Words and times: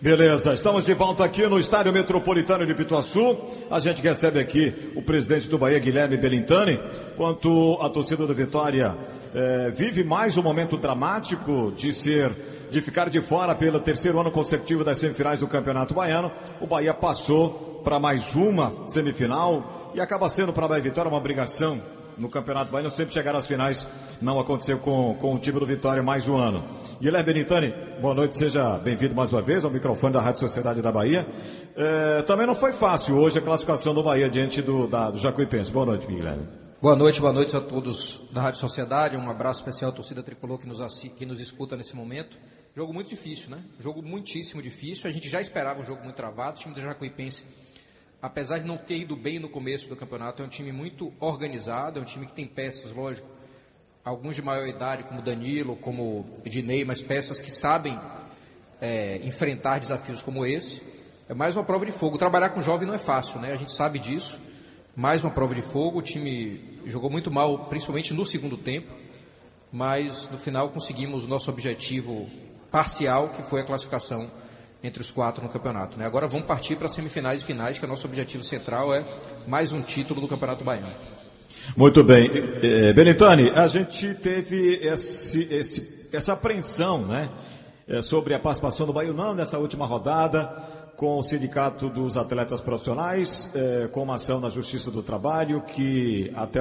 Beleza, 0.00 0.54
estamos 0.54 0.84
de 0.84 0.94
volta 0.94 1.24
aqui 1.24 1.44
no 1.48 1.58
Estádio 1.58 1.92
Metropolitano 1.92 2.64
de 2.64 2.72
Pituaçu. 2.72 3.36
A 3.68 3.80
gente 3.80 4.00
recebe 4.00 4.38
aqui 4.38 4.92
o 4.94 5.02
presidente 5.02 5.48
do 5.48 5.58
Bahia, 5.58 5.80
Guilherme 5.80 6.16
Belintani. 6.16 6.78
Quanto 7.16 7.76
a 7.82 7.88
torcida 7.88 8.24
do 8.24 8.32
Vitória 8.32 8.96
eh, 9.34 9.72
vive 9.74 10.04
mais 10.04 10.36
um 10.36 10.42
momento 10.42 10.76
dramático 10.76 11.72
de 11.76 11.92
ser 11.92 12.30
de 12.70 12.80
ficar 12.80 13.10
de 13.10 13.20
fora 13.20 13.56
pelo 13.56 13.80
terceiro 13.80 14.20
ano 14.20 14.30
consecutivo 14.30 14.84
das 14.84 14.98
semifinais 14.98 15.40
do 15.40 15.48
Campeonato 15.48 15.94
Baiano. 15.94 16.30
O 16.60 16.66
Bahia 16.68 16.94
passou 16.94 17.80
para 17.82 17.98
mais 17.98 18.36
uma 18.36 18.72
semifinal 18.86 19.90
e 19.96 20.00
acaba 20.00 20.28
sendo 20.28 20.52
para 20.52 20.66
a 20.66 20.68
Bahia 20.68 20.82
Vitória 20.84 21.08
uma 21.08 21.18
obrigação 21.18 21.82
no 22.16 22.28
Campeonato 22.28 22.70
Baiano 22.70 22.92
sempre 22.92 23.14
chegar 23.14 23.34
às 23.34 23.46
finais. 23.46 23.84
Não 24.22 24.38
aconteceu 24.38 24.78
com, 24.78 25.16
com 25.20 25.34
o 25.34 25.38
time 25.40 25.58
do 25.58 25.66
Vitória 25.66 26.04
mais 26.04 26.28
um 26.28 26.36
ano. 26.36 26.87
Guilherme 27.00 27.32
Benitani, 27.32 27.72
boa 28.00 28.12
noite, 28.12 28.36
seja 28.36 28.76
bem-vindo 28.76 29.14
mais 29.14 29.30
uma 29.30 29.40
vez 29.40 29.64
ao 29.64 29.70
microfone 29.70 30.12
da 30.12 30.20
Rádio 30.20 30.40
Sociedade 30.40 30.82
da 30.82 30.90
Bahia. 30.90 31.24
É, 31.76 32.22
também 32.22 32.44
não 32.44 32.56
foi 32.56 32.72
fácil 32.72 33.16
hoje 33.16 33.38
a 33.38 33.40
classificação 33.40 33.94
do 33.94 34.02
Bahia 34.02 34.28
diante 34.28 34.60
do, 34.60 34.88
da, 34.88 35.08
do 35.08 35.16
Jacuipense. 35.16 35.70
Boa 35.70 35.86
noite, 35.86 36.08
Guilherme. 36.08 36.48
Boa 36.82 36.96
noite, 36.96 37.20
boa 37.20 37.32
noite 37.32 37.56
a 37.56 37.60
todos 37.60 38.20
da 38.32 38.42
Rádio 38.42 38.58
Sociedade. 38.58 39.16
Um 39.16 39.30
abraço 39.30 39.60
especial 39.60 39.92
à 39.92 39.94
torcida 39.94 40.24
tricolor 40.24 40.58
que 40.58 40.66
nos, 40.66 40.80
que 41.16 41.24
nos 41.24 41.38
escuta 41.38 41.76
nesse 41.76 41.94
momento. 41.94 42.36
Jogo 42.74 42.92
muito 42.92 43.10
difícil, 43.10 43.50
né? 43.50 43.62
Jogo 43.78 44.02
muitíssimo 44.02 44.60
difícil. 44.60 45.08
A 45.08 45.12
gente 45.12 45.28
já 45.28 45.40
esperava 45.40 45.80
um 45.80 45.84
jogo 45.84 46.02
muito 46.02 46.16
travado. 46.16 46.56
O 46.56 46.60
time 46.60 46.74
do 46.74 46.80
Jacuipense, 46.80 47.44
apesar 48.20 48.58
de 48.58 48.66
não 48.66 48.76
ter 48.76 48.98
ido 48.98 49.14
bem 49.14 49.38
no 49.38 49.48
começo 49.48 49.88
do 49.88 49.94
campeonato, 49.94 50.42
é 50.42 50.46
um 50.46 50.48
time 50.48 50.72
muito 50.72 51.12
organizado, 51.20 52.00
é 52.00 52.02
um 52.02 52.04
time 52.04 52.26
que 52.26 52.34
tem 52.34 52.44
peças, 52.48 52.90
lógico, 52.90 53.37
alguns 54.04 54.36
de 54.36 54.42
maior 54.42 54.66
idade, 54.66 55.04
como 55.04 55.22
Danilo, 55.22 55.76
como 55.76 56.26
Ednei, 56.44 56.84
mas 56.84 57.00
peças 57.00 57.40
que 57.40 57.50
sabem 57.50 57.98
é, 58.80 59.20
enfrentar 59.24 59.80
desafios 59.80 60.22
como 60.22 60.46
esse. 60.46 60.82
É 61.28 61.34
mais 61.34 61.56
uma 61.56 61.64
prova 61.64 61.84
de 61.84 61.92
fogo. 61.92 62.16
Trabalhar 62.16 62.50
com 62.50 62.62
jovem 62.62 62.86
não 62.86 62.94
é 62.94 62.98
fácil, 62.98 63.40
né? 63.40 63.52
A 63.52 63.56
gente 63.56 63.72
sabe 63.72 63.98
disso. 63.98 64.40
Mais 64.96 65.22
uma 65.22 65.30
prova 65.30 65.54
de 65.54 65.62
fogo. 65.62 65.98
O 65.98 66.02
time 66.02 66.80
jogou 66.86 67.10
muito 67.10 67.30
mal, 67.30 67.66
principalmente 67.66 68.14
no 68.14 68.24
segundo 68.24 68.56
tempo. 68.56 68.92
Mas 69.70 70.28
no 70.30 70.38
final 70.38 70.70
conseguimos 70.70 71.24
o 71.24 71.28
nosso 71.28 71.50
objetivo 71.50 72.26
parcial, 72.70 73.28
que 73.28 73.42
foi 73.42 73.60
a 73.60 73.64
classificação 73.64 74.30
entre 74.82 75.02
os 75.02 75.10
quatro 75.10 75.42
no 75.42 75.48
campeonato. 75.48 75.98
Né? 75.98 76.06
Agora 76.06 76.26
vamos 76.26 76.46
partir 76.46 76.76
para 76.76 76.86
as 76.86 76.92
semifinais 76.92 77.42
e 77.42 77.44
finais, 77.44 77.78
que 77.78 77.84
o 77.84 77.88
nosso 77.88 78.06
objetivo 78.06 78.42
central 78.42 78.94
é 78.94 79.04
mais 79.46 79.72
um 79.72 79.82
título 79.82 80.20
do 80.20 80.28
Campeonato 80.28 80.64
Baiano. 80.64 80.94
Muito 81.76 82.02
bem. 82.02 82.30
Eh, 82.62 82.92
Benitani, 82.92 83.50
a 83.50 83.66
gente 83.66 84.14
teve 84.14 84.74
esse, 84.82 85.42
esse, 85.52 86.08
essa 86.12 86.32
apreensão 86.32 87.06
né, 87.06 87.28
eh, 87.86 88.00
sobre 88.00 88.34
a 88.34 88.38
participação 88.38 88.86
do 88.86 88.92
Baianão 88.92 89.34
nessa 89.34 89.58
última 89.58 89.86
rodada, 89.86 90.78
com 90.96 91.16
o 91.16 91.22
Sindicato 91.22 91.88
dos 91.88 92.16
Atletas 92.16 92.60
Profissionais, 92.60 93.52
eh, 93.54 93.88
com 93.92 94.02
uma 94.02 94.16
ação 94.16 94.40
na 94.40 94.50
Justiça 94.50 94.90
do 94.90 95.02
Trabalho, 95.02 95.60
que 95.62 96.32
até, 96.34 96.60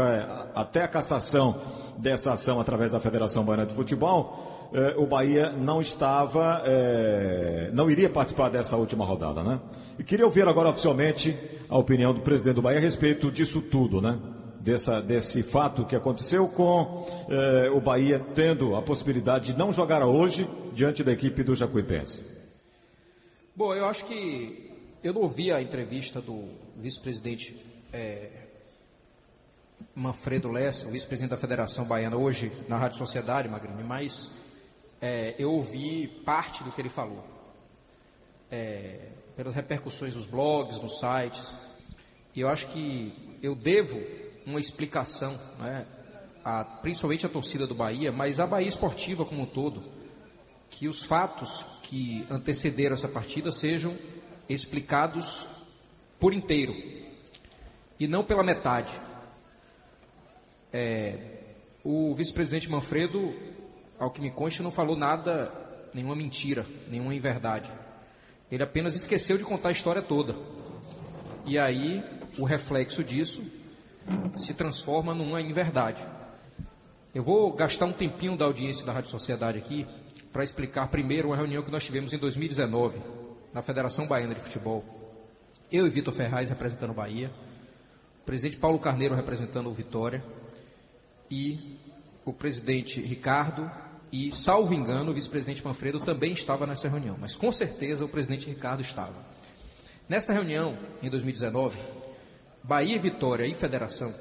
até 0.53 0.83
a 0.83 0.88
cassação 0.88 1.59
dessa 1.97 2.33
ação 2.33 2.59
através 2.59 2.92
da 2.92 2.99
Federação 2.99 3.44
Baiana 3.44 3.66
de 3.66 3.73
Futebol, 3.73 4.69
eh, 4.73 4.95
o 4.97 5.08
Bahia 5.08 5.49
não 5.52 5.81
estava, 5.81 6.61
eh, 6.66 7.71
não 7.73 7.89
iria 7.89 8.09
participar 8.09 8.49
dessa 8.49 8.75
última 8.75 9.05
rodada, 9.05 9.42
né? 9.42 9.59
E 9.97 10.03
queria 10.03 10.25
ouvir 10.25 10.47
agora 10.47 10.69
oficialmente 10.69 11.36
a 11.67 11.77
opinião 11.77 12.14
do 12.14 12.21
presidente 12.21 12.55
do 12.55 12.61
Bahia 12.61 12.77
a 12.77 12.81
respeito 12.81 13.31
disso 13.31 13.61
tudo, 13.61 14.02
né? 14.02 14.19
Dessa, 14.68 15.02
desse 15.02 15.44
fato 15.44 15.86
que 15.86 15.96
aconteceu 15.96 16.46
com 16.50 17.08
eh, 17.30 17.70
o 17.70 17.80
Bahia 17.80 18.20
tendo 18.36 18.76
a 18.76 18.82
possibilidade 18.82 19.54
de 19.54 19.58
não 19.58 19.72
jogar 19.72 20.06
hoje 20.06 20.46
diante 20.73 21.06
da 21.06 21.14
equipe 21.14 21.42
do 21.42 21.56
Jacuipense? 21.56 22.22
Bom, 23.56 23.73
eu 23.73 23.86
acho 23.86 24.06
que 24.06 24.70
eu 25.02 25.14
não 25.14 25.22
ouvi 25.22 25.54
a 25.54 25.62
entrevista 25.62 26.20
do 26.20 26.50
vice-presidente 26.76 27.56
é, 27.94 28.30
Manfredo 29.95 30.52
Lessa, 30.52 30.86
o 30.86 30.92
vice-presidente 30.92 31.32
da 31.32 31.38
Federação 31.38 31.86
Baiana, 31.86 32.17
hoje 32.17 32.52
na 32.67 32.77
Rádio 32.77 32.98
Sociedade, 32.98 33.48
Magrini, 33.48 33.83
mas 33.86 34.33
é, 35.02 35.33
eu 35.39 35.50
ouvi 35.50 36.08
parte 36.26 36.61
do 36.66 36.73
que 36.73 36.82
ele 36.82 36.89
falou. 36.89 37.23
É, 38.52 39.11
pelas 39.38 39.56
repercussões 39.56 40.14
nos 40.14 40.26
blogs, 40.26 40.77
nos 40.82 41.00
sites. 41.00 41.54
E 42.36 42.42
eu 42.42 42.50
acho 42.50 42.67
que 42.67 43.38
eu 43.42 43.56
devo 43.56 44.27
uma 44.47 44.61
explicação, 44.61 45.37
né, 45.59 45.85
a, 46.43 46.63
principalmente 46.63 47.25
a 47.25 47.30
torcida 47.30 47.67
do 47.67 47.75
Bahia, 47.75 48.13
mas 48.13 48.39
a 48.39 48.47
Bahia 48.47 48.69
esportiva 48.69 49.25
como 49.25 49.41
um 49.41 49.45
todo, 49.45 49.83
que 50.69 50.87
os 50.87 51.03
fatos 51.03 51.65
que 51.83 52.25
antecederam 52.30 52.93
essa 52.93 53.09
partida 53.09 53.52
sejam 53.52 53.97
explicados 54.47 55.45
por 56.17 56.33
inteiro 56.33 56.73
e 57.99 58.08
não 58.08 58.23
pela 58.23 58.41
metade. 58.41 58.99
É, 60.71 61.39
o 61.83 62.15
vice-presidente 62.15 62.69
Manfredo, 62.69 63.35
ao 63.99 64.11
que 64.11 64.21
me 64.21 64.31
consta, 64.31 64.64
não 64.64 64.71
falou 64.71 64.95
nada, 64.95 65.52
nenhuma 65.93 66.15
mentira, 66.15 66.65
nenhuma 66.89 67.14
inverdade. 67.14 67.69
Ele 68.49 68.64
apenas 68.64 68.95
esqueceu 68.95 69.37
de 69.37 69.43
contar 69.43 69.69
a 69.69 69.73
história 69.73 70.02
toda. 70.02 70.35
E 71.45 71.59
aí, 71.59 72.02
o 72.37 72.45
reflexo 72.45 73.03
disso 73.03 73.57
se 74.36 74.54
transforma 74.54 75.14
numa 75.14 75.42
inverdade. 75.42 76.06
Eu 77.14 77.23
vou 77.23 77.52
gastar 77.52 77.86
um 77.86 77.94
tempinho 77.94 78.38
da 78.38 78.45
audiência 78.45 78.86
da 78.86 78.94
Rádio 78.94 79.10
Sociedade 79.10 79.58
aqui 79.58 79.88
para 80.32 80.44
explicar 80.44 80.88
primeiro 80.88 81.30
uma 81.30 81.36
reunião 81.36 81.64
que 81.64 81.72
nós 81.72 81.84
tivemos 81.84 82.14
em 82.14 82.18
2019 82.18 83.00
na 83.54 83.62
Federação 83.62 84.06
Baiana 84.06 84.36
de 84.36 84.42
Futebol. 84.42 84.84
Eu 85.72 85.88
e 85.88 85.90
Vitor 85.90 86.14
Ferraz 86.14 86.50
representando 86.50 86.94
Bahia, 86.94 87.32
o 88.22 88.26
presidente 88.26 88.58
Paulo 88.58 88.78
Carneiro 88.78 89.16
representando 89.16 89.68
o 89.70 89.73
Vitória 89.73 90.24
e 91.30 91.78
o 92.24 92.32
presidente 92.32 93.02
Ricardo 93.02 93.70
e, 94.12 94.34
salvo 94.34 94.74
engano, 94.74 95.12
o 95.12 95.14
vice-presidente 95.14 95.66
Manfredo 95.66 96.00
também 96.00 96.32
estava 96.32 96.66
nessa 96.66 96.88
reunião, 96.88 97.18
mas 97.20 97.36
com 97.36 97.52
certeza 97.52 98.06
o 98.06 98.10
presidente 98.10 98.48
Ricardo 98.48 98.82
estava. 98.82 99.16
Nessa 100.08 100.32
reunião, 100.32 100.78
em 101.04 101.10
2019, 101.10 101.78
Bahia, 102.67 103.00
Vitória 103.00 103.48
e 103.48 103.54
Federação 103.54 104.14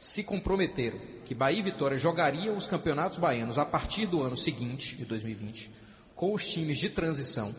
se 0.00 0.24
comprometeram 0.24 0.98
que 1.24 1.36
Bahia 1.36 1.60
e 1.60 1.62
Vitória 1.62 1.96
jogariam 1.96 2.56
os 2.56 2.66
campeonatos 2.66 3.16
baianos 3.16 3.58
a 3.58 3.64
partir 3.64 4.06
do 4.06 4.24
ano 4.24 4.36
seguinte, 4.36 4.96
de 4.96 5.04
2020, 5.04 5.70
com 6.16 6.34
os 6.34 6.44
times 6.48 6.78
de 6.78 6.90
transição 6.90 7.54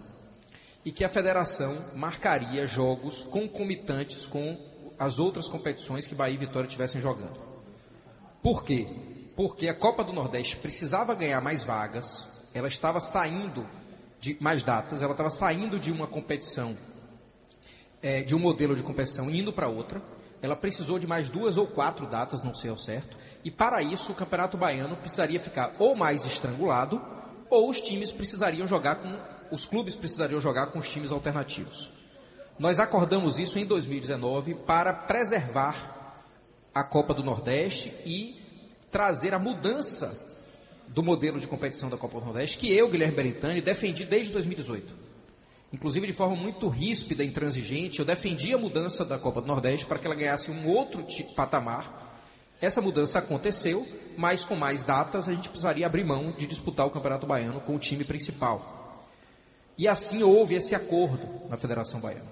e 0.83 0.91
que 0.91 1.05
a 1.05 1.09
federação 1.09 1.77
marcaria 1.95 2.67
jogos 2.67 3.23
concomitantes 3.23 4.27
com 4.27 4.59
as 4.99 5.17
outras 5.17 5.47
competições 5.47 6.07
que 6.07 6.13
Bahia 6.13 6.35
e 6.35 6.37
Vitória 6.37 6.67
estivessem 6.67 6.99
jogando. 6.99 7.39
Por 8.43 8.65
quê? 8.65 8.85
Porque 9.33 9.69
a 9.69 9.79
Copa 9.79 10.03
do 10.03 10.11
Nordeste 10.11 10.57
precisava 10.57 11.15
ganhar 11.15 11.39
mais 11.39 11.63
vagas, 11.63 12.45
ela 12.53 12.67
estava 12.67 12.99
saindo 12.99 13.65
de 14.19 14.35
mais 14.41 14.61
datas, 14.61 15.01
ela 15.01 15.13
estava 15.13 15.29
saindo 15.29 15.79
de 15.79 15.89
uma 15.89 16.05
competição, 16.05 16.77
é, 18.01 18.23
de 18.23 18.35
um 18.35 18.39
modelo 18.39 18.75
de 18.75 18.83
competição 18.83 19.29
indo 19.29 19.53
para 19.53 19.69
outra 19.69 20.16
ela 20.41 20.55
precisou 20.55 20.99
de 20.99 21.07
mais 21.07 21.29
duas 21.29 21.57
ou 21.57 21.67
quatro 21.67 22.05
datas, 22.05 22.43
não 22.43 22.53
sei 22.53 22.69
ao 22.69 22.77
certo, 22.77 23.17
e 23.43 23.49
para 23.49 23.81
isso 23.81 24.11
o 24.11 24.15
Campeonato 24.15 24.57
Baiano 24.57 24.95
precisaria 24.95 25.39
ficar 25.39 25.75
ou 25.79 25.95
mais 25.95 26.25
estrangulado, 26.25 27.01
ou 27.49 27.69
os 27.69 27.81
times 27.81 28.11
precisariam 28.11 28.67
jogar 28.67 28.95
com, 28.95 29.17
os 29.51 29.65
clubes 29.65 29.95
precisariam 29.95 30.39
jogar 30.39 30.67
com 30.67 30.79
os 30.79 30.89
times 30.89 31.11
alternativos. 31.11 31.89
Nós 32.59 32.79
acordamos 32.79 33.39
isso 33.39 33.57
em 33.57 33.65
2019 33.65 34.55
para 34.55 34.93
preservar 34.93 35.95
a 36.73 36.83
Copa 36.83 37.13
do 37.13 37.23
Nordeste 37.23 37.93
e 38.05 38.35
trazer 38.91 39.33
a 39.33 39.39
mudança 39.39 40.25
do 40.87 41.03
modelo 41.03 41.39
de 41.39 41.47
competição 41.47 41.89
da 41.89 41.97
Copa 41.97 42.19
do 42.19 42.25
Nordeste 42.25 42.57
que 42.57 42.71
eu, 42.71 42.89
Guilherme 42.89 43.15
Beritani, 43.15 43.61
defendi 43.61 44.05
desde 44.05 44.31
2018 44.33 45.06
inclusive 45.71 46.07
de 46.07 46.13
forma 46.13 46.35
muito 46.35 46.67
ríspida 46.67 47.23
e 47.23 47.27
intransigente, 47.27 47.99
eu 47.99 48.05
defendi 48.05 48.53
a 48.53 48.57
mudança 48.57 49.03
da 49.03 49.17
Copa 49.17 49.41
do 49.41 49.47
Nordeste 49.47 49.85
para 49.85 49.99
que 49.99 50.05
ela 50.05 50.15
ganhasse 50.15 50.51
um 50.51 50.67
outro 50.67 51.05
patamar. 51.35 52.05
Essa 52.61 52.81
mudança 52.81 53.19
aconteceu, 53.19 53.87
mas 54.17 54.43
com 54.43 54.55
mais 54.55 54.83
datas 54.83 55.29
a 55.29 55.33
gente 55.33 55.49
precisaria 55.49 55.85
abrir 55.85 56.03
mão 56.03 56.31
de 56.31 56.47
disputar 56.47 56.87
o 56.87 56.91
Campeonato 56.91 57.27
Baiano 57.27 57.61
com 57.61 57.75
o 57.75 57.79
time 57.79 58.03
principal. 58.03 59.05
E 59.77 59.87
assim 59.87 60.23
houve 60.23 60.55
esse 60.55 60.73
acordo 60.73 61.47
na 61.49 61.57
Federação 61.57 61.99
Baiana. 61.99 62.25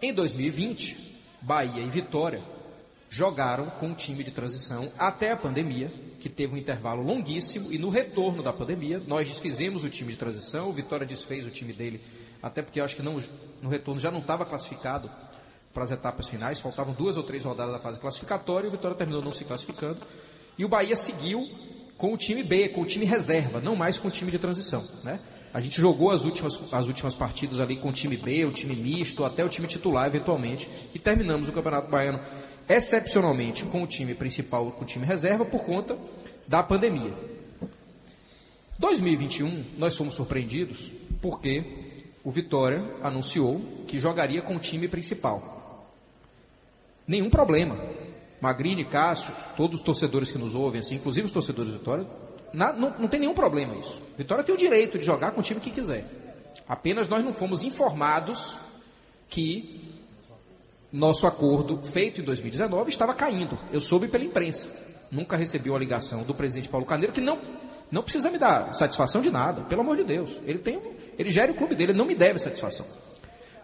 Em 0.00 0.14
2020, 0.14 1.16
Bahia 1.42 1.82
e 1.82 1.88
Vitória 1.88 2.42
jogaram 3.10 3.66
com 3.70 3.90
o 3.90 3.94
time 3.94 4.22
de 4.22 4.30
transição 4.30 4.90
até 4.98 5.32
a 5.32 5.36
pandemia, 5.36 5.92
que 6.20 6.28
teve 6.28 6.54
um 6.54 6.56
intervalo 6.56 7.02
longuíssimo, 7.02 7.72
e 7.72 7.78
no 7.78 7.90
retorno 7.90 8.42
da 8.42 8.52
pandemia, 8.52 9.02
nós 9.06 9.28
desfizemos 9.28 9.84
o 9.84 9.88
time 9.88 10.12
de 10.12 10.18
transição, 10.18 10.68
o 10.68 10.72
Vitória 10.72 11.06
desfez 11.06 11.46
o 11.46 11.50
time 11.50 11.72
dele 11.72 12.00
até 12.42 12.62
porque 12.62 12.80
eu 12.80 12.84
acho 12.84 12.96
que 12.96 13.02
não, 13.02 13.22
no 13.60 13.68
retorno 13.68 14.00
já 14.00 14.10
não 14.10 14.20
estava 14.20 14.44
classificado 14.44 15.10
para 15.72 15.84
as 15.84 15.90
etapas 15.90 16.28
finais, 16.28 16.60
faltavam 16.60 16.94
duas 16.94 17.16
ou 17.16 17.22
três 17.22 17.44
rodadas 17.44 17.74
da 17.74 17.80
fase 17.80 18.00
classificatória 18.00 18.66
e 18.66 18.68
o 18.68 18.72
Vitória 18.72 18.96
terminou 18.96 19.22
não 19.22 19.32
se 19.32 19.44
classificando. 19.44 20.00
E 20.56 20.64
o 20.64 20.68
Bahia 20.68 20.96
seguiu 20.96 21.48
com 21.96 22.12
o 22.12 22.16
time 22.16 22.42
B, 22.42 22.68
com 22.70 22.82
o 22.82 22.86
time 22.86 23.04
reserva, 23.04 23.60
não 23.60 23.76
mais 23.76 23.98
com 23.98 24.08
o 24.08 24.10
time 24.10 24.30
de 24.30 24.38
transição. 24.38 24.88
Né? 25.04 25.20
A 25.52 25.60
gente 25.60 25.80
jogou 25.80 26.10
as 26.10 26.24
últimas, 26.24 26.60
as 26.72 26.86
últimas 26.86 27.14
partidas 27.14 27.60
ali 27.60 27.76
com 27.76 27.88
o 27.88 27.92
time 27.92 28.16
B, 28.16 28.44
o 28.44 28.52
time 28.52 28.76
misto, 28.76 29.24
até 29.24 29.44
o 29.44 29.48
time 29.48 29.66
titular, 29.66 30.06
eventualmente, 30.06 30.68
e 30.94 30.98
terminamos 30.98 31.48
o 31.48 31.52
Campeonato 31.52 31.90
Baiano 31.90 32.20
excepcionalmente 32.68 33.64
com 33.64 33.82
o 33.82 33.86
time 33.86 34.14
principal, 34.14 34.70
com 34.72 34.84
o 34.84 34.86
time 34.86 35.06
reserva, 35.06 35.44
por 35.44 35.64
conta 35.64 35.98
da 36.46 36.62
pandemia. 36.62 37.14
2021, 38.78 39.64
nós 39.76 39.96
fomos 39.96 40.14
surpreendidos 40.14 40.92
porque 41.20 41.87
o 42.24 42.30
Vitória 42.30 42.84
anunciou 43.02 43.60
que 43.86 43.98
jogaria 43.98 44.42
com 44.42 44.56
o 44.56 44.58
time 44.58 44.88
principal. 44.88 45.86
Nenhum 47.06 47.30
problema. 47.30 47.78
Magrini, 48.40 48.84
Cássio, 48.84 49.34
todos 49.56 49.80
os 49.80 49.84
torcedores 49.84 50.30
que 50.30 50.38
nos 50.38 50.54
ouvem, 50.54 50.80
assim, 50.80 50.96
inclusive 50.96 51.26
os 51.26 51.32
torcedores 51.32 51.72
do 51.72 51.78
Vitória, 51.78 52.06
na, 52.52 52.72
não, 52.72 52.90
não 52.98 53.08
tem 53.08 53.20
nenhum 53.20 53.34
problema 53.34 53.74
isso. 53.76 54.00
Vitória 54.16 54.44
tem 54.44 54.54
o 54.54 54.58
direito 54.58 54.98
de 54.98 55.04
jogar 55.04 55.32
com 55.32 55.40
o 55.40 55.42
time 55.42 55.60
que 55.60 55.70
quiser. 55.70 56.06
Apenas 56.68 57.08
nós 57.08 57.24
não 57.24 57.32
fomos 57.32 57.62
informados 57.62 58.56
que 59.28 59.88
nosso 60.92 61.26
acordo 61.26 61.82
feito 61.82 62.20
em 62.20 62.24
2019 62.24 62.90
estava 62.90 63.14
caindo. 63.14 63.58
Eu 63.72 63.80
soube 63.80 64.08
pela 64.08 64.24
imprensa. 64.24 64.68
Nunca 65.10 65.36
recebi 65.36 65.70
uma 65.70 65.78
ligação 65.78 66.22
do 66.22 66.34
presidente 66.34 66.68
Paulo 66.68 66.86
Carneiro 66.86 67.12
que 67.12 67.20
não, 67.20 67.38
não 67.90 68.02
precisa 68.02 68.30
me 68.30 68.38
dar 68.38 68.74
satisfação 68.74 69.20
de 69.20 69.30
nada, 69.30 69.62
pelo 69.62 69.80
amor 69.80 69.96
de 69.96 70.04
Deus. 70.04 70.36
Ele 70.44 70.58
tem, 70.58 70.80
ele 71.18 71.30
gera 71.30 71.50
o 71.50 71.54
clube 71.54 71.74
dele, 71.74 71.92
ele 71.92 71.98
não 71.98 72.04
me 72.04 72.14
deve 72.14 72.38
satisfação. 72.38 72.86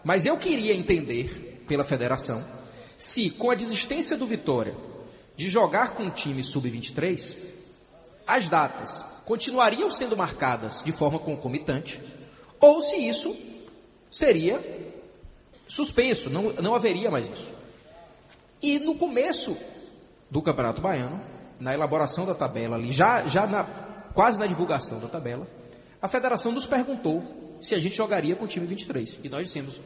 Mas 0.03 0.27
eu 0.27 0.37
queria 0.37 0.75
entender 0.75 1.63
pela 1.69 1.85
federação 1.85 2.45
se 2.99 3.31
com 3.31 3.51
a 3.51 3.55
desistência 3.55 4.17
do 4.17 4.27
Vitória 4.27 4.75
de 5.37 5.49
jogar 5.49 5.95
com 5.95 6.07
o 6.07 6.11
time 6.11 6.43
sub-23, 6.43 7.37
as 8.27 8.49
datas 8.49 9.05
continuariam 9.25 9.91
sendo 9.91 10.17
marcadas 10.17 10.83
de 10.83 10.93
forma 10.93 11.19
concomitante, 11.19 12.01
ou 12.61 12.81
se 12.83 12.97
isso 12.97 13.37
seria 14.11 14.61
suspenso, 15.67 16.31
não, 16.31 16.53
não 16.55 16.75
haveria 16.75 17.11
mais 17.11 17.29
isso. 17.29 17.53
E 18.63 18.79
no 18.79 18.95
começo 18.95 19.57
do 20.31 20.41
Campeonato 20.41 20.81
Baiano, 20.81 21.21
na 21.59 21.75
elaboração 21.75 22.25
da 22.25 22.35
tabela 22.35 22.77
ali, 22.77 22.91
já, 22.91 23.27
já 23.27 23.47
na, 23.47 23.65
quase 24.15 24.39
na 24.39 24.47
divulgação 24.47 25.01
da 25.01 25.09
tabela, 25.09 25.47
a 26.01 26.09
federação 26.09 26.53
nos 26.53 26.67
perguntou 26.67 27.44
se 27.61 27.75
a 27.75 27.79
gente 27.79 27.95
jogaria 27.95 28.37
com 28.37 28.45
o 28.45 28.49
time 28.49 28.67
23. 28.67 29.21
E 29.25 29.29
nós 29.29 29.47
dissemos, 29.47 29.81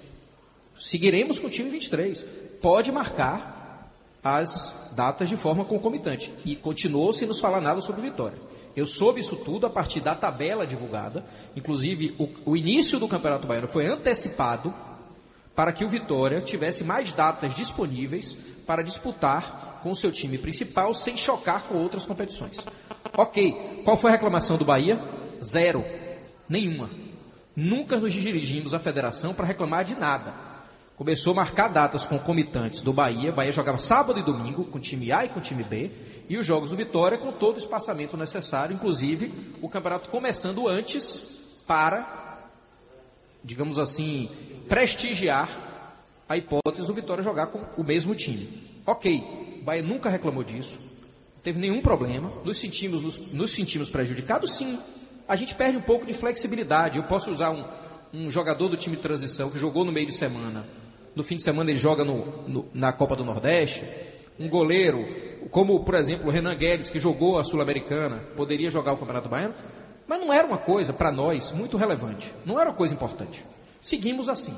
seguiremos 0.79 1.39
com 1.39 1.47
o 1.47 1.51
time 1.51 1.71
23. 1.71 2.25
Pode 2.61 2.91
marcar 2.91 3.93
as 4.23 4.75
datas 4.93 5.29
de 5.29 5.37
forma 5.37 5.65
concomitante. 5.65 6.33
E 6.45 6.57
continuou 6.57 7.13
sem 7.13 7.29
nos 7.29 7.41
falar 7.41 7.61
nada 7.61 7.81
sobre 7.81 8.03
Vitória. 8.03 8.39
Eu 8.77 8.87
soube 8.87 9.21
isso 9.21 9.37
tudo 9.37 9.67
a 9.67 9.71
partir 9.71 10.01
da 10.01 10.15
tabela 10.15 10.67
divulgada. 10.67 11.25
Inclusive, 11.57 12.15
o, 12.19 12.53
o 12.53 12.57
início 12.57 12.99
do 12.99 13.09
Campeonato 13.09 13.47
Baiano 13.47 13.67
foi 13.67 13.87
antecipado 13.87 14.73
para 15.55 15.73
que 15.73 15.85
o 15.85 15.89
Vitória 15.89 16.41
tivesse 16.41 16.85
mais 16.85 17.13
datas 17.13 17.55
disponíveis 17.55 18.37
para 18.67 18.83
disputar 18.83 19.81
com 19.83 19.91
o 19.91 19.97
seu 19.97 20.13
time 20.13 20.39
principal 20.39 20.95
sem 20.95 21.17
chocar 21.17 21.65
com 21.65 21.77
outras 21.77 22.05
competições. 22.05 22.59
Ok, 23.17 23.83
qual 23.85 23.97
foi 23.97 24.11
a 24.11 24.15
reclamação 24.15 24.57
do 24.57 24.65
Bahia? 24.65 25.03
Zero. 25.43 25.85
Nenhuma. 26.49 27.08
Nunca 27.61 27.99
nos 27.99 28.15
dirigimos 28.15 28.73
à 28.73 28.79
federação 28.79 29.35
para 29.35 29.45
reclamar 29.45 29.83
de 29.85 29.97
nada. 29.97 30.33
Começou 30.95 31.33
a 31.33 31.37
marcar 31.37 31.67
datas 31.67 32.07
concomitantes 32.07 32.83
do 32.83 32.93
Bahia. 32.93 33.33
O 33.33 33.35
Bahia 33.35 33.51
jogava 33.51 33.79
sábado 33.79 34.21
e 34.21 34.23
domingo 34.23 34.67
com 34.67 34.79
time 34.79 35.11
A 35.11 35.25
e 35.25 35.29
com 35.29 35.41
time 35.41 35.65
B. 35.65 35.91
E 36.29 36.39
os 36.39 36.47
jogos 36.47 36.71
do 36.71 36.77
Vitória 36.77 37.19
com 37.19 37.33
todo 37.33 37.57
o 37.57 37.59
espaçamento 37.59 38.17
necessário, 38.17 38.77
inclusive 38.77 39.57
o 39.61 39.69
campeonato 39.69 40.09
começando 40.09 40.69
antes 40.69 41.19
para, 41.67 42.49
digamos 43.43 43.77
assim, 43.77 44.31
prestigiar 44.69 45.99
a 46.29 46.37
hipótese 46.37 46.87
do 46.87 46.95
Vitória 46.95 47.25
jogar 47.25 47.49
com 47.49 47.67
o 47.77 47.83
mesmo 47.83 48.15
time. 48.15 48.63
Ok, 48.87 49.59
o 49.63 49.65
Bahia 49.65 49.83
nunca 49.83 50.09
reclamou 50.09 50.45
disso, 50.45 50.79
não 51.35 51.43
teve 51.43 51.59
nenhum 51.59 51.81
problema, 51.81 52.31
nos 52.45 52.57
sentimos, 52.57 53.03
nos, 53.03 53.33
nos 53.33 53.51
sentimos 53.51 53.91
prejudicados, 53.91 54.53
sim. 54.53 54.79
A 55.29 55.37
gente 55.37 55.55
perde 55.55 55.77
um 55.77 55.83
pouco 55.83 56.07
de 56.07 56.15
flexibilidade. 56.15 56.97
Eu 56.99 57.05
posso 57.05 57.31
usar 57.31 57.51
um, 57.51 57.65
um 58.13 58.31
jogador 58.31 58.69
do 58.69 58.77
time 58.77 58.97
de 58.97 59.03
transição 59.03 59.51
que 59.51 59.59
jogou 59.59 59.85
no 59.85 59.93
meio 59.93 60.07
de 60.07 60.13
semana 60.13 60.65
no 61.19 61.25
fim 61.25 61.35
de 61.35 61.43
semana 61.43 61.69
ele 61.71 61.79
joga 61.79 62.05
no, 62.05 62.25
no, 62.47 62.69
na 62.73 62.93
Copa 62.93 63.17
do 63.17 63.25
Nordeste. 63.25 63.85
Um 64.39 64.49
goleiro, 64.49 65.05
como 65.51 65.85
por 65.85 65.97
exemplo 65.97 66.29
o 66.29 66.31
Renan 66.31 66.55
Guedes, 66.55 66.91
que 66.91 67.01
jogou 67.01 67.41
a 67.41 67.45
Sul-Americana, 67.45 68.23
poderia 68.37 68.71
jogar 68.71 68.93
o 68.93 68.97
Campeonato 68.97 69.29
Baiano, 69.29 69.55
mas 70.07 70.21
não 70.21 70.33
era 70.33 70.47
uma 70.47 70.59
coisa 70.59 70.93
para 70.93 71.11
nós 71.11 71.51
muito 71.51 71.77
relevante, 71.77 72.33
não 72.47 72.59
era 72.59 72.71
uma 72.71 72.77
coisa 72.77 72.95
importante. 72.95 73.45
Seguimos 73.83 74.29
assim. 74.29 74.57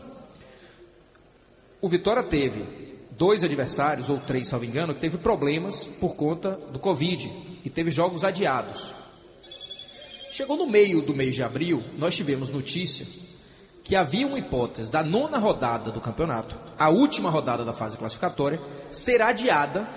O 1.81 1.89
Vitória 1.89 2.23
teve 2.23 2.99
dois 3.13 3.43
adversários, 3.43 4.11
ou 4.11 4.19
três, 4.19 4.53
me 4.53 4.67
engano, 4.67 4.93
que 4.95 5.01
teve 5.01 5.17
problemas 5.17 5.87
por 5.99 6.15
conta 6.15 6.51
do 6.51 6.79
Covid 6.79 7.61
e 7.65 7.71
teve 7.71 7.91
jogos 7.91 8.23
adiados. 8.23 8.95
Chegou 10.31 10.57
no 10.57 10.67
meio 10.67 11.03
do 11.03 11.13
mês 11.13 11.35
de 11.35 11.43
abril, 11.43 11.83
nós 11.99 12.15
tivemos 12.15 12.49
notícia 12.49 13.05
que 13.83 13.97
havia 13.97 14.25
uma 14.25 14.39
hipótese 14.39 14.91
da 14.91 15.03
nona 15.03 15.39
rodada 15.39 15.91
do 15.91 16.01
campeonato, 16.01 16.57
a 16.79 16.89
última 16.89 17.29
rodada 17.29 17.65
da 17.65 17.73
fase 17.73 17.99
classificatória, 17.99 18.61
ser 18.93 19.21
adiada 19.21 19.89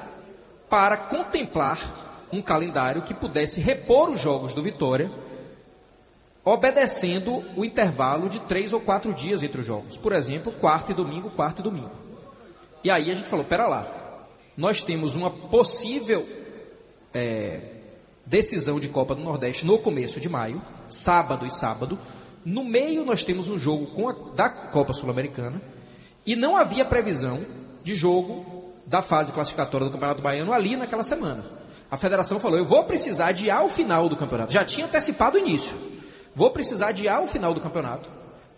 para 0.67 0.97
contemplar 0.97 2.27
um 2.31 2.41
calendário 2.41 3.03
que 3.03 3.13
pudesse 3.13 3.61
repor 3.61 4.09
os 4.09 4.19
jogos 4.19 4.55
do 4.55 4.63
Vitória, 4.63 5.11
obedecendo 6.43 7.45
o 7.55 7.63
intervalo 7.63 8.27
de 8.27 8.39
três 8.39 8.73
ou 8.73 8.79
quatro 8.79 9.13
dias 9.13 9.43
entre 9.43 9.61
os 9.61 9.67
jogos. 9.67 9.97
Por 9.97 10.13
exemplo, 10.13 10.51
quarta 10.53 10.91
e 10.91 10.95
domingo, 10.95 11.29
quarta 11.29 11.61
e 11.61 11.63
domingo. 11.63 11.91
E 12.83 12.89
aí 12.89 13.11
a 13.11 13.13
gente 13.13 13.29
falou: 13.29 13.45
pera 13.45 13.67
lá, 13.67 14.25
nós 14.57 14.81
temos 14.81 15.15
uma 15.15 15.29
possível 15.29 16.27
é, 17.13 17.72
decisão 18.25 18.79
de 18.79 18.89
Copa 18.89 19.15
do 19.15 19.23
Nordeste 19.23 19.65
no 19.65 19.77
começo 19.77 20.19
de 20.19 20.29
maio, 20.29 20.61
sábado 20.87 21.45
e 21.45 21.51
sábado 21.51 21.97
no 22.45 22.63
meio 22.63 23.05
nós 23.05 23.23
temos 23.23 23.49
um 23.49 23.57
jogo 23.57 23.87
a, 24.09 24.35
da 24.35 24.49
Copa 24.49 24.93
Sul-Americana 24.93 25.61
e 26.25 26.35
não 26.35 26.57
havia 26.57 26.83
previsão 26.83 27.45
de 27.83 27.95
jogo 27.95 28.73
da 28.85 29.01
fase 29.01 29.31
classificatória 29.31 29.87
do 29.87 29.93
Campeonato 29.93 30.21
Baiano 30.21 30.51
ali 30.51 30.75
naquela 30.75 31.03
semana. 31.03 31.45
A 31.89 31.95
federação 31.95 32.39
falou: 32.39 32.57
eu 32.57 32.65
vou 32.65 32.83
precisar 32.83 33.27
adiar 33.27 33.63
o 33.63 33.69
final 33.69 34.09
do 34.09 34.17
campeonato. 34.17 34.51
Já 34.51 34.65
tinha 34.65 34.87
antecipado 34.87 35.37
o 35.37 35.39
início. 35.39 35.77
Vou 36.35 36.51
precisar 36.51 36.87
adiar 36.87 37.21
o 37.21 37.27
final 37.27 37.53
do 37.53 37.61
campeonato 37.61 38.09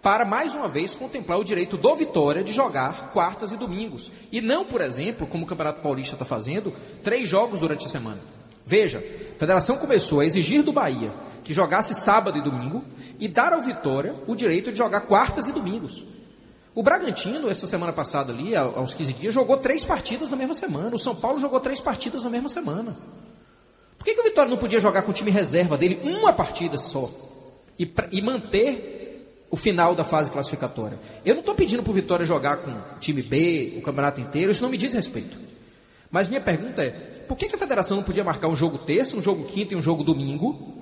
para 0.02 0.24
mais 0.24 0.56
uma 0.56 0.68
vez 0.68 0.96
contemplar 0.96 1.40
o 1.40 1.44
direito 1.44 1.78
do 1.78 1.96
Vitória 1.96 2.44
de 2.44 2.54
jogar 2.54 3.12
quartas 3.12 3.52
e 3.52 3.58
domingos. 3.58 4.12
E 4.32 4.40
não, 4.40 4.64
por 4.64 4.82
exemplo, 4.82 5.28
como 5.28 5.44
o 5.44 5.48
Campeonato 5.48 5.82
Paulista 5.82 6.16
está 6.16 6.24
fazendo, 6.24 6.74
três 7.04 7.28
jogos 7.28 7.60
durante 7.60 7.86
a 7.86 7.90
semana. 7.90 8.20
Veja, 8.66 8.98
a 8.98 9.38
federação 9.38 9.78
começou 9.78 10.22
a 10.22 10.26
exigir 10.26 10.64
do 10.64 10.74
Bahia 10.74 11.14
que 11.44 11.54
jogasse 11.54 11.94
sábado 11.94 12.40
e 12.40 12.42
domingo 12.42 12.84
e 13.20 13.28
dar 13.28 13.54
ao 13.54 13.62
Vitória 13.62 14.16
o 14.26 14.36
direito 14.36 14.72
de 14.72 14.78
jogar 14.78 15.02
quartas 15.02 15.48
e 15.48 15.52
domingos. 15.52 16.04
O 16.74 16.82
Bragantino, 16.82 17.50
essa 17.50 17.68
semana 17.68 17.94
passada 17.94 18.34
ali, 18.34 18.56
aos 18.56 18.94
15 18.94 19.14
dias, 19.14 19.34
jogou 19.34 19.56
três 19.58 19.86
partidas 19.86 20.32
na 20.32 20.36
mesma 20.36 20.56
semana. 20.56 20.94
O 20.94 21.00
São 21.00 21.16
Paulo 21.16 21.40
jogou 21.40 21.60
três 21.60 21.80
partidas 21.80 22.24
na 22.24 22.30
mesma 22.30 22.50
semana. 22.50 22.98
Por 23.98 24.04
que, 24.04 24.14
que 24.14 24.20
o 24.20 24.24
Vitória 24.24 24.50
não 24.50 24.58
podia 24.58 24.80
jogar 24.80 25.04
com 25.04 25.12
o 25.12 25.14
time 25.14 25.32
reserva 25.32 25.78
dele 25.78 26.02
uma 26.04 26.34
partida 26.34 26.78
só 26.78 27.10
e, 27.80 27.90
e 28.12 28.22
manter 28.22 29.46
o 29.50 29.56
final 29.56 29.96
da 29.96 30.04
fase 30.04 30.32
classificatória? 30.32 31.00
Eu 31.24 31.36
não 31.36 31.42
estou 31.42 31.56
pedindo 31.56 31.84
para 31.84 31.92
o 31.92 31.94
Vitória 31.94 32.26
jogar 32.26 32.58
com 32.58 32.72
o 32.72 33.00
time 33.00 33.22
B, 33.22 33.76
o 33.78 33.84
campeonato 33.84 34.20
inteiro, 34.20 34.52
isso 34.52 34.64
não 34.64 34.70
me 34.70 34.78
diz 34.78 34.92
respeito. 34.94 35.45
Mas 36.16 36.30
minha 36.30 36.40
pergunta 36.40 36.82
é: 36.82 36.92
por 37.28 37.36
que, 37.36 37.54
a 37.54 37.58
federação 37.58 37.98
não 37.98 38.04
podia 38.04 38.24
marcar 38.24 38.48
um 38.48 38.56
jogo 38.56 38.78
terça, 38.78 39.18
um 39.18 39.22
jogo 39.22 39.44
quinta 39.44 39.74
e 39.74 39.78
um 39.78 39.82
jogo 39.82 40.02
domingo 40.02 40.74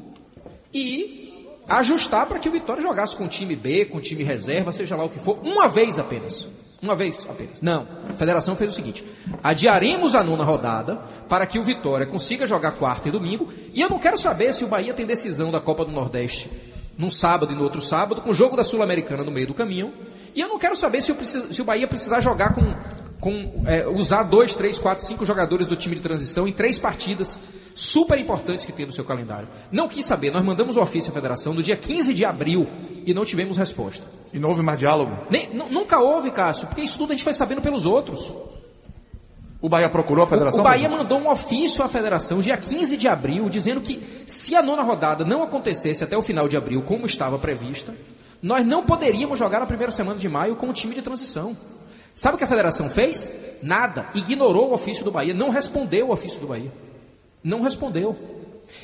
e 0.71 1.47
ajustar 1.67 2.27
para 2.27 2.37
que 2.37 2.47
o 2.47 2.51
Vitória 2.51 2.83
jogasse 2.83 3.15
com 3.15 3.23
o 3.23 3.27
time 3.27 3.55
B, 3.55 3.85
com 3.85 3.97
o 3.97 3.99
time 4.01 4.23
reserva, 4.23 4.71
seja 4.71 4.95
lá 4.95 5.05
o 5.05 5.09
que 5.09 5.17
for, 5.17 5.39
uma 5.43 5.67
vez 5.67 5.97
apenas. 5.97 6.47
Uma 6.79 6.95
vez 6.95 7.25
apenas. 7.27 7.59
Não. 7.63 7.87
A 8.07 8.13
federação 8.13 8.55
fez 8.55 8.73
o 8.73 8.75
seguinte: 8.75 9.03
adiaremos 9.41 10.13
a 10.13 10.23
nona 10.23 10.43
rodada 10.43 10.97
para 11.27 11.47
que 11.47 11.57
o 11.57 11.63
Vitória 11.63 12.05
consiga 12.05 12.45
jogar 12.45 12.73
quarta 12.73 13.09
e 13.09 13.11
domingo. 13.11 13.51
E 13.73 13.81
eu 13.81 13.89
não 13.89 13.97
quero 13.97 14.19
saber 14.19 14.53
se 14.53 14.63
o 14.63 14.67
Bahia 14.67 14.93
tem 14.93 15.03
decisão 15.03 15.51
da 15.51 15.59
Copa 15.59 15.83
do 15.83 15.91
Nordeste 15.91 16.51
num 16.95 17.09
sábado 17.09 17.51
e 17.51 17.55
no 17.55 17.63
outro 17.63 17.81
sábado, 17.81 18.21
com 18.21 18.29
o 18.29 18.35
jogo 18.35 18.55
da 18.55 18.63
Sul-Americana 18.63 19.23
no 19.23 19.31
meio 19.31 19.47
do 19.47 19.55
caminho. 19.55 19.95
E 20.35 20.41
eu 20.41 20.47
não 20.47 20.59
quero 20.59 20.75
saber 20.75 21.01
se, 21.01 21.15
se 21.51 21.59
o 21.59 21.65
Bahia 21.65 21.87
precisar 21.87 22.19
jogar 22.19 22.53
com, 22.53 22.61
com 23.23 23.63
é, 23.65 23.87
usar 23.87 24.23
dois, 24.23 24.53
três, 24.53 24.77
quatro, 24.77 25.05
cinco 25.05 25.25
jogadores 25.25 25.65
do 25.65 25.77
time 25.77 25.95
de 25.95 26.01
transição 26.01 26.45
em 26.45 26.51
três 26.51 26.77
partidas 26.77 27.39
super 27.73 28.19
importantes 28.19 28.65
que 28.65 28.73
tem 28.73 28.85
no 28.85 28.91
seu 28.91 29.05
calendário. 29.05 29.47
Não 29.71 29.87
quis 29.87 30.05
saber, 30.05 30.29
nós 30.29 30.43
mandamos 30.43 30.75
o 30.75 30.81
ofício 30.81 31.09
à 31.09 31.13
federação 31.13 31.53
no 31.53 31.63
dia 31.63 31.77
15 31.77 32.13
de 32.13 32.25
abril 32.25 32.67
e 33.05 33.13
não 33.13 33.23
tivemos 33.23 33.55
resposta. 33.55 34.05
E 34.33 34.37
não 34.37 34.49
houve 34.49 34.61
mais 34.61 34.77
diálogo? 34.77 35.25
Nem, 35.29 35.53
nunca 35.53 36.01
houve, 36.01 36.31
Cássio, 36.31 36.67
porque 36.67 36.81
isso 36.81 36.97
tudo 36.97 37.13
a 37.13 37.15
gente 37.15 37.23
foi 37.23 37.31
sabendo 37.31 37.61
pelos 37.61 37.85
outros. 37.85 38.33
O 39.61 39.69
Bahia 39.69 39.89
procurou 39.89 40.25
a 40.25 40.27
federação? 40.27 40.59
O, 40.59 40.61
o 40.61 40.65
Bahia 40.65 40.89
mandou 40.89 41.17
um 41.17 41.29
ofício 41.29 41.81
à 41.81 41.87
federação 41.87 42.41
dia 42.41 42.57
15 42.57 42.97
de 42.97 43.07
abril, 43.07 43.47
dizendo 43.47 43.79
que 43.79 44.03
se 44.27 44.53
a 44.53 44.61
nona 44.61 44.83
rodada 44.83 45.23
não 45.23 45.43
acontecesse 45.43 46.03
até 46.03 46.17
o 46.17 46.21
final 46.21 46.49
de 46.49 46.57
abril, 46.57 46.81
como 46.81 47.05
estava 47.05 47.39
prevista, 47.39 47.95
nós 48.41 48.67
não 48.67 48.83
poderíamos 48.83 49.39
jogar 49.39 49.61
na 49.61 49.65
primeira 49.65 49.93
semana 49.93 50.19
de 50.19 50.27
maio 50.27 50.57
com 50.57 50.69
o 50.69 50.73
time 50.73 50.93
de 50.93 51.01
transição. 51.01 51.55
Sabe 52.15 52.35
o 52.35 52.37
que 52.37 52.43
a 52.43 52.47
federação 52.47 52.89
fez? 52.89 53.31
Nada. 53.61 54.09
Ignorou 54.13 54.69
o 54.69 54.73
ofício 54.73 55.03
do 55.03 55.11
Bahia, 55.11 55.33
não 55.33 55.49
respondeu 55.49 56.07
o 56.07 56.11
ofício 56.11 56.39
do 56.39 56.47
Bahia. 56.47 56.71
Não 57.43 57.61
respondeu. 57.61 58.15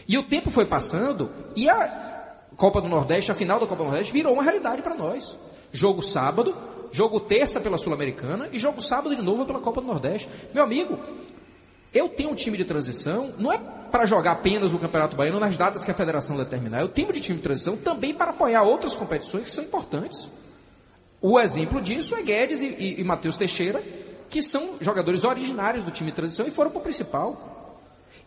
E 0.07 0.17
o 0.17 0.23
tempo 0.23 0.49
foi 0.49 0.65
passando 0.65 1.29
e 1.55 1.69
a 1.69 2.09
Copa 2.55 2.81
do 2.81 2.89
Nordeste, 2.89 3.31
a 3.31 3.35
final 3.35 3.59
da 3.59 3.65
Copa 3.65 3.83
do 3.83 3.89
Nordeste, 3.89 4.11
virou 4.11 4.33
uma 4.33 4.43
realidade 4.43 4.81
para 4.81 4.95
nós. 4.95 5.37
Jogo 5.71 6.01
sábado, 6.01 6.53
jogo 6.91 7.19
terça 7.19 7.61
pela 7.61 7.77
Sul-Americana 7.77 8.49
e 8.51 8.59
jogo 8.59 8.81
sábado 8.81 9.15
de 9.15 9.21
novo 9.21 9.45
pela 9.45 9.59
Copa 9.59 9.79
do 9.79 9.87
Nordeste. 9.87 10.27
Meu 10.53 10.63
amigo, 10.63 10.99
eu 11.93 12.09
tenho 12.09 12.31
um 12.31 12.35
time 12.35 12.57
de 12.57 12.65
transição, 12.65 13.33
não 13.37 13.51
é 13.51 13.57
para 13.57 14.05
jogar 14.05 14.33
apenas 14.33 14.73
o 14.73 14.79
Campeonato 14.79 15.15
Baiano 15.15 15.39
nas 15.39 15.57
datas 15.57 15.83
que 15.83 15.91
a 15.91 15.93
federação 15.93 16.35
determinar. 16.37 16.81
Eu 16.81 16.89
tenho 16.89 17.11
de 17.13 17.21
time 17.21 17.37
de 17.37 17.43
transição 17.43 17.77
também 17.77 18.13
para 18.13 18.31
apoiar 18.31 18.63
outras 18.63 18.95
competições 18.95 19.45
que 19.45 19.51
são 19.51 19.63
importantes. 19.63 20.29
O 21.21 21.39
exemplo 21.39 21.81
disso 21.81 22.15
é 22.15 22.21
Guedes 22.21 22.61
e, 22.61 22.67
e, 22.67 23.01
e 23.01 23.03
Matheus 23.03 23.35
Teixeira, 23.35 23.83
que 24.29 24.41
são 24.41 24.75
jogadores 24.79 25.23
originários 25.23 25.83
do 25.83 25.91
time 25.91 26.11
de 26.11 26.15
transição 26.15 26.47
e 26.47 26.51
foram 26.51 26.71
para 26.71 26.79
o 26.79 26.83
principal. 26.83 27.57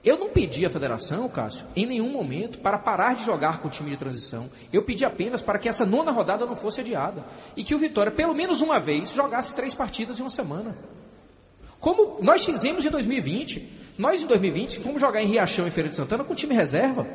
Eu 0.04 0.18
não 0.18 0.28
pedi 0.28 0.66
à 0.66 0.70
federação, 0.70 1.28
Cássio, 1.28 1.64
em 1.76 1.86
nenhum 1.86 2.10
momento, 2.10 2.58
para 2.58 2.76
parar 2.76 3.14
de 3.14 3.24
jogar 3.24 3.60
com 3.60 3.68
o 3.68 3.70
time 3.70 3.90
de 3.90 3.96
transição. 3.96 4.50
Eu 4.72 4.82
pedi 4.82 5.04
apenas 5.04 5.40
para 5.40 5.60
que 5.60 5.68
essa 5.68 5.86
nona 5.86 6.10
rodada 6.10 6.44
não 6.44 6.56
fosse 6.56 6.80
adiada. 6.80 7.24
E 7.56 7.62
que 7.62 7.74
o 7.74 7.78
Vitória, 7.78 8.10
pelo 8.10 8.34
menos 8.34 8.60
uma 8.60 8.80
vez, 8.80 9.10
jogasse 9.10 9.54
três 9.54 9.74
partidas 9.74 10.18
em 10.18 10.22
uma 10.22 10.30
semana. 10.30 10.74
Como 11.78 12.18
nós 12.20 12.44
fizemos 12.44 12.84
em 12.84 12.90
2020. 12.90 13.80
Nós, 13.96 14.22
em 14.22 14.26
2020, 14.26 14.80
fomos 14.80 15.00
jogar 15.00 15.22
em 15.22 15.26
Riachão 15.26 15.66
e 15.68 15.70
Feira 15.70 15.88
de 15.88 15.94
Santana 15.94 16.24
com 16.24 16.34
time 16.34 16.54
reserva. 16.54 17.06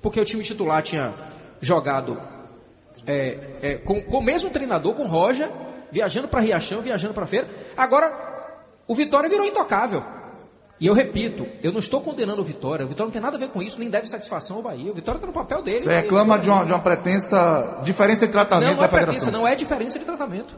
Porque 0.00 0.20
o 0.20 0.24
time 0.24 0.44
titular 0.44 0.82
tinha 0.82 1.12
jogado 1.60 2.20
é, 3.06 3.38
é, 3.62 3.74
com, 3.76 4.00
com 4.00 4.18
o 4.18 4.22
mesmo 4.22 4.50
treinador, 4.50 4.94
com 4.94 5.06
Roja, 5.06 5.50
viajando 5.90 6.28
para 6.28 6.40
Riachão, 6.40 6.80
viajando 6.80 7.14
para 7.14 7.26
Feira. 7.26 7.48
Agora, 7.76 8.12
o 8.86 8.94
Vitória 8.94 9.28
virou 9.28 9.46
intocável. 9.46 10.02
E 10.80 10.86
eu 10.86 10.94
repito, 10.94 11.46
eu 11.62 11.72
não 11.72 11.78
estou 11.78 12.00
condenando 12.00 12.40
o 12.40 12.44
Vitória. 12.44 12.86
O 12.86 12.88
Vitória 12.88 13.08
não 13.08 13.12
tem 13.12 13.20
nada 13.20 13.36
a 13.36 13.38
ver 13.38 13.50
com 13.50 13.62
isso, 13.62 13.78
nem 13.78 13.90
deve 13.90 14.06
satisfação 14.06 14.56
ao 14.56 14.62
Bahia. 14.62 14.90
O 14.90 14.94
Vitória 14.94 15.18
está 15.18 15.26
no 15.26 15.32
papel 15.32 15.62
dele. 15.62 15.82
Você 15.82 15.94
reclama 15.94 16.38
de 16.38 16.48
uma, 16.48 16.64
de 16.64 16.72
uma 16.72 16.82
pretensa 16.82 17.82
diferença 17.84 18.26
de 18.26 18.32
tratamento 18.32 18.70
não, 18.70 18.76
da 18.76 18.88
não 18.88 18.98
é 18.98 19.04
pretensa, 19.04 19.30
não 19.30 19.46
é 19.46 19.54
diferença 19.54 19.98
de 19.98 20.06
tratamento. 20.06 20.54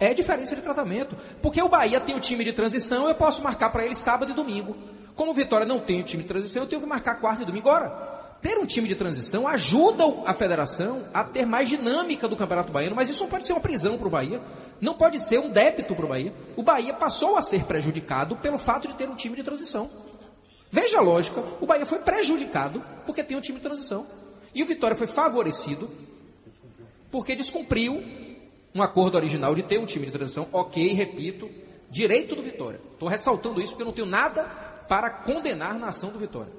É 0.00 0.14
diferença 0.14 0.56
de 0.56 0.62
tratamento. 0.62 1.14
Porque 1.42 1.60
o 1.60 1.68
Bahia 1.68 2.00
tem 2.00 2.16
o 2.16 2.20
time 2.20 2.42
de 2.44 2.52
transição, 2.52 3.06
eu 3.06 3.14
posso 3.14 3.42
marcar 3.42 3.70
para 3.70 3.84
ele 3.84 3.94
sábado 3.94 4.32
e 4.32 4.34
domingo. 4.34 4.74
Como 5.14 5.32
o 5.32 5.34
Vitória 5.34 5.66
não 5.66 5.80
tem 5.80 6.00
o 6.00 6.04
time 6.04 6.22
de 6.22 6.28
transição, 6.28 6.62
eu 6.62 6.68
tenho 6.68 6.80
que 6.80 6.88
marcar 6.88 7.16
quarta 7.16 7.42
e 7.42 7.46
domingo. 7.46 7.68
Agora, 7.68 8.17
ter 8.40 8.56
um 8.58 8.66
time 8.66 8.86
de 8.86 8.94
transição 8.94 9.48
ajuda 9.48 10.04
a 10.24 10.32
federação 10.32 11.04
a 11.12 11.24
ter 11.24 11.44
mais 11.44 11.68
dinâmica 11.68 12.28
do 12.28 12.36
Campeonato 12.36 12.72
Baiano, 12.72 12.94
mas 12.94 13.08
isso 13.08 13.22
não 13.22 13.30
pode 13.30 13.46
ser 13.46 13.52
uma 13.52 13.60
prisão 13.60 13.98
para 13.98 14.06
o 14.06 14.10
Bahia, 14.10 14.40
não 14.80 14.94
pode 14.94 15.18
ser 15.18 15.38
um 15.40 15.50
débito 15.50 15.94
para 15.94 16.04
o 16.04 16.08
Bahia. 16.08 16.32
O 16.56 16.62
Bahia 16.62 16.94
passou 16.94 17.36
a 17.36 17.42
ser 17.42 17.64
prejudicado 17.64 18.36
pelo 18.36 18.58
fato 18.58 18.86
de 18.86 18.94
ter 18.94 19.08
um 19.08 19.16
time 19.16 19.34
de 19.34 19.42
transição. 19.42 19.90
Veja 20.70 20.98
a 20.98 21.00
lógica, 21.00 21.42
o 21.60 21.66
Bahia 21.66 21.86
foi 21.86 21.98
prejudicado 21.98 22.82
porque 23.06 23.24
tem 23.24 23.36
um 23.36 23.40
time 23.40 23.58
de 23.58 23.64
transição. 23.64 24.06
E 24.54 24.62
o 24.62 24.66
Vitória 24.66 24.96
foi 24.96 25.06
favorecido 25.06 25.90
porque 27.10 27.34
descumpriu 27.34 28.02
um 28.74 28.82
acordo 28.82 29.16
original 29.16 29.54
de 29.54 29.62
ter 29.62 29.78
um 29.78 29.86
time 29.86 30.06
de 30.06 30.12
transição. 30.12 30.46
Ok, 30.52 30.92
repito, 30.92 31.50
direito 31.90 32.36
do 32.36 32.42
Vitória. 32.42 32.80
Estou 32.92 33.08
ressaltando 33.08 33.60
isso 33.60 33.72
porque 33.72 33.82
eu 33.82 33.86
não 33.86 33.92
tenho 33.92 34.06
nada 34.06 34.44
para 34.88 35.10
condenar 35.10 35.78
na 35.78 35.88
ação 35.88 36.10
do 36.10 36.18
Vitória. 36.18 36.52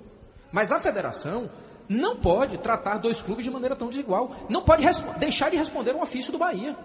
Mas 0.51 0.71
a 0.71 0.79
federação 0.79 1.49
não 1.89 2.15
pode 2.17 2.59
tratar 2.59 2.99
dois 2.99 3.19
clubes 3.19 3.43
de 3.43 3.49
maneira 3.49 3.75
tão 3.75 3.89
desigual. 3.89 4.35
Não 4.47 4.61
pode 4.61 4.85
deixar 5.17 5.49
de 5.49 5.57
responder 5.57 5.95
um 5.95 6.03
ofício 6.03 6.31
do 6.31 6.37
Bahia. 6.37 6.77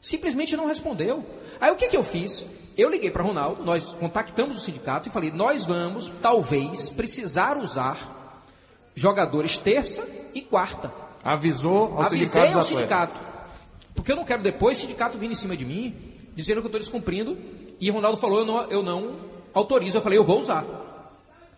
Simplesmente 0.00 0.56
não 0.56 0.66
respondeu. 0.66 1.24
Aí 1.60 1.70
o 1.70 1.76
que, 1.76 1.86
que 1.86 1.96
eu 1.96 2.02
fiz? 2.02 2.44
Eu 2.76 2.90
liguei 2.90 3.10
para 3.10 3.22
Ronaldo, 3.22 3.64
nós 3.64 3.94
contactamos 3.94 4.56
o 4.56 4.60
sindicato 4.60 5.08
e 5.08 5.12
falei: 5.12 5.30
nós 5.30 5.64
vamos, 5.64 6.08
talvez, 6.20 6.90
precisar 6.90 7.56
usar 7.56 8.42
jogadores 8.94 9.58
terça 9.58 10.08
e 10.34 10.40
quarta. 10.40 10.92
Avisou 11.22 11.92
ao 11.92 12.02
Avisei 12.02 12.26
sindicato 12.26 12.56
ao 12.56 12.62
sindicato. 12.62 13.20
Porque 13.94 14.10
eu 14.10 14.16
não 14.16 14.24
quero 14.24 14.42
depois 14.42 14.78
o 14.78 14.80
sindicato 14.80 15.18
vir 15.18 15.30
em 15.30 15.34
cima 15.34 15.56
de 15.56 15.64
mim, 15.64 15.94
dizendo 16.34 16.60
que 16.60 16.66
eu 16.66 16.68
estou 16.68 16.80
descumprindo. 16.80 17.38
E 17.78 17.90
Ronaldo 17.90 18.16
falou: 18.16 18.40
eu 18.40 18.46
não, 18.46 18.62
eu 18.70 18.82
não 18.82 19.16
autorizo. 19.54 19.98
Eu 19.98 20.02
falei: 20.02 20.18
eu 20.18 20.24
vou 20.24 20.40
usar. 20.40 20.64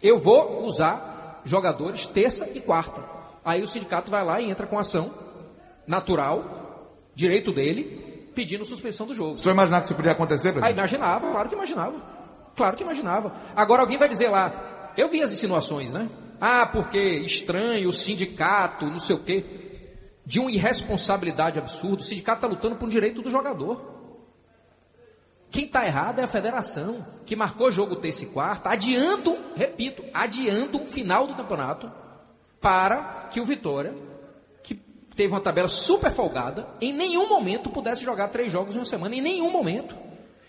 Eu 0.02 0.18
vou 0.18 0.64
usar 0.64 1.11
jogadores 1.44 2.06
terça 2.06 2.48
e 2.54 2.60
quarta. 2.60 3.02
Aí 3.44 3.62
o 3.62 3.66
sindicato 3.66 4.10
vai 4.10 4.24
lá 4.24 4.40
e 4.40 4.50
entra 4.50 4.66
com 4.66 4.78
ação 4.78 5.12
natural, 5.86 6.88
direito 7.14 7.52
dele, 7.52 8.30
pedindo 8.34 8.64
suspensão 8.64 9.06
do 9.06 9.14
jogo. 9.14 9.32
O 9.32 9.36
senhor 9.36 9.52
imaginava 9.52 9.80
que 9.80 9.86
isso 9.86 9.94
podia 9.94 10.12
acontecer, 10.12 10.52
presidente? 10.52 10.70
Ah, 10.70 10.78
imaginava, 10.78 11.30
claro 11.30 11.48
que 11.48 11.54
imaginava. 11.54 11.94
Claro 12.56 12.76
que 12.76 12.82
imaginava. 12.82 13.32
Agora 13.56 13.82
alguém 13.82 13.98
vai 13.98 14.08
dizer 14.08 14.28
lá, 14.28 14.92
eu 14.96 15.08
vi 15.08 15.22
as 15.22 15.32
insinuações, 15.32 15.92
né? 15.92 16.08
Ah, 16.40 16.66
porque 16.66 16.98
estranho, 16.98 17.88
o 17.88 17.92
sindicato, 17.92 18.86
não 18.86 18.98
sei 18.98 19.16
o 19.16 19.18
quê. 19.18 19.44
De 20.24 20.38
uma 20.38 20.50
irresponsabilidade 20.50 21.58
absurda. 21.58 22.02
O 22.02 22.04
sindicato 22.04 22.38
está 22.38 22.48
lutando 22.48 22.76
por 22.76 22.86
um 22.86 22.88
direito 22.88 23.22
do 23.22 23.30
jogador. 23.30 23.91
Quem 25.52 25.66
está 25.66 25.84
errado 25.84 26.18
é 26.18 26.24
a 26.24 26.26
federação, 26.26 27.04
que 27.26 27.36
marcou 27.36 27.70
jogo 27.70 27.96
terça 27.96 28.24
e 28.24 28.26
quarta, 28.26 28.70
adiando, 28.70 29.36
repito, 29.54 30.02
adiando 30.14 30.82
o 30.82 30.86
final 30.86 31.26
do 31.26 31.34
campeonato 31.34 31.92
para 32.58 33.28
que 33.30 33.38
o 33.38 33.44
Vitória, 33.44 33.94
que 34.62 34.74
teve 35.14 35.34
uma 35.34 35.42
tabela 35.42 35.68
super 35.68 36.10
folgada, 36.10 36.66
em 36.80 36.90
nenhum 36.90 37.28
momento 37.28 37.68
pudesse 37.68 38.02
jogar 38.02 38.28
três 38.28 38.50
jogos 38.50 38.74
em 38.74 38.78
uma 38.78 38.86
semana, 38.86 39.14
em 39.14 39.20
nenhum 39.20 39.50
momento. 39.50 39.94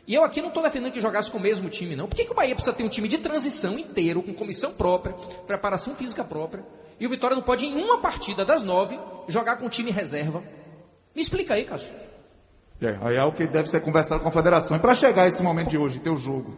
E 0.08 0.14
eu 0.14 0.24
aqui 0.24 0.42
não 0.42 0.48
estou 0.48 0.64
defendendo 0.64 0.94
que 0.94 1.02
jogasse 1.02 1.30
com 1.30 1.38
o 1.38 1.42
mesmo 1.42 1.70
time, 1.70 1.98
não. 1.98 2.08
Por 2.08 2.16
que, 2.16 2.24
que 2.24 2.32
o 2.32 2.36
Bahia 2.36 2.56
precisa 2.56 2.74
ter 2.74 2.86
um 2.86 2.90
time 2.90 3.10
de 3.10 3.18
transição 3.18 3.78
inteiro, 3.78 4.24
com 4.24 4.34
comissão 4.34 4.72
própria, 4.72 5.14
preparação 5.46 5.96
física 5.96 6.24
própria, 6.24 6.64
e 6.98 7.06
o 7.06 7.10
Vitória 7.10 7.36
não 7.36 7.44
pode, 7.44 7.66
em 7.66 7.76
uma 7.76 8.00
partida 8.00 8.46
das 8.46 8.64
nove, 8.64 8.98
jogar 9.28 9.58
com 9.58 9.66
o 9.66 9.70
time 9.70 9.92
reserva? 9.92 10.42
Me 11.14 11.22
explica 11.22 11.56
aí, 11.56 11.66
Cássio. 11.66 11.94
É, 12.84 12.98
aí 13.02 13.16
é 13.16 13.24
o 13.24 13.32
que 13.32 13.48
deve 13.48 13.70
ser 13.70 13.80
conversado 13.82 14.22
com 14.22 14.30
a 14.30 14.32
federação. 14.32 14.76
E 14.76 14.80
para 14.80 14.94
chegar 14.94 15.24
a 15.24 15.28
esse 15.28 15.42
momento 15.42 15.70
de 15.70 15.78
hoje, 15.78 16.00
ter 16.00 16.10
o 16.10 16.18
jogo, 16.18 16.54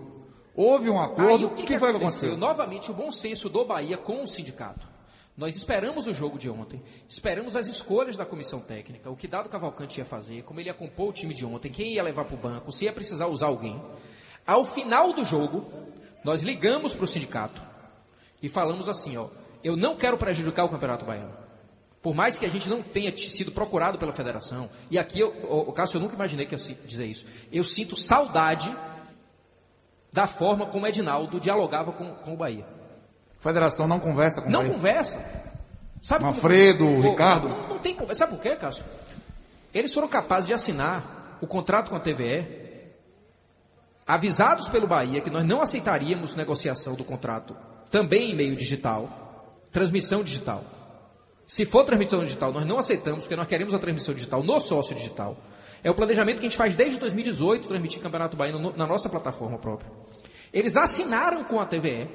houve 0.55 0.89
um 0.89 1.00
acordo, 1.00 1.48
o 1.48 1.50
que, 1.51 1.62
que, 1.62 1.74
que 1.74 1.79
foi 1.79 1.91
acontecer? 1.91 2.36
Novamente, 2.36 2.89
o 2.89 2.94
bom 2.94 3.12
senso 3.12 3.48
do 3.48 3.63
Bahia 3.63 3.98
com 3.98 4.24
o 4.24 4.27
sindicato. 4.27 4.96
Nós 5.38 5.55
esperamos 5.55 6.08
o 6.08 6.13
jogo 6.13 6.38
de 6.38 6.50
ontem, 6.50 6.82
esperamos 7.10 7.58
as 7.58 7.67
escolhas 7.67 8.15
da 8.15 8.25
comissão 8.25 8.60
técnica, 8.60 9.10
o 9.12 9.17
que 9.17 9.27
Dado 9.27 9.50
Cavalcante 9.50 10.00
ia 10.00 10.05
fazer, 10.05 10.44
como 10.44 10.62
ele 10.62 10.70
ia 10.70 10.74
compor 10.74 11.10
o 11.10 11.13
time 11.13 11.34
de 11.34 11.46
ontem, 11.46 11.70
quem 11.70 11.94
ia 11.94 12.01
levar 12.01 12.24
para 12.24 12.36
o 12.36 12.39
banco, 12.39 12.72
se 12.72 12.86
ia 12.86 12.94
precisar 12.94 13.27
usar 13.27 13.48
alguém. 13.48 13.79
Ao 14.48 14.65
final 14.65 15.12
do 15.12 15.25
jogo, 15.25 15.65
nós 16.24 16.41
ligamos 16.41 16.94
para 16.94 17.03
o 17.03 17.08
sindicato 17.08 17.62
e 18.41 18.48
falamos 18.48 18.88
assim, 18.88 19.17
ó, 19.17 19.27
eu 19.62 19.75
não 19.75 19.98
quero 19.98 20.17
prejudicar 20.17 20.63
o 20.63 20.70
Campeonato 20.70 21.05
Baiano. 21.05 21.45
Por 22.05 22.13
mais 22.13 22.38
que 22.38 22.45
a 22.45 22.50
gente 22.50 22.69
não 22.69 22.83
tenha 22.83 23.12
sido 23.17 23.51
procurado 23.51 23.97
pela 23.97 24.13
federação, 24.13 24.69
e 24.91 25.00
aqui, 25.00 25.21
eu, 25.21 25.29
o, 25.50 25.71
Cássio, 25.71 25.97
eu 25.97 26.01
nunca 26.01 26.13
imaginei 26.13 26.45
que 26.45 26.53
ia 26.53 26.77
dizer 26.85 27.07
isso, 27.07 27.25
eu 27.51 27.63
sinto 27.63 27.97
saudade 27.97 28.71
da 30.13 30.27
forma 30.27 30.67
como 30.67 30.85
Edinaldo 30.85 31.39
dialogava 31.39 31.91
com, 31.91 32.13
com 32.13 32.35
o 32.35 32.38
Bahia. 32.38 32.63
A 33.39 33.41
federação 33.41 33.88
não 33.88 34.00
conversa 34.00 34.39
com 34.39 34.50
o 34.50 34.51
Bahia? 34.51 34.67
Não 34.67 34.75
conversa. 34.75 35.25
Sabe 36.00 36.25
Manfredo, 36.25 36.85
como, 36.85 37.01
Ricardo? 37.01 37.50
Não, 37.50 37.69
não 37.69 37.79
tem 37.79 37.95
conversa. 37.95 38.19
Sabe 38.19 38.35
por 38.35 38.41
quê, 38.43 38.55
Cássio? 38.55 38.85
Eles 39.74 39.91
foram 39.91 40.07
capazes 40.07 40.45
de 40.45 40.53
assinar 40.53 41.39
o 41.41 41.47
contrato 41.47 41.89
com 41.89 41.95
a 41.95 42.00
TVE, 42.00 42.45
avisados 44.05 44.69
pelo 44.69 44.85
Bahia 44.85 45.21
que 45.21 45.31
nós 45.31 45.43
não 45.43 45.59
aceitaríamos 45.59 46.35
negociação 46.35 46.93
do 46.93 47.03
contrato 47.03 47.57
também 47.89 48.29
em 48.29 48.35
meio 48.35 48.55
digital, 48.55 49.57
transmissão 49.71 50.24
digital. 50.24 50.63
Se 51.48 51.66
for 51.66 51.84
transmissão 51.84 52.20
digital, 52.20 52.52
nós 52.52 52.66
não 52.66 52.80
aceitamos, 52.80 53.22
porque 53.22 53.36
nós 53.36 53.48
queremos 53.48 53.74
a 53.74 53.80
transmissão 53.80 54.14
digital 54.14 54.42
no 54.44 54.60
sócio 54.60 54.96
digital. 54.96 55.38
É 55.84 55.92
o 55.92 55.94
planejamento 55.94 56.40
que 56.40 56.46
a 56.46 56.50
gente 56.50 56.58
faz 56.58 56.75
desde 56.75 57.00
2018, 57.00 57.68
transmitir 57.68 58.02
Campeonato 58.02 58.36
Baiano 58.36 58.60
no, 58.60 58.75
na 58.75 58.88
nossa 58.88 59.08
plataforma 59.08 59.58
própria. 59.58 59.92
Eles 60.52 60.75
assinaram 60.75 61.44
com 61.44 61.60
a 61.60 61.66
TVE, 61.66 62.08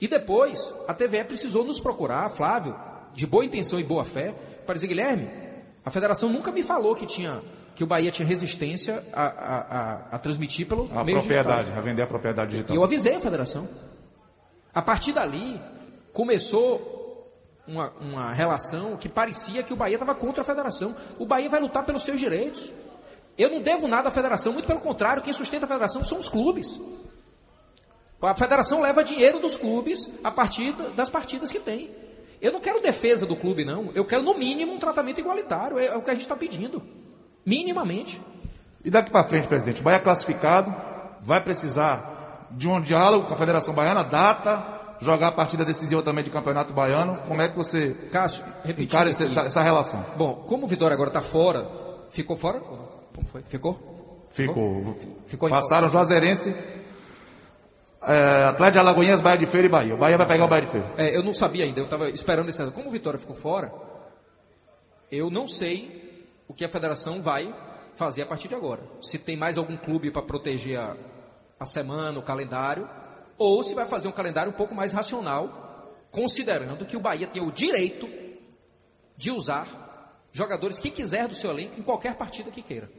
e 0.00 0.06
depois 0.06 0.74
a 0.86 0.94
TVE 0.94 1.24
precisou 1.24 1.64
nos 1.64 1.80
procurar, 1.80 2.28
Flávio, 2.28 2.76
de 3.12 3.26
boa 3.26 3.44
intenção 3.44 3.80
e 3.80 3.82
boa 3.82 4.04
fé, 4.04 4.32
para 4.64 4.74
dizer, 4.74 4.86
Guilherme, 4.86 5.28
a 5.84 5.90
federação 5.90 6.28
nunca 6.28 6.52
me 6.52 6.62
falou 6.62 6.94
que 6.94 7.06
tinha 7.06 7.42
que 7.74 7.84
o 7.84 7.86
Bahia 7.86 8.10
tinha 8.10 8.26
resistência 8.26 9.04
a, 9.12 9.22
a, 9.22 9.58
a, 9.58 9.94
a 10.12 10.18
transmitir 10.18 10.66
pelo 10.66 10.88
a 10.92 11.04
meio 11.04 11.18
propriedade, 11.18 11.58
digital. 11.58 11.78
a 11.78 11.80
vender 11.82 12.02
a 12.02 12.06
propriedade 12.06 12.50
digital. 12.50 12.74
Eu 12.74 12.82
avisei 12.82 13.14
a 13.14 13.20
federação. 13.20 13.68
A 14.74 14.80
partir 14.80 15.12
dali, 15.12 15.60
começou 16.12 17.05
uma, 17.66 17.90
uma 18.00 18.32
relação 18.32 18.96
que 18.96 19.08
parecia 19.08 19.62
que 19.62 19.72
o 19.72 19.76
Bahia 19.76 19.96
estava 19.96 20.14
contra 20.14 20.42
a 20.42 20.44
federação. 20.44 20.94
O 21.18 21.26
Bahia 21.26 21.48
vai 21.48 21.60
lutar 21.60 21.84
pelos 21.84 22.02
seus 22.02 22.20
direitos. 22.20 22.72
Eu 23.36 23.50
não 23.50 23.60
devo 23.60 23.86
nada 23.86 24.08
à 24.08 24.12
federação, 24.12 24.52
muito 24.52 24.66
pelo 24.66 24.80
contrário, 24.80 25.22
quem 25.22 25.32
sustenta 25.32 25.66
a 25.66 25.68
federação 25.68 26.02
são 26.02 26.18
os 26.18 26.28
clubes. 26.28 26.80
A 28.22 28.34
federação 28.34 28.80
leva 28.80 29.04
dinheiro 29.04 29.38
dos 29.38 29.56
clubes 29.56 30.10
a 30.24 30.30
partir 30.30 30.72
das 30.94 31.10
partidas 31.10 31.52
que 31.52 31.60
tem. 31.60 31.90
Eu 32.40 32.52
não 32.52 32.60
quero 32.60 32.80
defesa 32.80 33.26
do 33.26 33.36
clube, 33.36 33.64
não. 33.64 33.90
Eu 33.94 34.04
quero, 34.04 34.22
no 34.22 34.38
mínimo, 34.38 34.72
um 34.72 34.78
tratamento 34.78 35.20
igualitário. 35.20 35.78
É, 35.78 35.86
é 35.86 35.96
o 35.96 36.02
que 36.02 36.10
a 36.10 36.12
gente 36.12 36.22
está 36.22 36.36
pedindo. 36.36 36.82
Minimamente. 37.44 38.20
E 38.84 38.90
daqui 38.90 39.10
para 39.10 39.28
frente, 39.28 39.48
presidente, 39.48 39.80
o 39.80 39.84
Bahia 39.84 40.00
classificado, 40.00 40.74
vai 41.22 41.42
precisar 41.42 42.48
de 42.50 42.68
um 42.68 42.80
diálogo 42.80 43.26
com 43.26 43.34
a 43.34 43.36
Federação 43.36 43.74
Baiana, 43.74 44.04
data, 44.04 44.75
jogar 45.00 45.28
a 45.28 45.32
partida 45.32 45.64
decisiva 45.64 46.02
também 46.02 46.24
de 46.24 46.30
Campeonato 46.30 46.72
Baiano. 46.72 47.20
Como 47.22 47.40
é 47.40 47.48
que 47.48 47.56
você 47.56 47.94
Cássio, 48.10 48.44
encara 48.78 49.08
essa, 49.08 49.24
essa, 49.24 49.62
relação? 49.62 50.04
Bom, 50.16 50.44
como 50.48 50.64
o 50.64 50.68
Vitória 50.68 50.94
agora 50.94 51.10
está 51.10 51.20
fora, 51.20 51.68
ficou 52.10 52.36
fora? 52.36 52.60
Como 52.60 53.26
foi? 53.28 53.42
Ficou? 53.42 54.28
Ficou. 54.32 54.96
Ficou 55.26 55.48
Passaram 55.48 55.88
Juazeirense 55.88 56.54
é, 58.06 58.44
Atlético 58.44 58.72
de 58.72 58.78
Alagoinhas, 58.78 59.20
Bahia 59.20 59.38
de 59.38 59.46
Feira 59.46 59.66
e 59.66 59.70
Bahia. 59.70 59.94
O 59.94 59.98
Bahia 59.98 60.16
vai 60.16 60.26
pegar 60.26 60.44
o 60.44 60.48
Bahia 60.48 60.64
de 60.64 60.70
Feira. 60.70 60.92
É, 60.96 61.16
eu 61.16 61.22
não 61.22 61.34
sabia 61.34 61.64
ainda, 61.64 61.80
eu 61.80 61.84
estava 61.84 62.08
esperando 62.08 62.48
esse 62.48 62.70
Como 62.70 62.88
o 62.88 62.90
Vitória 62.90 63.18
ficou 63.18 63.34
fora, 63.34 63.72
eu 65.10 65.30
não 65.30 65.48
sei 65.48 66.24
o 66.46 66.54
que 66.54 66.64
a 66.64 66.68
federação 66.68 67.20
vai 67.20 67.52
fazer 67.94 68.22
a 68.22 68.26
partir 68.26 68.48
de 68.48 68.54
agora. 68.54 68.82
Se 69.00 69.18
tem 69.18 69.36
mais 69.36 69.58
algum 69.58 69.76
clube 69.76 70.10
para 70.10 70.22
proteger 70.22 70.78
a, 70.78 70.94
a 71.58 71.66
semana, 71.66 72.18
o 72.18 72.22
calendário, 72.22 72.88
ou 73.38 73.62
se 73.62 73.74
vai 73.74 73.86
fazer 73.86 74.08
um 74.08 74.12
calendário 74.12 74.50
um 74.50 74.54
pouco 74.54 74.74
mais 74.74 74.92
racional, 74.92 75.96
considerando 76.10 76.84
que 76.84 76.96
o 76.96 77.00
Bahia 77.00 77.26
tem 77.26 77.42
o 77.42 77.52
direito 77.52 78.08
de 79.16 79.30
usar 79.30 79.86
jogadores 80.32 80.78
que 80.78 80.90
quiser 80.90 81.28
do 81.28 81.34
seu 81.34 81.50
elenco 81.50 81.78
em 81.78 81.82
qualquer 81.82 82.14
partida 82.16 82.50
que 82.50 82.62
queira. 82.62 82.90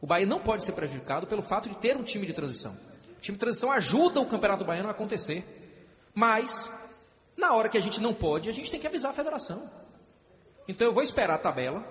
O 0.00 0.06
Bahia 0.06 0.26
não 0.26 0.40
pode 0.40 0.64
ser 0.64 0.72
prejudicado 0.72 1.26
pelo 1.26 1.42
fato 1.42 1.68
de 1.68 1.76
ter 1.76 1.96
um 1.96 2.02
time 2.02 2.26
de 2.26 2.32
transição. 2.32 2.76
O 3.16 3.20
time 3.20 3.36
de 3.36 3.40
transição 3.40 3.70
ajuda 3.70 4.20
o 4.20 4.26
Campeonato 4.26 4.64
Baiano 4.64 4.88
a 4.88 4.92
acontecer. 4.92 5.44
Mas, 6.14 6.70
na 7.36 7.54
hora 7.54 7.68
que 7.68 7.76
a 7.76 7.80
gente 7.80 8.00
não 8.00 8.14
pode, 8.14 8.48
a 8.48 8.52
gente 8.52 8.70
tem 8.70 8.80
que 8.80 8.86
avisar 8.86 9.10
a 9.10 9.14
federação. 9.14 9.70
Então 10.66 10.86
eu 10.86 10.92
vou 10.92 11.02
esperar 11.02 11.34
a 11.34 11.38
tabela, 11.38 11.84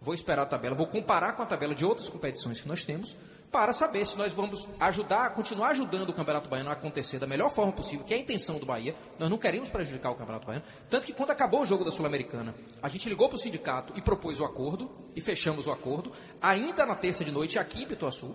vou 0.00 0.12
esperar 0.12 0.42
a 0.42 0.46
tabela, 0.46 0.74
vou 0.74 0.86
comparar 0.86 1.34
com 1.34 1.42
a 1.42 1.46
tabela 1.46 1.74
de 1.74 1.84
outras 1.84 2.08
competições 2.08 2.60
que 2.60 2.68
nós 2.68 2.84
temos, 2.84 3.16
para 3.52 3.74
saber 3.74 4.06
se 4.06 4.16
nós 4.16 4.32
vamos 4.32 4.66
ajudar, 4.80 5.34
continuar 5.34 5.68
ajudando 5.68 6.08
o 6.08 6.14
Campeonato 6.14 6.48
Baiano 6.48 6.70
a 6.70 6.72
acontecer 6.72 7.18
da 7.18 7.26
melhor 7.26 7.50
forma 7.50 7.70
possível, 7.70 8.04
que 8.04 8.14
é 8.14 8.16
a 8.16 8.20
intenção 8.20 8.58
do 8.58 8.64
Bahia. 8.64 8.96
Nós 9.18 9.28
não 9.28 9.36
queremos 9.36 9.68
prejudicar 9.68 10.10
o 10.10 10.14
Campeonato 10.14 10.46
Baiano. 10.46 10.64
Tanto 10.88 11.06
que 11.06 11.12
quando 11.12 11.30
acabou 11.30 11.60
o 11.60 11.66
jogo 11.66 11.84
da 11.84 11.90
Sul-Americana, 11.90 12.54
a 12.82 12.88
gente 12.88 13.10
ligou 13.10 13.28
para 13.28 13.36
o 13.36 13.38
sindicato 13.38 13.92
e 13.94 14.00
propôs 14.00 14.40
o 14.40 14.44
acordo, 14.46 14.90
e 15.14 15.20
fechamos 15.20 15.66
o 15.66 15.70
acordo, 15.70 16.10
ainda 16.40 16.86
na 16.86 16.94
terça 16.94 17.22
de 17.22 17.30
noite 17.30 17.58
aqui 17.58 17.82
em 17.82 17.86
Pituaçu. 17.86 18.34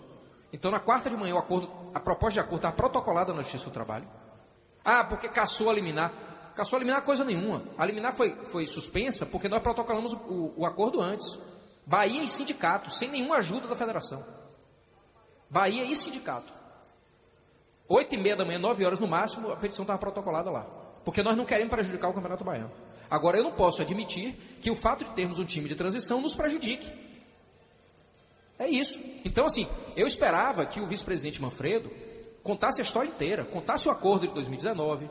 Então, 0.54 0.70
na 0.70 0.80
quarta 0.80 1.10
de 1.10 1.18
manhã, 1.18 1.34
o 1.34 1.40
acordo, 1.40 1.70
a 1.96 2.00
proposta 2.00 2.36
de 2.36 2.40
acordo 2.40 2.58
está 2.58 2.72
protocolada 2.72 3.34
na 3.34 3.42
Justiça 3.42 3.66
do 3.66 3.72
Trabalho. 3.72 4.08
Ah, 4.86 5.04
porque 5.04 5.28
caçou 5.28 5.72
a 5.72 5.74
liminar. 5.74 6.14
Caçou 6.56 6.78
a 6.78 6.80
liminar 6.80 7.02
coisa 7.02 7.26
nenhuma. 7.26 7.64
A 7.78 7.86
liminar 7.86 8.14
foi, 8.14 8.36
foi 8.46 8.66
suspensa 8.68 9.26
porque 9.26 9.50
nós 9.50 9.62
protocolamos 9.62 10.14
o, 10.14 10.54
o 10.56 10.66
acordo 10.66 11.02
antes. 11.02 11.38
Bahia 11.86 12.24
e 12.24 12.28
sindicato, 12.28 12.92
sem 12.92 13.10
nenhuma 13.10 13.38
ajuda 13.38 13.68
da 13.68 13.76
federação. 13.76 14.37
Bahia 15.50 15.84
e 15.84 15.96
sindicato. 15.96 16.52
Oito 17.88 18.14
e 18.14 18.18
meia 18.18 18.36
da 18.36 18.44
manhã, 18.44 18.60
nove 18.60 18.86
horas 18.86 19.00
no 19.00 19.08
máximo, 19.08 19.52
a 19.52 19.56
petição 19.56 19.84
estava 19.84 20.00
protocolada 20.00 20.52
lá. 20.52 20.66
Porque 21.06 21.24
nós 21.24 21.38
não 21.38 21.46
queremos 21.46 21.70
prejudicar 21.70 22.10
o 22.10 22.14
Campeonato 22.14 22.44
Baiano. 22.44 22.72
Agora, 23.10 23.38
eu 23.38 23.44
não 23.44 23.54
posso 23.54 23.82
admitir 23.82 24.36
que 24.62 24.70
o 24.70 24.76
fato 24.76 25.06
de 25.06 25.12
termos 25.12 25.40
um 25.40 25.46
time 25.46 25.70
de 25.70 25.76
transição 25.76 26.22
nos 26.22 26.36
prejudique. 26.36 26.92
É 28.60 28.68
isso. 28.68 29.02
Então, 29.24 29.46
assim, 29.46 29.68
eu 29.96 30.06
esperava 30.06 30.66
que 30.66 30.82
o 30.82 30.88
vice-presidente 30.88 31.42
Manfredo 31.42 31.90
contasse 32.44 32.82
a 32.82 32.84
história 32.84 33.08
inteira, 33.08 33.46
contasse 33.46 33.88
o 33.88 33.92
acordo 33.92 34.28
de 34.28 34.34
2019, 34.34 35.10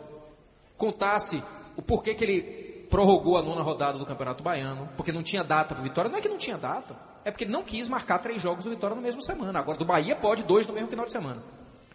contasse 0.76 1.42
o 1.76 1.82
porquê 1.82 2.14
que 2.14 2.24
ele 2.24 2.65
prorrogou 2.90 3.36
a 3.36 3.42
nona 3.42 3.62
rodada 3.62 3.98
do 3.98 4.06
Campeonato 4.06 4.42
Baiano, 4.42 4.88
porque 4.96 5.12
não 5.12 5.22
tinha 5.22 5.42
data 5.42 5.74
do 5.74 5.82
Vitória. 5.82 6.10
Não 6.10 6.18
é 6.18 6.20
que 6.20 6.28
não 6.28 6.38
tinha 6.38 6.56
data, 6.56 6.96
é 7.24 7.30
porque 7.30 7.44
ele 7.44 7.52
não 7.52 7.62
quis 7.62 7.88
marcar 7.88 8.18
três 8.18 8.40
jogos 8.40 8.64
do 8.64 8.70
Vitória 8.70 8.94
na 8.94 9.02
mesma 9.02 9.20
semana. 9.20 9.58
Agora, 9.58 9.78
do 9.78 9.84
Bahia 9.84 10.16
pode 10.16 10.42
dois 10.42 10.66
no 10.66 10.74
mesmo 10.74 10.88
final 10.88 11.04
de 11.04 11.12
semana. 11.12 11.42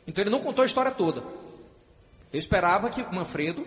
Então, 0.08 0.24
ele 0.24 0.30
não 0.30 0.40
contou 0.40 0.64
a 0.64 0.66
história 0.66 0.92
toda. 0.92 1.22
Eu 2.34 2.40
esperava 2.40 2.90
que 2.90 3.04
Manfredo 3.14 3.66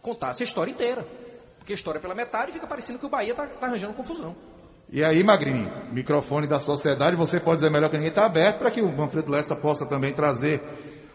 contasse 0.00 0.42
a 0.42 0.46
história 0.46 0.70
inteira. 0.70 1.06
Porque 1.58 1.72
a 1.72 1.74
história 1.74 1.98
é 1.98 2.00
pela 2.00 2.14
metade 2.14 2.52
fica 2.52 2.66
parecendo 2.66 2.98
que 2.98 3.06
o 3.06 3.08
Bahia 3.08 3.32
está 3.32 3.46
tá 3.46 3.66
arranjando 3.66 3.92
confusão. 3.92 4.34
E 4.90 5.04
aí, 5.04 5.22
Magrinho, 5.22 5.70
microfone 5.92 6.46
da 6.46 6.58
sociedade, 6.58 7.14
você 7.14 7.38
pode 7.38 7.56
dizer 7.56 7.70
melhor 7.70 7.90
que 7.90 7.96
ninguém 7.96 8.08
está 8.08 8.24
aberto 8.24 8.58
para 8.58 8.70
que 8.70 8.80
o 8.80 8.90
Manfredo 8.90 9.30
Lessa 9.30 9.54
possa 9.54 9.84
também 9.84 10.14
trazer 10.14 10.62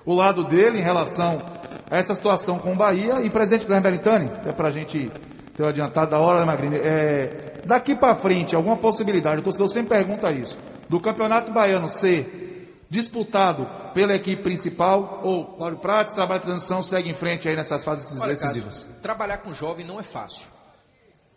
o 0.06 0.13
lado 0.13 0.43
dele 0.43 0.77
em 0.77 0.84
relação 0.84 1.41
a 1.89 1.97
essa 1.97 2.13
situação 2.13 2.60
com 2.60 2.73
o 2.73 2.75
Bahia. 2.75 3.21
E 3.21 3.32
presidente 3.32 3.65
Guilherme 3.65 3.84
Belintani, 3.84 4.32
é 4.45 4.51
para 4.51 4.67
a 4.67 4.71
gente 4.71 5.12
o 5.59 5.65
adiantado 5.65 6.11
da 6.11 6.19
hora, 6.19 6.39
né, 6.39 6.45
Magrinho? 6.45 6.75
É, 6.75 7.61
daqui 7.65 7.95
para 7.95 8.15
frente, 8.15 8.55
alguma 8.55 8.77
possibilidade, 8.77 9.41
o 9.41 9.43
torcedor 9.43 9.67
sempre 9.67 9.89
pergunta 9.97 10.31
isso, 10.31 10.59
do 10.89 10.99
Campeonato 10.99 11.51
Baiano 11.51 11.89
ser 11.89 12.85
disputado 12.89 13.67
pela 13.93 14.15
equipe 14.15 14.41
principal 14.41 15.21
ou 15.23 15.55
Cláudio 15.55 15.79
Prates, 15.79 16.13
trabalho 16.13 16.39
de 16.41 16.45
transição, 16.47 16.81
segue 16.81 17.09
em 17.09 17.13
frente 17.13 17.47
aí 17.47 17.55
nessas 17.55 17.83
fases 17.83 18.19
Olha, 18.19 18.33
decisivas? 18.33 18.83
Cássio, 18.83 19.01
trabalhar 19.01 19.37
com 19.37 19.53
jovem 19.53 19.85
não 19.85 19.99
é 19.99 20.03
fácil. 20.03 20.47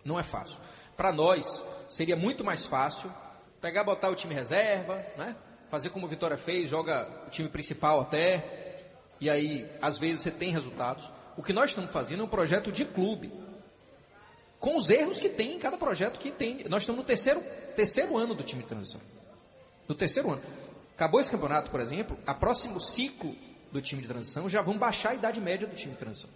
Não 0.05 0.19
é 0.19 0.23
fácil. 0.23 0.59
Para 0.97 1.13
nós, 1.13 1.65
seria 1.89 2.17
muito 2.17 2.45
mais 2.45 2.67
fácil 2.67 3.11
pegar, 3.61 3.85
botar 3.85 4.09
o 4.09 4.15
time 4.15 4.35
reserva, 4.35 5.05
né? 5.17 5.35
Fazer 5.69 5.91
como 5.91 6.07
o 6.07 6.09
Vitória 6.09 6.37
fez, 6.37 6.69
joga 6.69 7.09
o 7.27 7.31
time 7.31 7.49
principal 7.49 8.01
até, 8.01 8.87
e 9.21 9.29
aí 9.29 9.69
às 9.83 9.99
vezes 9.99 10.21
você 10.21 10.31
tem 10.31 10.53
resultados. 10.53 11.11
O 11.37 11.43
que 11.43 11.53
nós 11.53 11.71
estamos 11.71 11.91
fazendo 11.91 12.23
é 12.23 12.25
um 12.25 12.29
projeto 12.29 12.71
de 12.71 12.85
clube, 12.85 13.33
com 14.59 14.77
os 14.77 14.91
erros 14.91 15.19
que 15.21 15.29
tem 15.29 15.55
em 15.55 15.59
cada 15.59 15.77
projeto 15.77 16.19
que 16.19 16.31
tem. 16.31 16.65
Nós 16.69 16.83
estamos 16.83 17.01
no 17.01 17.07
terceiro, 17.07 17.43
terceiro 17.75 18.17
ano 18.17 18.35
do 18.35 18.43
time 18.43 18.63
de 18.63 18.69
transição. 18.69 19.01
No 19.89 19.95
terceiro 19.95 20.31
ano. 20.31 20.43
Acabou 20.95 21.21
esse 21.21 21.31
campeonato, 21.31 21.71
por 21.71 21.81
exemplo, 21.81 22.19
a 22.27 22.33
próximo 22.33 22.81
ciclo 22.81 23.35
do 23.71 23.83
time 23.83 24.01
de 24.01 24.09
transição 24.09 24.49
já 24.49 24.63
vão 24.63 24.79
baixar 24.79 25.11
a 25.11 25.15
idade 25.15 25.41
média 25.41 25.67
do 25.67 25.75
time 25.75 25.93
de 25.93 25.99
transição. 25.99 26.31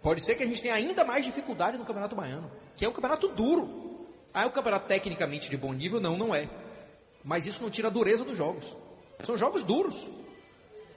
Pode 0.00 0.20
ser 0.20 0.34
que 0.34 0.42
a 0.42 0.46
gente 0.46 0.60
tenha 0.60 0.74
ainda 0.74 1.04
mais 1.04 1.24
dificuldade 1.24 1.78
no 1.78 1.84
Campeonato 1.84 2.14
Baiano, 2.14 2.50
que 2.76 2.84
é 2.84 2.88
um 2.88 2.92
campeonato 2.92 3.26
duro. 3.28 4.06
Ah, 4.32 4.42
é 4.42 4.46
um 4.46 4.50
campeonato 4.50 4.86
tecnicamente 4.86 5.48
de 5.48 5.56
bom 5.56 5.72
nível? 5.72 6.00
Não, 6.00 6.16
não 6.16 6.34
é. 6.34 6.48
Mas 7.24 7.46
isso 7.46 7.62
não 7.62 7.70
tira 7.70 7.88
a 7.88 7.90
dureza 7.90 8.22
dos 8.22 8.36
jogos. 8.36 8.76
São 9.22 9.36
jogos 9.36 9.64
duros. 9.64 10.08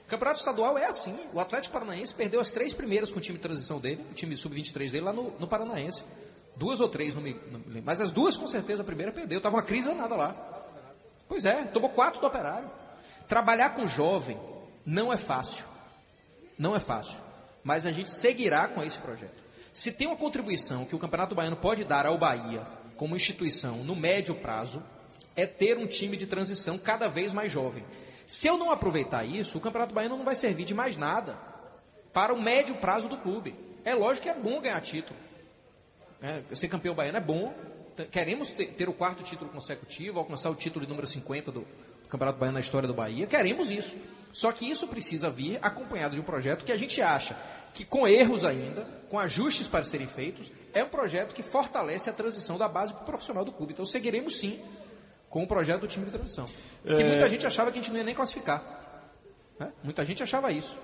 Campeonato 0.08 0.38
estadual 0.38 0.78
é 0.78 0.86
assim. 0.86 1.16
O 1.34 1.38
Atlético 1.38 1.74
Paranaense 1.74 2.14
perdeu 2.14 2.40
as 2.40 2.50
três 2.50 2.72
primeiras 2.72 3.10
com 3.10 3.18
o 3.18 3.22
time 3.22 3.36
de 3.36 3.42
transição 3.42 3.78
dele, 3.78 4.04
o 4.10 4.14
time 4.14 4.34
sub-23 4.34 4.90
dele 4.90 5.04
lá 5.04 5.12
no, 5.12 5.30
no, 5.38 5.46
Paranaense. 5.46 6.02
Duas 6.56 6.80
ou 6.80 6.88
três, 6.88 7.14
não 7.14 7.22
me, 7.22 7.38
não 7.52 7.60
me 7.60 7.82
Mas 7.82 8.00
as 8.00 8.10
duas, 8.10 8.36
com 8.36 8.46
certeza, 8.46 8.82
a 8.82 8.84
primeira 8.84 9.12
perdeu. 9.12 9.36
Estava 9.36 9.56
uma 9.56 9.62
crise 9.62 9.92
nada 9.92 10.16
lá. 10.16 10.34
Pois 11.28 11.44
é, 11.44 11.64
tomou 11.64 11.90
quatro 11.90 12.20
do 12.20 12.26
operário. 12.26 12.70
Trabalhar 13.28 13.74
com 13.74 13.86
jovem 13.86 14.40
não 14.84 15.12
é 15.12 15.18
fácil. 15.18 15.66
Não 16.58 16.74
é 16.74 16.80
fácil. 16.80 17.20
Mas 17.62 17.84
a 17.84 17.92
gente 17.92 18.10
seguirá 18.10 18.66
com 18.66 18.82
esse 18.82 18.98
projeto. 18.98 19.44
Se 19.74 19.92
tem 19.92 20.06
uma 20.06 20.16
contribuição 20.16 20.86
que 20.86 20.96
o 20.96 20.98
Campeonato 20.98 21.34
Baiano 21.34 21.56
pode 21.56 21.84
dar 21.84 22.06
ao 22.06 22.16
Bahia 22.16 22.66
como 22.96 23.14
instituição 23.14 23.84
no 23.84 23.94
médio 23.94 24.34
prazo 24.34 24.82
é 25.36 25.46
ter 25.46 25.76
um 25.76 25.86
time 25.86 26.16
de 26.16 26.26
transição 26.26 26.78
cada 26.78 27.08
vez 27.08 27.32
mais 27.32 27.52
jovem. 27.52 27.84
Se 28.28 28.46
eu 28.46 28.58
não 28.58 28.70
aproveitar 28.70 29.24
isso, 29.24 29.56
o 29.56 29.60
Campeonato 29.60 29.94
Baiano 29.94 30.18
não 30.18 30.24
vai 30.24 30.34
servir 30.34 30.66
de 30.66 30.74
mais 30.74 30.98
nada 30.98 31.38
para 32.12 32.34
o 32.34 32.38
médio 32.40 32.74
prazo 32.74 33.08
do 33.08 33.16
clube. 33.16 33.54
É 33.86 33.94
lógico 33.94 34.24
que 34.24 34.28
é 34.28 34.34
bom 34.34 34.60
ganhar 34.60 34.78
título. 34.82 35.18
É, 36.20 36.42
ser 36.52 36.68
campeão 36.68 36.94
baiano 36.94 37.16
é 37.16 37.22
bom. 37.22 37.54
Queremos 38.10 38.50
ter, 38.50 38.66
ter, 38.74 38.86
o 38.86 38.92
quarto 38.92 39.22
título 39.22 39.50
consecutivo, 39.50 40.18
alcançar 40.18 40.50
o 40.50 40.54
título 40.54 40.84
de 40.84 40.90
número 40.90 41.06
50 41.06 41.50
do, 41.50 41.60
do 41.60 42.08
Campeonato 42.10 42.38
Baiano 42.38 42.56
na 42.56 42.60
história 42.60 42.86
do 42.86 42.92
Bahia. 42.92 43.26
Queremos 43.26 43.70
isso. 43.70 43.96
Só 44.30 44.52
que 44.52 44.70
isso 44.70 44.88
precisa 44.88 45.30
vir 45.30 45.58
acompanhado 45.62 46.14
de 46.14 46.20
um 46.20 46.24
projeto 46.24 46.66
que 46.66 46.72
a 46.72 46.76
gente 46.76 47.00
acha 47.00 47.34
que, 47.72 47.82
com 47.82 48.06
erros 48.06 48.44
ainda, 48.44 48.86
com 49.08 49.18
ajustes 49.18 49.66
para 49.66 49.84
serem 49.84 50.06
feitos, 50.06 50.52
é 50.74 50.84
um 50.84 50.88
projeto 50.90 51.34
que 51.34 51.42
fortalece 51.42 52.10
a 52.10 52.12
transição 52.12 52.58
da 52.58 52.68
base 52.68 52.92
para 52.92 53.04
o 53.04 53.06
profissional 53.06 53.42
do 53.42 53.52
clube. 53.52 53.72
Então 53.72 53.86
seguiremos 53.86 54.36
sim 54.36 54.60
com 55.28 55.42
o 55.42 55.46
projeto 55.46 55.82
do 55.82 55.86
time 55.86 56.06
de 56.06 56.12
transição. 56.12 56.46
É... 56.84 56.94
Que 56.94 57.04
muita 57.04 57.28
gente 57.28 57.46
achava 57.46 57.70
que 57.70 57.78
a 57.78 57.82
gente 57.82 57.90
não 57.90 57.98
ia 57.98 58.04
nem 58.04 58.14
classificar. 58.14 58.62
Né? 59.58 59.72
Muita 59.82 60.04
gente 60.04 60.22
achava 60.22 60.50
isso. 60.50 60.78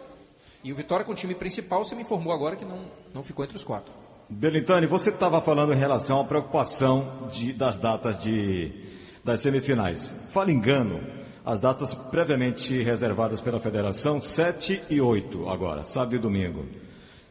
E 0.62 0.72
o 0.72 0.76
Vitória 0.76 1.04
com 1.04 1.12
o 1.12 1.14
time 1.14 1.34
principal, 1.34 1.84
você 1.84 1.94
me 1.94 2.02
informou 2.02 2.32
agora 2.32 2.56
que 2.56 2.64
não, 2.64 2.86
não 3.12 3.22
ficou 3.22 3.44
entre 3.44 3.56
os 3.56 3.64
quatro. 3.64 3.92
Belintani, 4.28 4.86
você 4.86 5.10
estava 5.10 5.40
falando 5.42 5.72
em 5.72 5.76
relação 5.76 6.20
à 6.20 6.24
preocupação 6.24 7.28
de, 7.30 7.52
das 7.52 7.76
datas 7.76 8.20
de, 8.22 8.72
das 9.22 9.40
semifinais. 9.40 10.16
Fala 10.32 10.50
engano, 10.50 11.06
as 11.44 11.60
datas 11.60 11.92
previamente 11.92 12.82
reservadas 12.82 13.40
pela 13.40 13.60
federação, 13.60 14.22
7 14.22 14.84
e 14.88 15.00
8 15.00 15.48
agora, 15.48 15.82
sábado 15.82 16.16
e 16.16 16.18
domingo 16.18 16.66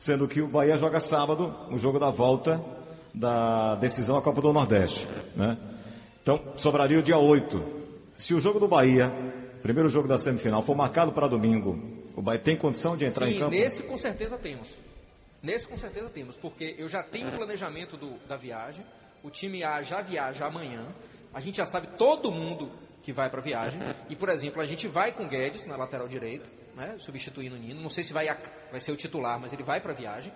sendo 0.04 0.28
que 0.28 0.42
o 0.42 0.48
Bahia 0.50 0.76
joga 0.76 1.00
sábado, 1.00 1.56
o 1.72 1.78
jogo 1.78 1.98
da 1.98 2.10
volta 2.10 2.62
da 3.16 3.76
decisão 3.76 4.18
da 4.18 4.22
Copa 4.22 4.42
do 4.42 4.52
Nordeste, 4.52 5.08
né? 5.34 5.58
Então, 6.24 6.42
sobraria 6.56 6.98
o 6.98 7.04
dia 7.04 7.18
8. 7.18 7.62
Se 8.16 8.34
o 8.34 8.40
jogo 8.40 8.58
do 8.58 8.66
Bahia, 8.66 9.12
primeiro 9.62 9.90
jogo 9.90 10.08
da 10.08 10.18
semifinal, 10.18 10.64
for 10.64 10.74
marcado 10.74 11.12
para 11.12 11.28
domingo, 11.28 11.78
o 12.16 12.22
Bahia 12.22 12.40
tem 12.40 12.56
condição 12.56 12.96
de 12.96 13.04
entrar 13.04 13.28
Sim, 13.28 13.34
em 13.34 13.40
campo? 13.40 13.52
nesse 13.52 13.84
com 13.84 13.98
certeza 13.98 14.38
temos. 14.38 14.78
Nesse 15.42 15.68
com 15.68 15.76
certeza 15.76 16.10
temos, 16.10 16.38
porque 16.38 16.76
eu 16.78 16.88
já 16.88 17.04
tenho 17.04 17.28
o 17.28 17.32
planejamento 17.34 17.98
do, 17.98 18.18
da 18.26 18.38
viagem, 18.38 18.86
o 19.22 19.30
time 19.30 19.66
A 19.66 19.84
já 19.84 20.02
viaja 20.02 20.46
amanhã, 20.46 20.88
a 21.34 21.42
gente 21.42 21.58
já 21.58 21.66
sabe 21.66 21.88
todo 21.98 22.32
mundo 22.32 22.72
que 23.02 23.12
vai 23.12 23.30
para 23.30 23.42
a 23.42 23.44
viagem, 23.44 23.82
e 24.10 24.16
por 24.16 24.30
exemplo, 24.30 24.62
a 24.62 24.66
gente 24.66 24.88
vai 24.88 25.12
com 25.12 25.28
Guedes 25.28 25.66
na 25.66 25.76
lateral 25.76 26.08
direita, 26.08 26.46
né, 26.74 26.96
substituindo 26.98 27.56
o 27.58 27.60
Nino, 27.60 27.82
não 27.82 27.90
sei 27.90 28.06
se 28.06 28.14
vai, 28.14 28.28
vai 28.72 28.80
ser 28.80 28.94
o 28.94 28.96
titular, 28.96 29.38
mas 29.38 29.52
ele 29.52 29.64
vai 29.64 29.82
para 29.82 29.92
a 29.92 29.96
viagem, 29.96 30.32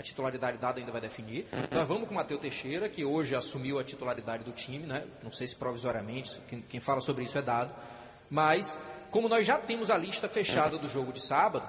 a 0.00 0.02
titularidade 0.02 0.56
dada 0.56 0.80
ainda 0.80 0.90
vai 0.90 1.00
definir. 1.00 1.46
Nós 1.70 1.86
vamos 1.86 2.08
com 2.08 2.14
o 2.14 2.16
Matheus 2.16 2.40
Teixeira, 2.40 2.88
que 2.88 3.04
hoje 3.04 3.36
assumiu 3.36 3.78
a 3.78 3.84
titularidade 3.84 4.42
do 4.42 4.50
time, 4.50 4.86
né? 4.86 5.06
não 5.22 5.30
sei 5.30 5.46
se 5.46 5.54
provisoriamente, 5.54 6.40
quem, 6.70 6.80
fala 6.80 7.02
sobre 7.02 7.22
isso 7.24 7.36
é 7.36 7.42
dado. 7.42 7.74
Mas, 8.30 8.78
como 9.10 9.28
nós 9.28 9.46
já 9.46 9.58
temos 9.58 9.90
a 9.90 9.98
lista 9.98 10.26
fechada 10.26 10.78
do 10.78 10.88
jogo 10.88 11.12
de 11.12 11.20
sábado, 11.20 11.68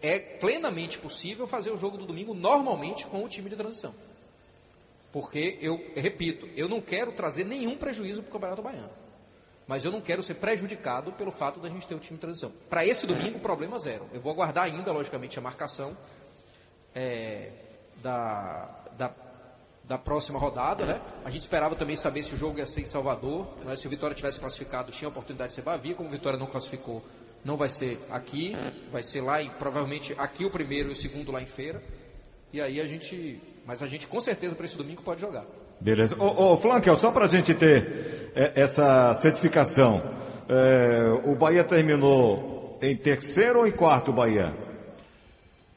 é 0.00 0.18
plenamente 0.18 0.98
possível 0.98 1.46
fazer 1.46 1.70
o 1.70 1.76
jogo 1.76 1.98
do 1.98 2.06
domingo 2.06 2.32
normalmente 2.32 3.06
com 3.06 3.22
o 3.22 3.28
time 3.28 3.50
de 3.50 3.56
transição. 3.56 3.94
Porque, 5.12 5.58
eu 5.60 5.78
repito, 5.96 6.48
eu 6.56 6.66
não 6.66 6.80
quero 6.80 7.12
trazer 7.12 7.44
nenhum 7.44 7.76
prejuízo 7.76 8.22
para 8.22 8.30
o 8.30 8.32
Campeonato 8.32 8.62
Baiano. 8.62 8.90
Mas 9.66 9.84
eu 9.84 9.92
não 9.92 10.00
quero 10.00 10.22
ser 10.22 10.34
prejudicado 10.34 11.12
pelo 11.12 11.30
fato 11.30 11.60
da 11.60 11.68
gente 11.68 11.86
ter 11.86 11.94
o 11.94 11.98
time 11.98 12.16
de 12.16 12.22
transição. 12.22 12.50
Para 12.70 12.86
esse 12.86 13.06
domingo, 13.06 13.38
problema 13.38 13.78
zero. 13.78 14.08
Eu 14.14 14.20
vou 14.22 14.32
aguardar 14.32 14.64
ainda, 14.64 14.90
logicamente, 14.92 15.38
a 15.38 15.42
marcação 15.42 15.94
é, 16.98 17.48
da, 18.02 18.68
da, 18.98 19.10
da, 19.84 19.96
próxima 19.96 20.36
rodada, 20.36 20.84
né? 20.84 21.00
A 21.24 21.30
gente 21.30 21.42
esperava 21.42 21.76
também 21.76 21.94
saber 21.94 22.24
se 22.24 22.34
o 22.34 22.36
jogo 22.36 22.58
ia 22.58 22.66
ser 22.66 22.80
em 22.80 22.86
Salvador, 22.86 23.46
né? 23.64 23.76
se 23.76 23.86
o 23.86 23.90
Vitória 23.90 24.16
tivesse 24.16 24.40
classificado, 24.40 24.90
tinha 24.90 25.06
a 25.08 25.10
oportunidade 25.10 25.50
de 25.50 25.54
ser 25.54 25.62
Bavi, 25.62 25.94
como 25.94 26.08
o 26.08 26.12
Vitória 26.12 26.36
não 26.36 26.46
classificou, 26.46 27.04
não 27.44 27.56
vai 27.56 27.68
ser 27.68 28.04
aqui, 28.10 28.56
vai 28.90 29.04
ser 29.04 29.20
lá 29.20 29.40
e 29.40 29.48
provavelmente 29.48 30.12
aqui 30.18 30.44
o 30.44 30.50
primeiro 30.50 30.88
e 30.88 30.92
o 30.92 30.96
segundo 30.96 31.30
lá 31.30 31.40
em 31.40 31.46
feira. 31.46 31.80
E 32.52 32.60
aí 32.60 32.80
a 32.80 32.86
gente, 32.86 33.40
mas 33.64 33.80
a 33.80 33.86
gente 33.86 34.08
com 34.08 34.20
certeza 34.20 34.56
para 34.56 34.66
esse 34.66 34.76
domingo 34.76 35.02
pode 35.02 35.20
jogar. 35.20 35.44
Beleza. 35.80 36.16
Ô, 36.18 36.54
ô 36.54 36.56
Flankel, 36.56 36.96
só 36.96 37.12
para 37.12 37.26
a 37.26 37.28
gente 37.28 37.54
ter 37.54 38.32
é, 38.34 38.60
essa 38.60 39.14
certificação, 39.14 40.02
é, 40.48 41.20
o 41.24 41.36
Bahia 41.36 41.62
terminou 41.62 42.76
em 42.82 42.96
terceiro 42.96 43.60
ou 43.60 43.66
em 43.68 43.72
quarto, 43.72 44.12
Bahia? 44.12 44.67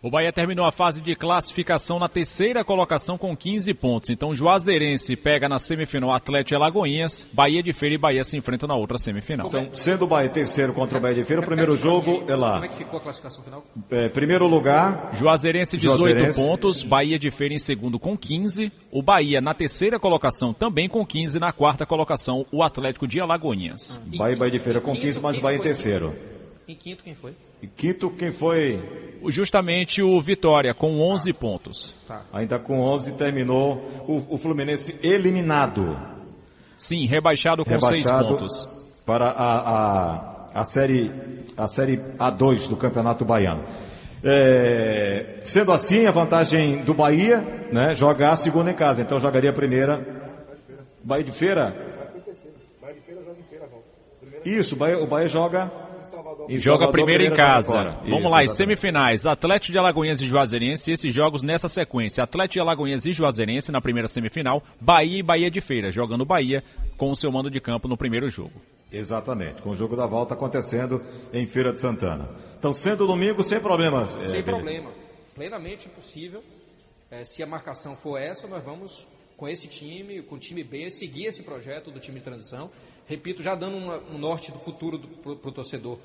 O 0.04 0.10
Bahia 0.10 0.34
terminou 0.34 0.66
a 0.66 0.72
fase 0.72 1.00
de 1.00 1.16
classificação 1.16 2.00
na 2.00 2.10
terceira 2.10 2.66
colocação 2.66 3.20
com 3.20 3.38
15 3.38 3.72
pontos. 3.76 4.10
Então, 4.10 4.34
Juazeirense 4.34 5.16
pega 5.16 5.48
na 5.48 5.60
semifinal 5.60 6.12
Atlético 6.12 6.56
e 6.56 6.58
Alagoinhas, 6.58 7.28
Bahia 7.32 7.62
de 7.62 7.72
Feira 7.72 7.94
e 7.94 7.98
Bahia 8.00 8.24
se 8.24 8.36
enfrentam 8.36 8.68
na 8.68 8.76
outra 8.76 8.98
semifinal. 8.98 9.46
Então, 9.46 9.70
sendo 9.74 10.06
o 10.06 10.08
Bahia 10.08 10.28
terceiro 10.28 10.74
contra 10.74 10.98
o 10.98 11.02
Bahia 11.02 11.18
de 11.18 11.24
Feira, 11.24 11.44
o 11.44 11.46
primeiro 11.46 11.78
jogo 11.78 12.24
é 12.28 12.36
lá. 12.36 12.54
Como 12.54 12.66
é 12.66 12.68
que 12.70 12.78
ficou 12.78 13.00
a 13.00 13.04
classificação 13.04 13.44
final? 13.44 13.64
É, 13.92 14.10
primeiro 14.10 14.48
lugar. 14.48 15.12
Juazeirense 15.14 15.78
18 15.78 16.00
Juazeirense. 16.00 16.36
pontos, 16.36 16.84
Bahia 16.84 17.20
de 17.20 17.30
Feira 17.30 17.54
em 17.54 17.60
segundo 17.60 18.00
com 18.00 18.18
15. 18.18 18.72
O 18.92 19.04
Bahia 19.04 19.40
na 19.40 19.54
terceira 19.54 20.00
colocação 20.00 20.52
também 20.52 20.90
com 20.90 21.06
15. 21.06 21.38
Na 21.38 21.54
quarta 21.54 21.86
colocação, 21.86 22.44
o 22.52 22.64
Atlético 22.64 23.06
de 23.08 23.20
Alagoinhas. 23.20 24.02
Ah, 24.04 24.18
Bahia 24.18 24.34
e 24.34 24.40
Bahia 24.40 24.52
de 24.54 24.60
Feira 24.60 24.82
com 24.82 24.96
15, 24.96 25.20
mas 25.20 25.38
Bahia 25.38 25.60
em 25.60 25.62
terceiro. 25.62 26.16
Em 26.68 26.74
quinto, 26.74 27.04
quem 27.04 27.14
foi? 27.14 27.36
Em 27.62 27.68
quinto, 27.68 28.10
quem 28.10 28.32
foi? 28.32 28.82
Justamente 29.28 30.02
o 30.02 30.20
Vitória, 30.20 30.74
com 30.74 31.00
11 31.00 31.32
pontos. 31.34 31.96
Tá. 32.08 32.24
Ainda 32.34 32.58
com 32.58 32.80
11 32.80 33.12
terminou 33.14 33.76
o, 34.08 34.34
o, 34.34 34.38
Fluminense 34.38 34.98
eliminado. 35.04 35.96
Sim, 36.76 37.06
rebaixado 37.06 37.64
com 37.64 37.70
rebaixado 37.70 38.28
6 38.28 38.30
pontos. 38.30 38.68
Para 39.06 39.28
a, 39.28 39.60
a, 39.60 40.62
a, 40.62 40.64
série, 40.64 41.12
a 41.56 41.68
série 41.68 41.98
A2 42.18 42.68
do 42.68 42.76
Campeonato 42.76 43.24
Baiano. 43.24 43.64
É, 44.24 45.40
sendo 45.44 45.72
assim, 45.72 46.08
a 46.08 46.12
vantagem 46.12 46.84
do 46.84 46.94
Bahia, 46.94 47.68
né, 47.72 47.94
jogar 47.94 48.32
a 48.32 48.36
segunda 48.36 48.72
em 48.72 48.76
casa. 48.76 49.04
Então 49.04 49.20
jogaria 49.20 49.52
a 49.52 49.54
primeira. 49.54 50.20
Bahia 51.04 51.24
de 51.24 51.32
Feira? 51.32 51.76
Isso, 54.44 54.76
o 54.76 55.06
Bahia 55.06 55.28
joga 55.28 55.72
e 56.48 56.58
joga 56.58 56.92
primeiro 56.92 57.24
em 57.24 57.34
casa. 57.34 57.98
Vamos 58.04 58.20
Isso, 58.20 58.30
lá, 58.30 58.42
as 58.42 58.52
semifinais. 58.52 59.26
Atlético 59.26 59.72
de 59.72 59.78
Alagoinhas 59.78 60.22
e 60.22 60.28
Juazeirense. 60.28 60.92
Esses 60.92 61.14
jogos 61.14 61.42
nessa 61.42 61.68
sequência. 61.68 62.24
Atlético 62.24 62.54
de 62.54 62.60
Alagoinhas 62.60 63.06
e 63.06 63.12
Juazeirense 63.12 63.72
na 63.72 63.82
primeira 63.82 64.08
semifinal. 64.08 64.64
Bahia 64.80 65.20
e 65.20 65.24
Bahia 65.24 65.52
de 65.52 65.62
Feira, 65.62 65.92
jogando 65.92 66.26
Bahia 66.26 66.64
com 66.98 67.12
o 67.12 67.16
seu 67.16 67.32
mando 67.32 67.50
de 67.50 67.60
campo 67.60 67.88
no 67.88 67.98
primeiro 67.98 68.30
jogo. 68.30 68.54
Exatamente, 68.92 69.62
com 69.62 69.70
o 69.70 69.76
jogo 69.76 69.96
da 69.96 70.06
volta 70.06 70.34
acontecendo 70.34 71.02
em 71.32 71.48
Feira 71.48 71.72
de 71.72 71.80
Santana. 71.80 72.30
Então, 72.60 72.74
sendo 72.74 73.08
domingo, 73.08 73.42
sem 73.42 73.60
problemas. 73.60 74.10
Sem 74.30 74.42
é, 74.42 74.44
problema. 74.44 74.92
Plenamente 75.34 75.88
impossível. 75.88 76.44
É, 77.10 77.24
se 77.24 77.42
a 77.42 77.48
marcação 77.48 77.96
for 77.96 78.18
essa, 78.18 78.48
nós 78.48 78.64
vamos 78.64 79.08
com 79.38 79.48
esse 79.48 79.68
time, 79.68 80.22
com 80.22 80.36
o 80.36 80.40
time 80.40 80.64
B, 80.64 80.92
seguir 80.92 81.26
esse 81.26 81.42
projeto 81.42 81.90
do 81.90 82.00
time 82.00 82.20
de 82.20 82.26
transição. 82.26 82.70
Repito, 83.08 83.42
já 83.42 83.56
dando 83.56 83.78
uma, 83.78 83.98
um 84.12 84.18
norte 84.20 84.52
do 84.52 84.60
futuro 84.60 85.00
para 85.00 85.50
o 85.50 85.52
torcedor. 85.52 85.98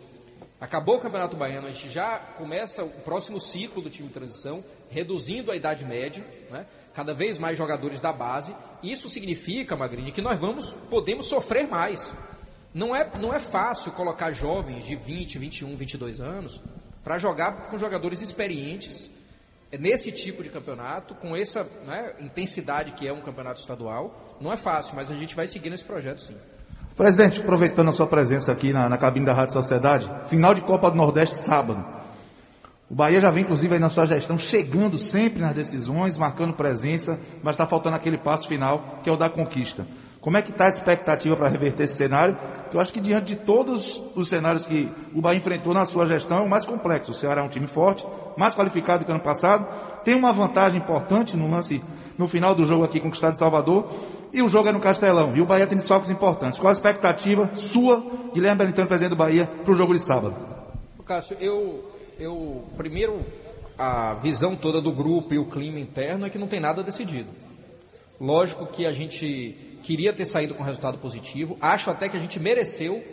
Acabou 0.59 0.97
o 0.97 0.99
Campeonato 0.99 1.37
Baiano, 1.37 1.66
a 1.66 1.73
gente 1.73 1.90
já 1.90 2.19
começa 2.19 2.83
o 2.83 2.88
próximo 3.01 3.38
ciclo 3.38 3.83
do 3.83 3.90
time 3.90 4.09
de 4.09 4.14
transição, 4.14 4.64
reduzindo 4.88 5.53
a 5.53 5.57
idade 5.57 5.85
média, 5.85 6.25
né? 6.51 6.66
cada 6.95 7.12
vez 7.12 7.37
mais 7.37 7.59
jogadores 7.59 8.01
da 8.01 8.11
base. 8.11 8.57
Isso 8.83 9.11
significa, 9.11 9.77
Magrini, 9.77 10.12
que 10.12 10.23
nós 10.23 10.38
vamos, 10.38 10.71
podemos 10.88 11.27
sofrer 11.27 11.69
mais. 11.69 12.11
Não 12.73 12.97
é, 12.97 13.11
não 13.19 13.35
é 13.35 13.38
fácil 13.38 13.92
colocar 13.92 14.33
jovens 14.33 14.87
de 14.87 14.97
20, 14.97 15.38
21, 15.38 15.77
22 15.77 16.21
anos 16.21 16.62
para 17.05 17.19
jogar 17.19 17.69
com 17.71 17.79
jogadores 17.79 18.23
experientes 18.23 19.11
nesse 19.79 20.11
tipo 20.11 20.42
de 20.42 20.49
campeonato, 20.49 21.14
com 21.14 21.37
essa 21.37 21.64
né, 21.85 22.14
intensidade 22.21 22.92
que 22.92 23.07
é 23.07 23.12
um 23.12 23.21
campeonato 23.21 23.61
estadual. 23.61 24.37
Não 24.40 24.51
é 24.51 24.57
fácil, 24.57 24.97
mas 24.97 25.11
a 25.11 25.14
gente 25.14 25.35
vai 25.35 25.47
seguir 25.47 25.69
nesse 25.69 25.85
projeto 25.85 26.23
sim. 26.23 26.37
Presidente, 26.97 27.41
aproveitando 27.41 27.91
a 27.91 27.93
sua 27.93 28.07
presença 28.07 28.51
aqui 28.51 28.73
na, 28.73 28.89
na 28.89 28.97
cabine 28.97 29.27
da 29.27 29.35
Rádio 29.35 29.53
Sociedade, 29.53 30.11
final 30.31 30.55
de 30.55 30.63
Copa 30.63 30.91
do 30.91 30.97
Nordeste 30.97 31.37
sábado. 31.37 31.85
O 32.89 32.95
Bahia 32.95 33.21
já 33.21 33.31
vem, 33.31 33.45
inclusive, 33.45 33.75
aí 33.75 33.79
na 33.79 33.91
sua 33.91 34.07
gestão, 34.07 34.39
chegando 34.39 34.97
sempre 34.97 35.39
nas 35.39 35.55
decisões, 35.55 36.17
marcando 36.17 36.55
presença, 36.55 37.21
mas 37.43 37.53
está 37.53 37.67
faltando 37.67 37.97
aquele 37.97 38.17
passo 38.17 38.49
final, 38.49 39.01
que 39.03 39.11
é 39.11 39.13
o 39.13 39.17
da 39.17 39.29
conquista. 39.29 39.87
Como 40.23 40.39
é 40.39 40.43
que 40.43 40.51
está 40.51 40.65
a 40.65 40.69
expectativa 40.69 41.37
para 41.37 41.51
reverter 41.51 41.83
esse 41.83 41.97
cenário? 41.97 42.35
Eu 42.73 42.81
acho 42.81 42.95
que 42.95 43.01
diante 43.01 43.27
de 43.27 43.37
todos 43.37 44.03
os 44.15 44.31
cenários 44.31 44.65
que 44.65 44.91
o 45.15 45.21
Bahia 45.21 45.37
enfrentou 45.37 45.75
na 45.75 45.85
sua 45.85 46.07
gestão, 46.07 46.39
é 46.39 46.41
o 46.41 46.49
mais 46.49 46.65
complexo. 46.65 47.11
O 47.11 47.15
Ceará 47.15 47.43
é 47.43 47.45
um 47.45 47.49
time 47.49 47.67
forte, 47.67 48.07
mais 48.39 48.55
qualificado 48.55 49.01
do 49.01 49.05
que 49.05 49.13
ano 49.13 49.21
passado, 49.21 49.69
tem 50.03 50.15
uma 50.15 50.33
vantagem 50.33 50.81
importante 50.81 51.37
no 51.37 51.47
lance, 51.51 51.83
no 52.17 52.27
final 52.27 52.55
do 52.55 52.65
jogo 52.65 52.85
aqui 52.85 53.01
conquistado 53.01 53.33
em 53.33 53.39
Salvador, 53.39 53.93
e 54.33 54.43
o 54.43 54.49
jogo 54.49 54.69
é 54.69 54.73
no 54.73 54.81
Castelão. 54.81 55.37
E 55.37 55.41
o 55.41 55.47
Bahia 55.47 55.67
tem 55.67 55.77
desfalques 55.77 56.11
importantes. 56.11 56.59
Qual 56.59 56.69
a 56.69 56.73
expectativa 56.73 57.51
sua, 57.55 58.05
Guilherme 58.35 58.59
Belintano, 58.59 58.89
presidente 58.89 59.11
do 59.11 59.17
Bahia, 59.17 59.47
para 59.47 59.73
o 59.73 59.75
jogo 59.75 59.95
de 59.95 60.01
sábado? 60.01 60.37
Cássio, 61.07 61.37
eu, 61.39 61.89
eu, 62.19 62.65
primeiro, 62.77 63.25
a 63.79 64.15
visão 64.15 64.57
toda 64.57 64.81
do 64.81 64.91
grupo 64.91 65.33
e 65.33 65.39
o 65.39 65.47
clima 65.47 65.79
interno 65.79 66.27
é 66.27 66.31
que 66.31 66.39
não 66.39 66.49
tem 66.49 66.59
nada 66.59 66.83
decidido. 66.83 67.31
Lógico 68.21 68.67
que 68.67 68.85
a 68.85 68.93
gente 68.93 69.79
queria 69.85 70.12
ter 70.12 70.25
saído 70.25 70.55
com 70.55 70.65
resultado 70.65 70.99
positivo. 70.99 71.57
Acho 71.61 71.91
até 71.91 72.09
que 72.09 72.17
a 72.17 72.21
gente 72.21 72.41
mereceu 72.41 73.05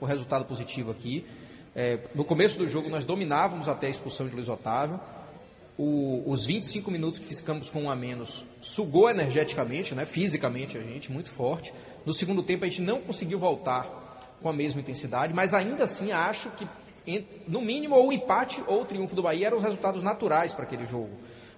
o 0.00 0.04
resultado 0.04 0.44
positivo 0.44 0.92
aqui. 0.92 1.24
É, 1.74 1.98
no 2.14 2.24
começo 2.24 2.56
do 2.56 2.68
jogo 2.68 2.88
nós 2.88 3.04
dominávamos 3.04 3.68
até 3.68 3.88
a 3.88 3.90
expulsão 3.90 4.28
de 4.28 4.34
Luiz 4.34 4.48
Otávio 4.48 5.00
o, 5.76 6.22
os 6.26 6.46
25 6.46 6.90
minutos 6.90 7.18
que 7.18 7.34
ficamos 7.34 7.70
com 7.70 7.82
um 7.82 7.90
a 7.90 7.96
menos 7.96 8.44
sugou 8.60 9.10
energeticamente, 9.10 9.94
né, 9.94 10.04
fisicamente 10.04 10.78
a 10.78 10.82
gente, 10.82 11.10
muito 11.10 11.30
forte. 11.30 11.72
No 12.06 12.12
segundo 12.12 12.42
tempo 12.42 12.64
a 12.64 12.68
gente 12.68 12.80
não 12.80 13.00
conseguiu 13.00 13.38
voltar 13.38 14.36
com 14.40 14.48
a 14.48 14.52
mesma 14.52 14.80
intensidade, 14.80 15.32
mas 15.32 15.54
ainda 15.54 15.84
assim 15.84 16.12
acho 16.12 16.50
que, 16.50 16.68
no 17.48 17.60
mínimo, 17.60 17.94
ou 17.96 18.08
o 18.08 18.12
empate 18.12 18.62
ou 18.66 18.82
o 18.82 18.84
triunfo 18.84 19.14
do 19.14 19.22
Bahia 19.22 19.48
eram 19.48 19.56
os 19.56 19.62
resultados 19.62 20.02
naturais 20.02 20.54
para 20.54 20.64
aquele 20.64 20.86
jogo. 20.86 21.10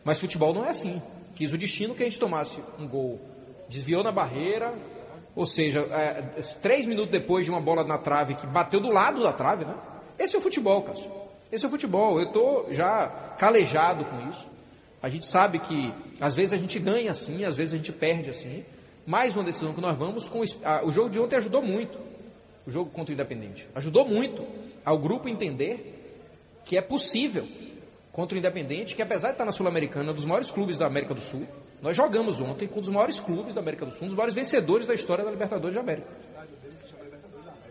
Mas 0.05 0.21
futebol 0.21 0.55
não 0.55 0.65
é 0.65 0.71
assim. 0.71 1.03
Quis 1.35 1.53
o 1.53 1.59
destino 1.59 1.95
que 1.95 2.03
a 2.03 2.07
gente 2.07 2.19
tomasse 2.19 2.57
um 2.79 2.87
gol. 2.87 3.21
Desviou 3.69 4.03
na 4.05 4.13
barreira, 4.13 4.73
ou 5.35 5.45
seja, 5.45 5.81
é, 5.81 6.23
três 6.63 6.87
minutos 6.87 7.11
depois 7.11 7.45
de 7.45 7.51
uma 7.51 7.61
bola 7.61 7.85
na 7.85 7.99
trave 7.99 8.35
que 8.35 8.47
bateu 8.47 8.81
do 8.81 8.91
lado 8.91 9.23
da 9.23 9.33
trave, 9.33 9.65
né? 9.65 9.75
Esse 10.19 10.35
é 10.35 10.39
o 10.39 10.43
futebol, 10.43 10.83
Cássio. 10.83 11.26
Esse 11.51 11.65
é 11.65 11.69
o 11.69 11.71
futebol. 11.71 12.19
Eu 12.19 12.27
estou 12.27 12.73
já 12.73 13.09
calejado 13.39 14.05
com 14.05 14.29
isso. 14.29 14.47
A 15.03 15.09
gente 15.09 15.27
sabe 15.27 15.59
que 15.59 15.93
às 16.21 16.35
vezes 16.35 16.53
a 16.53 16.57
gente 16.57 16.79
ganha 16.79 17.11
assim, 17.11 17.45
às 17.45 17.57
vezes 17.57 17.75
a 17.75 17.77
gente 17.77 17.93
perde 17.93 18.31
assim. 18.31 18.65
Mais 19.07 19.37
uma 19.37 19.45
decisão 19.45 19.73
que 19.73 19.81
nós 19.81 19.97
vamos 19.97 20.29
com. 20.29 20.41
o 20.41 20.91
jogo 20.91 21.11
de 21.11 21.21
ontem 21.21 21.37
ajudou 21.37 21.63
muito. 21.63 21.99
O 22.67 22.71
jogo 22.71 22.91
contra 22.91 23.13
o 23.13 23.15
Independente. 23.15 23.69
Ajudou 23.75 24.07
muito 24.07 24.45
ao 24.85 24.99
grupo 24.99 25.29
entender 25.29 25.93
que 26.65 26.77
é 26.77 26.83
possível 26.83 27.47
contra 28.11 28.35
o 28.35 28.39
Independente, 28.39 28.97
que 28.97 29.03
apesar 29.03 29.29
de 29.29 29.35
estar 29.35 29.45
na 29.45 29.53
Sul-Americana, 29.53 30.11
um 30.11 30.15
dos 30.15 30.25
maiores 30.25 30.51
clubes 30.51 30.77
da 30.77 30.87
América 30.87 31.15
do 31.15 31.21
Sul, 31.21 31.47
Nós 31.83 31.97
jogamos 31.97 32.41
ontem 32.41 32.67
com 32.67 32.79
um 32.79 32.81
dos 32.81 32.91
maiores 32.91 33.21
clubes 33.21 33.55
da 33.55 33.61
América 33.61 33.85
do 33.85 33.93
Sul, 33.93 34.05
um 34.05 34.09
dos 34.09 34.17
maiores 34.17 34.35
vencedores 34.35 34.87
da 34.87 34.95
história 34.95 35.23
da 35.23 35.31
Libertadores 35.31 35.75
de 35.75 35.79
América. 35.79 36.09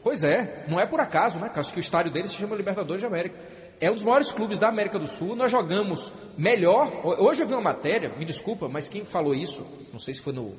Pois 0.04 0.24
é, 0.24 0.64
não 0.68 0.80
é 0.80 0.86
por 0.86 1.00
acaso, 1.00 1.40
né? 1.40 1.50
Caso 1.50 1.74
que 1.74 1.80
o 1.80 1.82
estádio 1.82 2.12
deles 2.12 2.30
se 2.30 2.38
chama 2.38 2.56
Libertadores 2.56 3.02
de 3.02 3.08
América. 3.08 3.40
É 3.80 3.92
um 3.92 3.94
dos 3.94 4.04
maiores 4.04 4.32
clubes 4.32 4.58
da 4.58 4.70
América 4.70 4.98
do 4.98 5.08
Sul. 5.08 5.36
Nós 5.36 5.52
jogamos 5.52 6.14
melhor. 6.38 6.92
Hoje 7.20 7.44
eu 7.44 7.48
vi 7.48 7.54
uma 7.54 7.62
matéria, 7.62 8.10
me 8.18 8.26
desculpa, 8.26 8.68
mas 8.68 8.88
quem 8.88 9.04
falou 9.04 9.36
isso, 9.36 9.66
não 9.92 10.00
sei 10.00 10.14
se 10.14 10.22
foi 10.22 10.34
no 10.34 10.54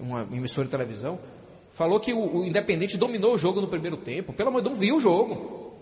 uma 0.00 0.22
emissora 0.22 0.66
de 0.66 0.70
televisão, 0.70 1.18
falou 1.72 1.98
que 1.98 2.12
o, 2.12 2.36
o 2.36 2.44
Independente 2.44 2.96
dominou 2.96 3.34
o 3.34 3.38
jogo 3.38 3.60
no 3.60 3.68
primeiro 3.68 3.96
tempo. 3.96 4.32
Pelo 4.32 4.48
amor 4.48 4.62
de 4.62 4.68
Deus, 4.68 4.74
não 4.74 4.80
viu 4.80 4.96
o 4.96 5.00
jogo. 5.00 5.74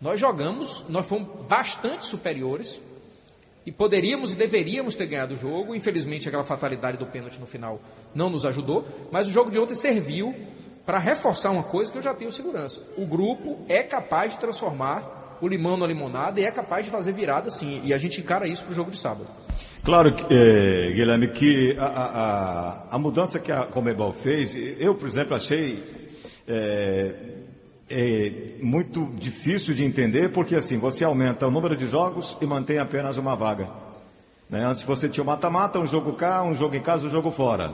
Nós 0.00 0.20
jogamos, 0.20 0.84
nós 0.88 1.06
fomos 1.06 1.28
bastante 1.48 2.04
superiores 2.04 2.80
e 3.64 3.72
poderíamos 3.72 4.32
e 4.32 4.36
deveríamos 4.36 4.94
ter 4.94 5.06
ganhado 5.06 5.34
o 5.34 5.36
jogo. 5.36 5.74
Infelizmente, 5.74 6.28
aquela 6.28 6.44
fatalidade 6.44 6.98
do 6.98 7.06
pênalti 7.06 7.38
no 7.38 7.46
final 7.46 7.80
não 8.14 8.28
nos 8.28 8.44
ajudou, 8.44 8.84
mas 9.10 9.28
o 9.28 9.30
jogo 9.30 9.50
de 9.50 9.58
ontem 9.58 9.74
serviu 9.74 10.34
para 10.84 10.98
reforçar 10.98 11.50
uma 11.50 11.62
coisa 11.62 11.90
que 11.90 11.96
eu 11.96 12.02
já 12.02 12.12
tenho 12.12 12.30
segurança. 12.30 12.82
O 12.96 13.06
grupo 13.06 13.64
é 13.68 13.82
capaz 13.82 14.34
de 14.34 14.40
transformar 14.40 15.23
o 15.44 15.48
limão 15.48 15.76
na 15.76 15.86
limonada 15.86 16.40
e 16.40 16.44
é 16.44 16.50
capaz 16.50 16.84
de 16.84 16.90
fazer 16.90 17.12
virada 17.12 17.50
sim. 17.50 17.80
E 17.84 17.92
a 17.92 17.98
gente 17.98 18.20
encara 18.20 18.46
isso 18.46 18.64
para 18.64 18.72
o 18.72 18.74
jogo 18.74 18.90
de 18.90 18.96
sábado. 18.96 19.28
Claro, 19.84 20.14
eh, 20.30 20.92
Guilherme, 20.94 21.28
que 21.28 21.76
a, 21.78 21.84
a, 21.84 22.96
a, 22.96 22.98
mudança 22.98 23.38
que 23.38 23.52
a 23.52 23.66
Comebol 23.66 24.14
fez, 24.14 24.56
eu, 24.78 24.94
por 24.94 25.06
exemplo, 25.06 25.36
achei 25.36 25.84
é, 26.48 27.14
é, 27.90 28.32
muito 28.62 29.10
difícil 29.14 29.74
de 29.74 29.84
entender, 29.84 30.30
porque 30.30 30.56
assim, 30.56 30.78
você 30.78 31.04
aumenta 31.04 31.46
o 31.46 31.50
número 31.50 31.76
de 31.76 31.86
jogos 31.86 32.34
e 32.40 32.46
mantém 32.46 32.78
apenas 32.78 33.18
uma 33.18 33.36
vaga. 33.36 33.68
Né? 34.48 34.64
Antes 34.64 34.82
você 34.82 35.06
tinha 35.06 35.22
o 35.22 35.26
mata-mata, 35.26 35.78
um 35.78 35.86
jogo 35.86 36.14
cá, 36.14 36.42
um 36.42 36.54
jogo 36.54 36.74
em 36.74 36.80
casa, 36.80 37.06
um 37.06 37.10
jogo 37.10 37.30
fora. 37.30 37.72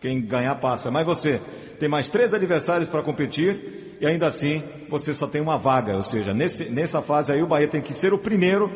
Quem 0.00 0.18
ganhar 0.18 0.54
passa. 0.54 0.90
Mas 0.90 1.04
você 1.04 1.42
tem 1.78 1.90
mais 1.90 2.08
três 2.08 2.32
adversários 2.32 2.88
para 2.88 3.02
competir 3.02 3.79
e 4.00 4.06
ainda 4.06 4.26
assim 4.26 4.62
você 4.88 5.12
só 5.12 5.26
tem 5.26 5.40
uma 5.40 5.58
vaga. 5.58 5.96
Ou 5.96 6.02
seja, 6.02 6.32
nesse, 6.32 6.64
nessa 6.70 7.02
fase 7.02 7.32
aí 7.32 7.42
o 7.42 7.46
Bahia 7.46 7.68
tem 7.68 7.82
que 7.82 7.92
ser 7.92 8.12
o 8.12 8.18
primeiro 8.18 8.70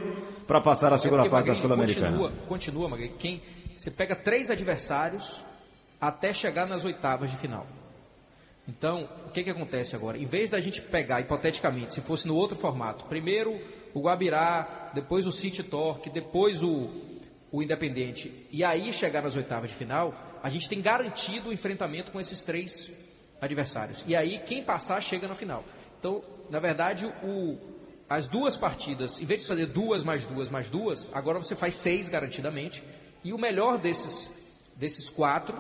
para 0.47 0.61
passar 0.61 0.93
a 0.93 0.99
segunda 0.99 1.27
é 1.27 1.31
fase 1.31 1.49
da 1.49 1.55
Sul-Americana. 1.55 2.09
Continua, 2.09 2.33
continua 2.47 2.89
Magrinho. 2.89 3.15
Quem, 3.19 3.43
você 3.75 3.91
pega 3.91 4.15
três 4.15 4.51
adversários 4.51 5.43
até 6.01 6.33
chegar 6.33 6.67
nas 6.67 6.85
oitavas 6.85 7.31
de 7.31 7.37
final. 7.39 7.67
Então, 8.69 9.09
o 9.27 9.31
que, 9.31 9.43
que 9.43 9.51
acontece 9.51 9.97
agora? 9.97 10.19
Em 10.19 10.27
vez 10.27 10.51
da 10.51 10.61
gente 10.61 10.81
pegar, 10.81 11.21
hipoteticamente, 11.21 11.95
se 11.95 12.01
fosse 12.01 12.29
no 12.29 12.35
outro 12.35 12.57
formato, 12.57 13.05
primeiro 13.07 13.59
o 13.95 14.01
Guabirá, 14.01 14.91
depois 14.95 15.27
o 15.27 15.33
City 15.33 15.63
Torque, 15.63 16.11
depois 16.11 16.63
o, 16.63 16.91
o 17.53 17.63
Independente, 17.63 18.47
e 18.51 18.65
aí 18.65 18.93
chegar 18.93 19.23
nas 19.23 19.37
oitavas 19.37 19.71
de 19.71 19.77
final, 19.77 20.15
a 20.43 20.51
gente 20.51 20.69
tem 20.69 20.81
garantido 20.81 21.51
o 21.51 21.53
enfrentamento 21.53 22.11
com 22.11 22.21
esses 22.21 22.43
três 22.43 22.91
adversários. 23.45 24.05
E 24.07 24.17
aí, 24.17 24.39
quem 24.39 24.63
passar, 24.63 25.01
chega 25.01 25.29
na 25.29 25.35
final. 25.35 25.65
Então, 25.99 26.23
na 26.51 26.59
verdade, 26.59 27.07
o, 27.23 27.59
as 28.09 28.27
duas 28.27 28.57
partidas, 28.57 29.21
em 29.21 29.25
vez 29.25 29.43
de 29.43 29.49
fazer 29.49 29.67
duas 29.67 30.05
mais 30.05 30.27
duas 30.27 30.51
mais 30.51 30.69
duas, 30.69 31.11
agora 31.13 31.39
você 31.39 31.57
faz 31.57 31.75
seis 31.75 32.09
garantidamente, 32.09 32.85
e 33.23 33.33
o 33.33 33.39
melhor 33.39 33.79
desses, 33.79 34.31
desses 34.77 35.09
quatro 35.09 35.57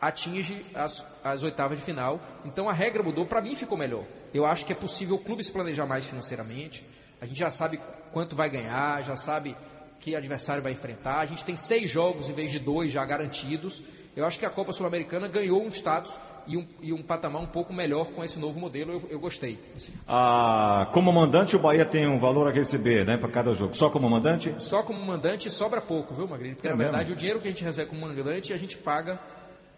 atinge 0.00 0.64
as, 0.74 1.04
as 1.22 1.42
oitavas 1.42 1.78
de 1.78 1.84
final. 1.84 2.20
Então 2.44 2.68
a 2.68 2.72
regra 2.72 3.02
mudou, 3.02 3.26
para 3.26 3.42
mim 3.42 3.54
ficou 3.54 3.76
melhor. 3.76 4.04
Eu 4.32 4.46
acho 4.46 4.64
que 4.64 4.72
é 4.72 4.76
possível 4.76 5.16
o 5.16 5.18
clube 5.18 5.44
se 5.44 5.52
planejar 5.52 5.86
mais 5.86 6.06
financeiramente. 6.06 6.86
A 7.20 7.26
gente 7.26 7.38
já 7.38 7.50
sabe 7.50 7.80
quanto 8.12 8.34
vai 8.34 8.48
ganhar, 8.48 9.02
já 9.02 9.16
sabe 9.16 9.56
que 9.98 10.16
adversário 10.16 10.62
vai 10.62 10.72
enfrentar. 10.72 11.18
A 11.18 11.26
gente 11.26 11.44
tem 11.44 11.56
seis 11.56 11.90
jogos 11.90 12.28
em 12.28 12.32
vez 12.32 12.50
de 12.50 12.58
dois 12.58 12.90
já 12.90 13.04
garantidos. 13.04 13.82
Eu 14.16 14.24
acho 14.24 14.38
que 14.38 14.46
a 14.46 14.50
Copa 14.50 14.72
Sul-Americana 14.72 15.28
ganhou 15.28 15.62
um 15.62 15.68
status 15.68 16.12
e 16.50 16.56
um, 16.56 16.66
e 16.82 16.92
um, 16.92 17.00
patamar 17.00 17.40
um 17.40 17.46
pouco 17.46 17.72
melhor 17.72 18.06
com 18.06 18.24
esse 18.24 18.36
novo 18.36 18.58
modelo. 18.58 18.92
Eu, 18.94 19.02
eu 19.10 19.20
gostei. 19.20 19.60
Assim. 19.76 19.92
Ah, 20.06 20.88
como 20.92 21.12
mandante, 21.12 21.54
o 21.54 21.60
Bahia 21.60 21.84
tem 21.84 22.08
um 22.08 22.18
valor 22.18 22.48
a 22.48 22.50
receber, 22.50 23.06
né, 23.06 23.16
para 23.16 23.30
cada 23.30 23.52
jogo. 23.54 23.76
Só 23.76 23.88
como 23.88 24.10
mandante? 24.10 24.52
Só 24.58 24.82
como 24.82 25.00
mandante 25.00 25.48
sobra 25.48 25.80
pouco, 25.80 26.12
viu, 26.12 26.26
Magrinho? 26.26 26.56
Porque 26.56 26.66
é 26.66 26.70
na 26.70 26.76
mesmo? 26.76 26.90
verdade 26.90 27.12
o 27.12 27.16
dinheiro 27.16 27.40
que 27.40 27.46
a 27.46 27.50
gente 27.52 27.62
recebe 27.62 27.88
como 27.88 28.00
mandante 28.00 28.52
a 28.52 28.56
gente 28.56 28.76
paga 28.76 29.20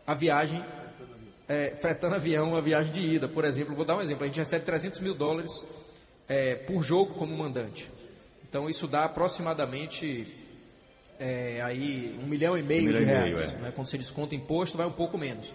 a 0.06 0.14
viagem, 0.14 0.64
é, 1.46 1.74
fretando 1.74 2.14
avião, 2.14 2.56
a 2.56 2.60
viagem 2.62 2.90
de 2.90 3.00
ida. 3.00 3.28
Por 3.28 3.44
exemplo, 3.44 3.74
vou 3.74 3.84
dar 3.84 3.96
um 3.96 4.00
exemplo: 4.00 4.24
a 4.24 4.26
gente 4.26 4.38
recebe 4.38 4.64
300 4.64 5.00
mil 5.00 5.14
dólares 5.14 5.52
é, 6.26 6.54
por 6.54 6.82
jogo 6.82 7.12
como 7.14 7.36
mandante. 7.36 7.90
Então 8.48 8.70
isso 8.70 8.86
dá 8.86 9.04
aproximadamente 9.04 10.26
é, 11.18 11.60
aí 11.62 12.18
um 12.18 12.26
milhão 12.26 12.56
e 12.56 12.62
meio 12.62 12.92
um 12.92 12.94
de 12.94 13.04
reais. 13.04 13.34
Meio, 13.34 13.58
é. 13.58 13.60
né? 13.60 13.72
Quando 13.74 13.88
você 13.88 13.98
desconta 13.98 14.34
imposto, 14.34 14.78
vai 14.78 14.86
um 14.86 14.92
pouco 14.92 15.18
menos. 15.18 15.52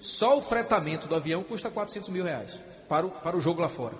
Só 0.00 0.38
o 0.38 0.40
fretamento 0.40 1.06
do 1.06 1.14
avião 1.14 1.44
custa 1.44 1.70
400 1.70 2.08
mil 2.08 2.24
reais 2.24 2.60
para 2.88 3.06
o, 3.06 3.10
para 3.10 3.36
o 3.36 3.40
jogo 3.40 3.60
lá 3.60 3.68
fora. 3.68 3.94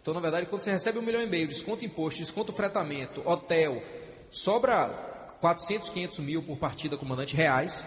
Então, 0.00 0.14
na 0.14 0.20
verdade, 0.20 0.46
quando 0.46 0.62
você 0.62 0.70
recebe 0.70 0.98
um 0.98 1.02
milhão 1.02 1.20
e 1.20 1.26
meio, 1.26 1.46
desconta 1.48 1.84
imposto, 1.84 2.20
desconta 2.20 2.52
o 2.52 2.54
fretamento, 2.54 3.22
hotel, 3.28 3.82
sobra 4.30 4.88
400, 5.40 5.90
500 5.90 6.18
mil 6.20 6.42
por 6.42 6.56
partida 6.56 6.96
comandante 6.96 7.36
reais 7.36 7.84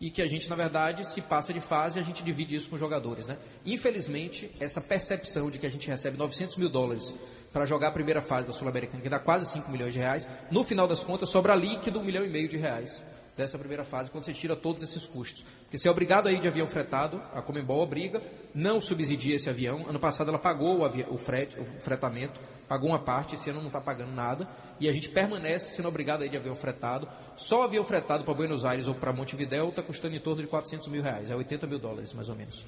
e 0.00 0.10
que 0.10 0.22
a 0.22 0.26
gente, 0.26 0.48
na 0.48 0.56
verdade, 0.56 1.04
se 1.04 1.20
passa 1.20 1.52
de 1.52 1.60
fase, 1.60 1.98
a 1.98 2.02
gente 2.02 2.22
divide 2.22 2.54
isso 2.54 2.68
com 2.68 2.76
os 2.76 2.80
jogadores. 2.80 3.26
Né? 3.26 3.36
Infelizmente, 3.64 4.50
essa 4.60 4.80
percepção 4.80 5.50
de 5.50 5.58
que 5.58 5.66
a 5.66 5.70
gente 5.70 5.88
recebe 5.88 6.16
900 6.16 6.56
mil 6.56 6.68
dólares 6.68 7.14
para 7.52 7.66
jogar 7.66 7.88
a 7.88 7.92
primeira 7.92 8.20
fase 8.20 8.46
da 8.46 8.52
Sul-Americana, 8.52 9.02
que 9.02 9.08
dá 9.08 9.18
quase 9.18 9.46
5 9.46 9.70
milhões 9.70 9.92
de 9.92 10.00
reais, 10.00 10.28
no 10.50 10.64
final 10.64 10.88
das 10.88 11.04
contas 11.04 11.28
sobra 11.28 11.54
líquido 11.54 12.00
1 12.00 12.04
milhão 12.04 12.24
e 12.24 12.28
meio 12.28 12.48
de 12.48 12.56
reais 12.56 13.02
dessa 13.36 13.58
primeira 13.58 13.84
fase, 13.84 14.10
quando 14.10 14.24
você 14.24 14.32
tira 14.32 14.54
todos 14.54 14.82
esses 14.82 15.06
custos. 15.06 15.44
Porque 15.62 15.76
você 15.76 15.88
é 15.88 15.90
obrigado 15.90 16.28
a 16.28 16.32
ir 16.32 16.40
de 16.40 16.46
avião 16.46 16.66
fretado, 16.66 17.20
a 17.34 17.42
Comembol 17.42 17.80
obriga, 17.80 18.22
não 18.54 18.80
subsidia 18.80 19.34
esse 19.34 19.50
avião. 19.50 19.86
Ano 19.88 19.98
passado 19.98 20.28
ela 20.28 20.38
pagou 20.38 20.78
o, 20.78 20.84
avi... 20.84 21.04
o, 21.08 21.18
frete, 21.18 21.58
o 21.58 21.64
fretamento, 21.80 22.40
pagou 22.68 22.90
uma 22.90 22.98
parte, 22.98 23.34
esse 23.34 23.50
ano 23.50 23.60
não 23.60 23.66
está 23.66 23.80
pagando 23.80 24.12
nada. 24.12 24.48
E 24.78 24.88
a 24.88 24.92
gente 24.92 25.08
permanece 25.08 25.74
sendo 25.74 25.88
obrigado 25.88 26.22
a 26.22 26.26
ir 26.26 26.30
de 26.30 26.36
avião 26.36 26.54
fretado. 26.54 27.08
Só 27.36 27.60
o 27.60 27.64
avião 27.64 27.84
fretado 27.84 28.24
para 28.24 28.34
Buenos 28.34 28.64
Aires 28.64 28.86
ou 28.86 28.94
para 28.94 29.12
Montevidéu 29.12 29.68
está 29.68 29.82
custando 29.82 30.14
em 30.14 30.20
torno 30.20 30.42
de 30.42 30.48
400 30.48 30.88
mil 30.88 31.02
reais, 31.02 31.30
é 31.30 31.34
80 31.34 31.66
mil 31.66 31.78
dólares 31.78 32.12
mais 32.14 32.28
ou 32.28 32.36
menos. 32.36 32.64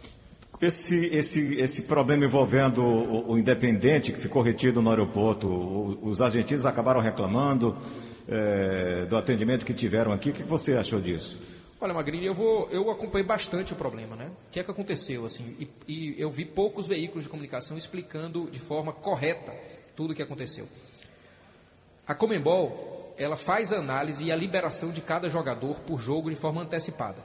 Esse, 0.61 1.07
esse, 1.15 1.55
esse 1.61 1.83
problema 1.83 2.25
envolvendo 2.25 2.83
o, 2.83 3.33
o 3.33 3.39
Independente, 3.39 4.11
que 4.11 4.21
ficou 4.21 4.41
retido 4.41 4.81
no 4.81 4.89
aeroporto, 4.89 5.47
o, 5.47 6.09
os 6.09 6.23
argentinos 6.23 6.65
acabaram 6.65 7.01
reclamando 7.01 7.77
é, 8.29 9.07
do 9.07 9.17
atendimento 9.17 9.65
que 9.65 9.75
tiveram 9.75 10.13
aqui, 10.13 10.31
o 10.31 10.33
que 10.33 10.43
você 10.43 10.75
achou 10.75 11.01
disso? 11.01 11.41
Olha, 11.81 11.93
Magrini, 11.93 12.25
eu, 12.25 12.35
vou, 12.35 12.69
eu 12.71 12.91
acompanhei 12.91 13.27
bastante 13.27 13.73
o 13.73 13.77
problema, 13.77 14.17
né? 14.17 14.31
O 14.49 14.51
que 14.51 14.59
é 14.59 14.65
que 14.65 14.71
aconteceu, 14.71 15.27
assim? 15.27 15.57
E, 15.61 15.69
e 15.87 16.15
eu 16.21 16.31
vi 16.31 16.45
poucos 16.45 16.87
veículos 16.87 17.25
de 17.25 17.31
comunicação 17.31 17.77
explicando 17.77 18.49
de 18.51 18.59
forma 18.59 18.93
correta 18.93 19.53
tudo 19.95 20.13
o 20.13 20.15
que 20.15 20.23
aconteceu. 20.23 20.67
A 22.07 22.15
Comembol, 22.15 23.15
ela 23.19 23.37
faz 23.37 23.73
a 23.73 23.79
análise 23.79 24.25
e 24.25 24.33
a 24.33 24.37
liberação 24.37 24.91
de 24.91 25.01
cada 25.01 25.29
jogador 25.29 25.81
por 25.81 25.99
jogo 25.99 26.31
de 26.31 26.37
forma 26.37 26.63
antecipada. 26.63 27.23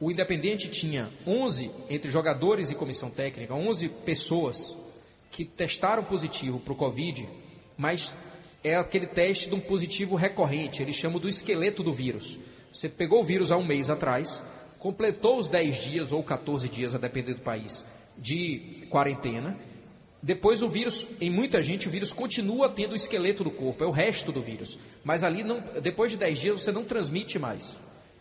O 0.00 0.10
Independente 0.10 0.70
tinha 0.70 1.08
11, 1.26 1.70
entre 1.88 2.10
jogadores 2.10 2.70
e 2.70 2.74
comissão 2.74 3.10
técnica, 3.10 3.54
11 3.54 3.88
pessoas 3.88 4.76
que 5.30 5.44
testaram 5.44 6.04
positivo 6.04 6.60
para 6.60 6.72
o 6.72 6.76
Covid, 6.76 7.28
mas 7.76 8.14
é 8.64 8.74
aquele 8.76 9.06
teste 9.06 9.48
de 9.48 9.54
um 9.54 9.60
positivo 9.60 10.16
recorrente, 10.16 10.82
eles 10.82 10.96
chamam 10.96 11.20
do 11.20 11.28
esqueleto 11.28 11.82
do 11.82 11.92
vírus. 11.92 12.38
Você 12.72 12.88
pegou 12.88 13.20
o 13.20 13.24
vírus 13.24 13.52
há 13.52 13.56
um 13.56 13.64
mês 13.64 13.90
atrás, 13.90 14.42
completou 14.78 15.38
os 15.38 15.48
10 15.48 15.76
dias 15.76 16.12
ou 16.12 16.22
14 16.22 16.68
dias, 16.68 16.94
a 16.94 16.98
depender 16.98 17.34
do 17.34 17.42
país, 17.42 17.84
de 18.16 18.86
quarentena, 18.90 19.56
depois 20.24 20.62
o 20.62 20.70
vírus, 20.70 21.06
em 21.20 21.30
muita 21.30 21.62
gente, 21.62 21.86
o 21.86 21.90
vírus 21.90 22.10
continua 22.10 22.66
tendo 22.70 22.92
o 22.92 22.96
esqueleto 22.96 23.44
do 23.44 23.50
corpo, 23.50 23.84
é 23.84 23.86
o 23.86 23.90
resto 23.90 24.32
do 24.32 24.40
vírus. 24.40 24.78
Mas 25.04 25.22
ali, 25.22 25.44
não, 25.44 25.60
depois 25.82 26.12
de 26.12 26.16
10 26.16 26.38
dias, 26.38 26.60
você 26.62 26.72
não 26.72 26.82
transmite 26.82 27.38
mais. 27.38 27.76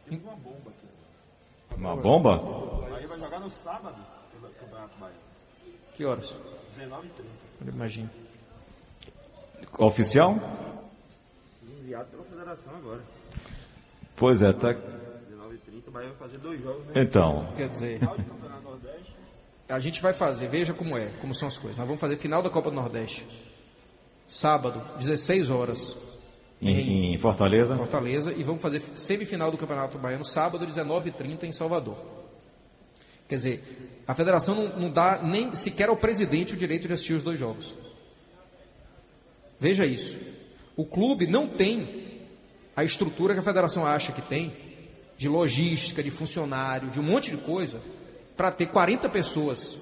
Tem 0.10 0.20
uma 0.20 0.36
bomba 0.36 0.70
aqui. 0.70 1.78
Uma 1.78 1.96
bomba? 1.96 2.98
Aí 2.98 3.08
vai 3.08 3.18
jogar 3.18 3.40
no 3.40 3.50
sábado, 3.50 3.96
Campeonato 4.60 5.00
Bahia. 5.00 5.16
Que 5.96 6.04
horas? 6.04 6.36
19h30. 6.78 7.70
Imagina. 7.70 8.23
Oficial? 9.78 10.38
Enviado 11.64 12.10
pela 12.10 12.24
federação 12.24 12.74
agora. 12.76 13.02
Pois 14.16 14.42
é, 14.42 14.54
tá. 14.54 14.74
19h30, 14.74 15.88
o 15.88 15.92
Bahia 15.92 16.10
vai 16.10 16.18
fazer 16.18 16.38
dois 16.38 16.62
jogos. 16.62 16.86
Né? 16.88 17.02
Então. 17.02 17.48
Quer 17.56 17.70
dizer. 17.70 18.00
A 19.68 19.80
gente 19.80 20.02
vai 20.02 20.14
fazer, 20.14 20.48
veja 20.50 20.74
como 20.74 20.98
é, 20.98 21.08
como 21.20 21.34
são 21.34 21.48
as 21.48 21.58
coisas. 21.58 21.78
Nós 21.78 21.88
vamos 21.88 22.00
fazer 22.00 22.18
final 22.18 22.44
da 22.44 22.50
Copa 22.50 22.70
do 22.70 22.76
Nordeste. 22.76 23.26
Sábado, 24.28 24.82
16 25.00 25.50
horas. 25.50 25.98
Em, 26.62 27.14
em 27.14 27.18
Fortaleza? 27.18 27.76
Fortaleza. 27.76 28.32
E 28.34 28.44
vamos 28.44 28.62
fazer 28.62 28.82
semifinal 28.96 29.52
do 29.52 29.58
Campeonato 29.58 29.98
Baiano, 29.98 30.24
sábado, 30.24 30.66
19h30, 30.66 31.44
em 31.44 31.52
Salvador. 31.52 31.98
Quer 33.28 33.36
dizer, 33.36 34.04
a 34.08 34.14
federação 34.14 34.56
não, 34.56 34.80
não 34.80 34.92
dá 34.92 35.20
nem 35.22 35.54
sequer 35.54 35.90
ao 35.90 35.98
presidente 35.98 36.54
o 36.54 36.58
direito 36.58 36.88
de 36.88 36.94
assistir 36.94 37.14
os 37.14 37.24
dois 37.24 37.40
jogos. 37.40 37.76
Veja 39.64 39.86
isso. 39.86 40.20
O 40.76 40.84
clube 40.84 41.26
não 41.26 41.48
tem 41.48 42.20
a 42.76 42.84
estrutura 42.84 43.34
que 43.34 43.40
a 43.40 43.44
federação 43.44 43.86
acha 43.86 44.12
que 44.12 44.22
tem, 44.22 44.54
de 45.16 45.30
logística, 45.30 46.04
de 46.04 46.12
funcionário, 46.12 46.90
de 46.90 47.00
um 47.00 47.04
monte 47.04 47.32
de 47.32 47.38
coisa, 47.38 47.82
para 48.36 48.52
ter 48.52 48.66
40 48.66 49.08
pessoas 49.08 49.78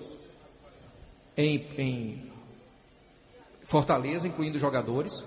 em, 1.36 1.66
em 1.80 2.32
Fortaleza, 3.64 4.28
incluindo 4.28 4.60
jogadores, 4.60 5.26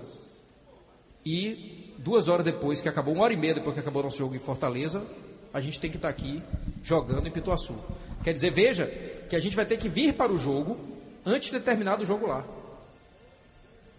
e 1.25 1.93
duas 1.97 2.29
horas 2.29 2.45
depois 2.45 2.79
que 2.79 2.87
acabou, 2.87 3.13
uma 3.13 3.25
hora 3.25 3.33
e 3.33 3.37
meia 3.37 3.55
depois 3.55 3.73
que 3.73 3.81
acabou 3.81 4.03
nosso 4.03 4.17
jogo 4.17 4.35
em 4.35 4.39
Fortaleza, 4.39 5.05
a 5.53 5.59
gente 5.59 5.81
tem 5.81 5.91
que 5.91 5.97
estar 5.97 6.07
aqui 6.07 6.41
jogando 6.81 7.27
em 7.27 7.31
Pituaçu. 7.31 7.75
Quer 8.23 8.31
dizer, 8.31 8.53
veja 8.53 8.87
que 9.29 9.35
a 9.35 9.39
gente 9.41 9.53
vai 9.53 9.65
ter 9.65 9.75
que 9.75 9.89
vir 9.89 10.13
para 10.13 10.31
o 10.31 10.37
jogo 10.37 10.77
antes 11.25 11.51
de 11.51 11.59
terminar 11.59 11.99
o 11.99 12.05
jogo 12.05 12.25
lá. 12.25 12.45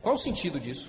Qual 0.06 0.14
o 0.14 0.18
sentido 0.18 0.60
disso? 0.60 0.88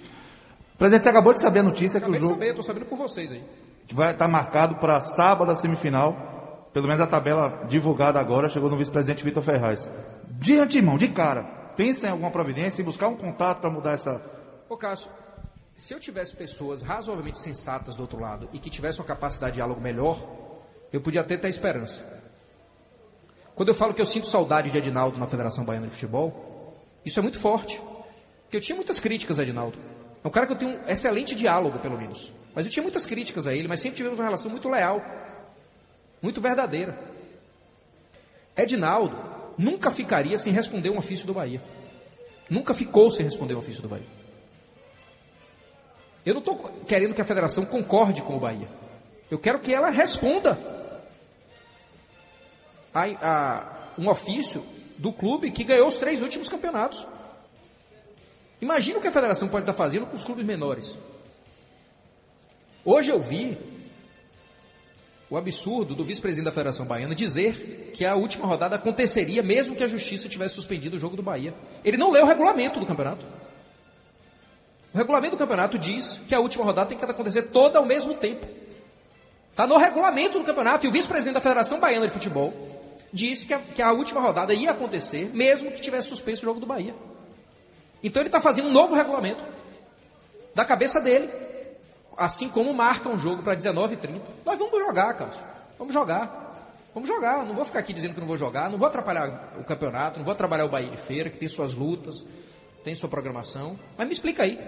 Presidente, 0.77 1.01
você 1.01 1.10
acabou 1.10 1.34
de 1.34 1.41
saber 1.41 1.62
a 1.62 1.63
notícia 1.63 1.97
Acabei 1.97 2.19
que 2.19 2.19
o 2.19 2.21
de 2.21 2.27
jogo 2.27 2.39
saber, 2.39 2.49
estou 2.49 2.63
sabendo 2.63 2.86
por 2.86 2.99
vocês 2.99 3.32
aí. 3.32 3.43
vai 3.91 4.12
estar 4.13 4.27
marcado 4.27 4.75
para 4.75 5.01
sábado 5.01 5.49
a 5.49 5.56
semifinal. 5.56 6.69
Pelo 6.71 6.86
menos 6.86 7.01
a 7.01 7.08
tabela 7.08 7.65
divulgada 7.67 8.19
agora 8.19 8.47
chegou 8.47 8.69
no 8.69 8.77
vice-presidente 8.77 9.23
Vitor 9.23 9.41
Ferraz. 9.41 9.89
De 10.34 10.60
antemão, 10.60 10.99
de 10.99 11.08
cara, 11.08 11.41
pensa 11.75 12.06
em 12.06 12.12
alguma 12.12 12.30
providência 12.30 12.84
e 12.84 12.86
buscar 12.86 13.08
um 13.08 13.17
contato 13.17 13.60
para 13.60 13.71
mudar 13.71 13.93
essa. 13.93 14.21
Ô 14.69 14.77
Cássio, 14.77 15.10
se 15.75 15.95
eu 15.95 15.99
tivesse 15.99 16.36
pessoas 16.36 16.84
razoavelmente 16.84 17.39
sensatas 17.39 17.95
do 17.95 18.03
outro 18.03 18.19
lado 18.19 18.47
e 18.53 18.60
que 18.60 18.69
tivessem 18.69 19.01
uma 19.01 19.08
capacidade 19.08 19.53
de 19.53 19.56
diálogo 19.56 19.82
melhor, 19.82 20.15
eu 20.93 21.01
podia 21.01 21.21
até 21.21 21.36
ter 21.38 21.49
esperança. 21.49 22.06
Quando 23.56 23.69
eu 23.69 23.73
falo 23.73 23.95
que 23.95 24.01
eu 24.01 24.06
sinto 24.06 24.27
saudade 24.27 24.69
de 24.69 24.77
Edinaldo 24.77 25.17
na 25.17 25.25
Federação 25.25 25.65
Baiana 25.65 25.88
de 25.88 25.93
Futebol, 25.93 26.77
isso 27.03 27.17
é 27.17 27.23
muito 27.23 27.39
forte. 27.39 27.82
Porque 28.47 28.55
eu 28.55 28.62
tinha 28.62 28.77
muitas 28.77 28.97
críticas 28.97 29.38
a 29.39 29.43
Edinaldo. 29.43 29.77
É 30.23 30.27
um 30.27 30.31
cara 30.31 30.45
que 30.45 30.53
eu 30.53 30.57
tenho 30.57 30.71
um 30.71 30.89
excelente 30.89 31.36
diálogo, 31.36 31.79
pelo 31.79 31.97
menos. 31.97 32.31
Mas 32.55 32.65
eu 32.65 32.71
tinha 32.71 32.81
muitas 32.81 33.05
críticas 33.05 33.45
a 33.45 33.53
ele, 33.53 33.67
mas 33.67 33.81
sempre 33.81 33.97
tivemos 33.97 34.17
uma 34.17 34.23
relação 34.23 34.49
muito 34.49 34.69
leal, 34.69 35.03
muito 36.21 36.39
verdadeira. 36.39 36.97
Edinaldo 38.55 39.21
nunca 39.57 39.91
ficaria 39.91 40.38
sem 40.38 40.53
responder 40.53 40.89
um 40.89 40.97
ofício 40.97 41.27
do 41.27 41.33
Bahia. 41.33 41.62
Nunca 42.49 42.73
ficou 42.73 43.12
sem 43.12 43.25
responder 43.25 43.53
um 43.53 43.60
ofício 43.60 43.81
do 43.81 43.89
Bahia. 43.89 44.07
Eu 46.25 46.33
não 46.33 46.39
estou 46.39 46.55
querendo 46.88 47.13
que 47.13 47.21
a 47.21 47.25
federação 47.25 47.65
concorde 47.65 48.21
com 48.21 48.38
o 48.38 48.39
Bahia. 48.39 48.67
Eu 49.29 49.38
quero 49.38 49.60
que 49.60 49.73
ela 49.73 49.89
responda 49.89 50.57
a, 52.93 53.03
a 53.21 53.77
um 53.97 54.10
ofício 54.10 54.65
do 54.97 55.12
clube 55.12 55.51
que 55.51 55.65
ganhou 55.65 55.88
os 55.88 55.97
três 55.97 56.21
últimos 56.21 56.47
campeonatos. 56.47 57.05
Imagina 58.61 58.97
o 58.97 59.01
que 59.01 59.07
a 59.07 59.11
federação 59.11 59.47
pode 59.47 59.63
estar 59.63 59.73
fazendo 59.73 60.05
com 60.05 60.15
os 60.15 60.23
clubes 60.23 60.45
menores. 60.45 60.97
Hoje 62.83 63.11
eu 63.11 63.19
vi 63.19 63.57
o 65.29 65.37
absurdo 65.37 65.93
do 65.93 66.05
vice-presidente 66.05 66.45
da 66.45 66.51
Federação 66.53 66.85
Baiana 66.85 67.13
dizer 67.13 67.91
que 67.93 68.05
a 68.05 68.15
última 68.15 68.47
rodada 68.47 68.77
aconteceria 68.77 69.43
mesmo 69.43 69.75
que 69.75 69.83
a 69.83 69.87
justiça 69.87 70.29
tivesse 70.29 70.55
suspendido 70.55 70.95
o 70.95 70.99
jogo 70.99 71.17
do 71.17 71.21
Bahia. 71.21 71.53
Ele 71.83 71.97
não 71.97 72.11
leu 72.11 72.23
o 72.23 72.27
regulamento 72.27 72.79
do 72.79 72.85
campeonato. 72.85 73.25
O 74.93 74.97
regulamento 74.97 75.35
do 75.35 75.39
campeonato 75.39 75.77
diz 75.77 76.19
que 76.27 76.33
a 76.33 76.39
última 76.39 76.63
rodada 76.63 76.87
tem 76.89 76.97
que 76.97 77.03
acontecer 77.03 77.43
toda 77.49 77.77
ao 77.77 77.85
mesmo 77.85 78.13
tempo. 78.13 78.47
Está 79.51 79.67
no 79.67 79.77
regulamento 79.77 80.39
do 80.39 80.45
campeonato 80.45 80.85
e 80.85 80.89
o 80.89 80.91
vice-presidente 80.91 81.33
da 81.33 81.41
Federação 81.41 81.79
Baiana 81.79 82.07
de 82.07 82.13
Futebol 82.13 82.53
disse 83.11 83.45
que 83.45 83.53
a, 83.53 83.59
que 83.59 83.81
a 83.81 83.91
última 83.91 84.21
rodada 84.21 84.53
ia 84.53 84.71
acontecer 84.71 85.29
mesmo 85.33 85.71
que 85.71 85.81
tivesse 85.81 86.07
suspenso 86.07 86.41
o 86.43 86.45
jogo 86.45 86.59
do 86.59 86.65
Bahia. 86.65 86.95
Então 88.03 88.21
ele 88.21 88.29
está 88.29 88.39
fazendo 88.39 88.67
um 88.67 88.71
novo 88.71 88.95
regulamento 88.95 89.43
da 90.53 90.65
cabeça 90.65 90.99
dele. 91.01 91.29
Assim 92.17 92.49
como 92.49 92.73
marca 92.73 93.07
um 93.10 93.19
jogo 93.19 93.43
para 93.43 93.55
19h30. 93.55 94.21
Nós 94.45 94.57
vamos 94.57 94.79
jogar, 94.79 95.13
Carlos. 95.13 95.38
Vamos 95.77 95.93
jogar. 95.93 96.73
Vamos 96.93 97.07
jogar. 97.07 97.45
Não 97.45 97.53
vou 97.53 97.63
ficar 97.63 97.79
aqui 97.79 97.93
dizendo 97.93 98.15
que 98.15 98.19
não 98.19 98.27
vou 98.27 98.38
jogar. 98.38 98.69
Não 98.69 98.77
vou 98.77 98.88
atrapalhar 98.88 99.53
o 99.60 99.63
campeonato. 99.63 100.17
Não 100.17 100.25
vou 100.25 100.31
atrapalhar 100.31 100.65
o 100.65 100.69
Bahia 100.69 100.89
de 100.89 100.97
Feira, 100.97 101.29
que 101.29 101.38
tem 101.38 101.47
suas 101.47 101.75
lutas, 101.75 102.25
tem 102.83 102.95
sua 102.95 103.07
programação. 103.07 103.77
Mas 103.95 104.07
me 104.07 104.13
explica 104.13 104.43
aí. 104.43 104.60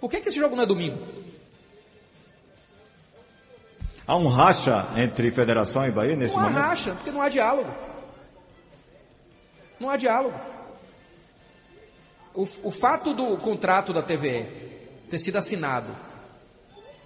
Por 0.00 0.08
que, 0.08 0.20
que 0.20 0.28
esse 0.28 0.38
jogo 0.38 0.54
não 0.54 0.62
é 0.62 0.66
domingo? 0.66 0.98
Há 4.06 4.14
um 4.14 4.28
racha 4.28 4.86
entre 4.96 5.32
Federação 5.32 5.84
e 5.84 5.90
Bahia 5.90 6.14
nesse 6.14 6.36
não 6.36 6.42
há 6.42 6.50
momento? 6.50 6.64
racha, 6.64 6.94
porque 6.94 7.10
não 7.10 7.20
há 7.20 7.28
diálogo. 7.28 7.74
Não 9.80 9.90
há 9.90 9.96
diálogo. 9.96 10.38
O, 12.36 12.42
o 12.64 12.70
fato 12.70 13.14
do 13.14 13.36
contrato 13.38 13.92
da 13.92 14.02
TVE 14.02 14.46
ter 15.08 15.18
sido 15.18 15.36
assinado 15.36 15.90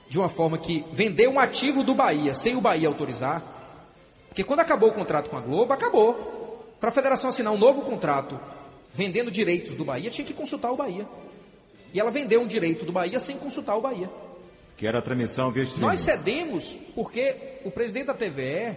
de 0.08 0.18
uma 0.18 0.28
forma 0.28 0.58
que 0.58 0.84
vendeu 0.92 1.30
um 1.30 1.38
ativo 1.38 1.84
do 1.84 1.94
Bahia 1.94 2.34
sem 2.34 2.56
o 2.56 2.60
Bahia 2.60 2.88
autorizar, 2.88 3.42
porque 4.28 4.42
quando 4.42 4.60
acabou 4.60 4.88
o 4.88 4.92
contrato 4.92 5.30
com 5.30 5.36
a 5.36 5.40
Globo, 5.40 5.72
acabou. 5.72 6.66
Para 6.80 6.88
a 6.88 6.92
federação 6.92 7.30
assinar 7.30 7.52
um 7.52 7.58
novo 7.58 7.82
contrato 7.82 8.40
vendendo 8.92 9.30
direitos 9.30 9.76
do 9.76 9.84
Bahia, 9.84 10.10
tinha 10.10 10.26
que 10.26 10.34
consultar 10.34 10.72
o 10.72 10.76
Bahia. 10.76 11.06
E 11.92 12.00
ela 12.00 12.10
vendeu 12.10 12.40
um 12.40 12.46
direito 12.46 12.84
do 12.84 12.92
Bahia 12.92 13.20
sem 13.20 13.36
consultar 13.36 13.76
o 13.76 13.80
Bahia. 13.80 14.10
Que 14.76 14.86
era 14.86 14.98
a 14.98 15.02
transmissão 15.02 15.50
via 15.50 15.62
streaming. 15.62 15.86
Nós 15.86 16.00
cedemos 16.00 16.78
porque 16.94 17.60
o 17.64 17.70
presidente 17.70 18.06
da 18.06 18.14
TVE, 18.14 18.76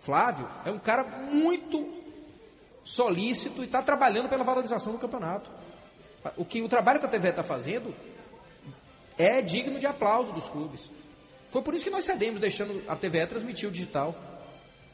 Flávio, 0.00 0.48
é 0.64 0.70
um 0.70 0.78
cara 0.78 1.04
muito 1.04 1.88
solícito 2.84 3.62
e 3.62 3.66
está 3.66 3.82
trabalhando 3.82 4.28
pela 4.28 4.44
valorização 4.44 4.92
do 4.92 4.98
campeonato. 4.98 5.50
O 6.36 6.44
que 6.44 6.62
o 6.62 6.68
trabalho 6.68 7.00
que 7.00 7.06
a 7.06 7.08
TVE 7.08 7.28
está 7.28 7.42
fazendo 7.42 7.94
é 9.16 9.42
digno 9.42 9.78
de 9.78 9.86
aplauso 9.86 10.32
dos 10.32 10.48
clubes. 10.48 10.90
Foi 11.50 11.62
por 11.62 11.74
isso 11.74 11.84
que 11.84 11.90
nós 11.90 12.04
cedemos, 12.04 12.40
deixando 12.40 12.82
a 12.86 12.94
TVE 12.94 13.26
transmitir 13.26 13.68
o 13.68 13.72
digital. 13.72 14.14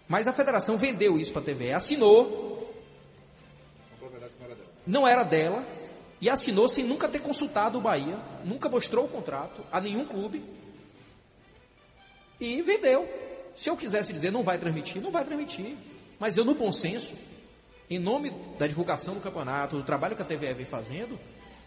Mas 0.09 0.29
a 0.29 0.33
federação 0.33 0.77
vendeu 0.77 1.19
isso 1.19 1.33
para 1.33 1.43
a 1.43 1.45
TVE, 1.45 1.73
assinou. 1.73 2.73
Não 4.87 5.07
era 5.07 5.25
dela. 5.25 5.67
E 6.21 6.31
assinou 6.31 6.69
sem 6.69 6.83
nunca 6.85 7.07
ter 7.07 7.19
consultado 7.19 7.77
o 7.77 7.83
Bahia, 7.83 8.19
nunca 8.45 8.69
mostrou 8.69 9.05
o 9.05 9.09
contrato 9.09 9.63
a 9.71 9.79
nenhum 9.79 10.07
clube. 10.07 10.43
E 12.41 12.63
vendeu. 12.63 13.07
Se 13.55 13.69
eu 13.69 13.77
quisesse 13.77 14.13
dizer 14.13 14.31
não 14.31 14.43
vai 14.43 14.57
transmitir, 14.57 15.03
não 15.03 15.11
vai 15.11 15.25
transmitir. 15.25 15.77
Mas 16.19 16.37
eu, 16.37 16.45
no 16.45 16.55
bom 16.55 16.73
senso, 16.73 17.15
em 17.91 17.99
nome 17.99 18.31
da 18.59 18.67
divulgação 18.67 19.15
do 19.15 19.21
campeonato, 19.21 19.77
do 19.77 19.83
trabalho 19.83 20.17
que 20.17 20.23
a 20.23 20.25
TVE 20.25 20.55
vem 20.55 20.65
fazendo, 20.65 21.19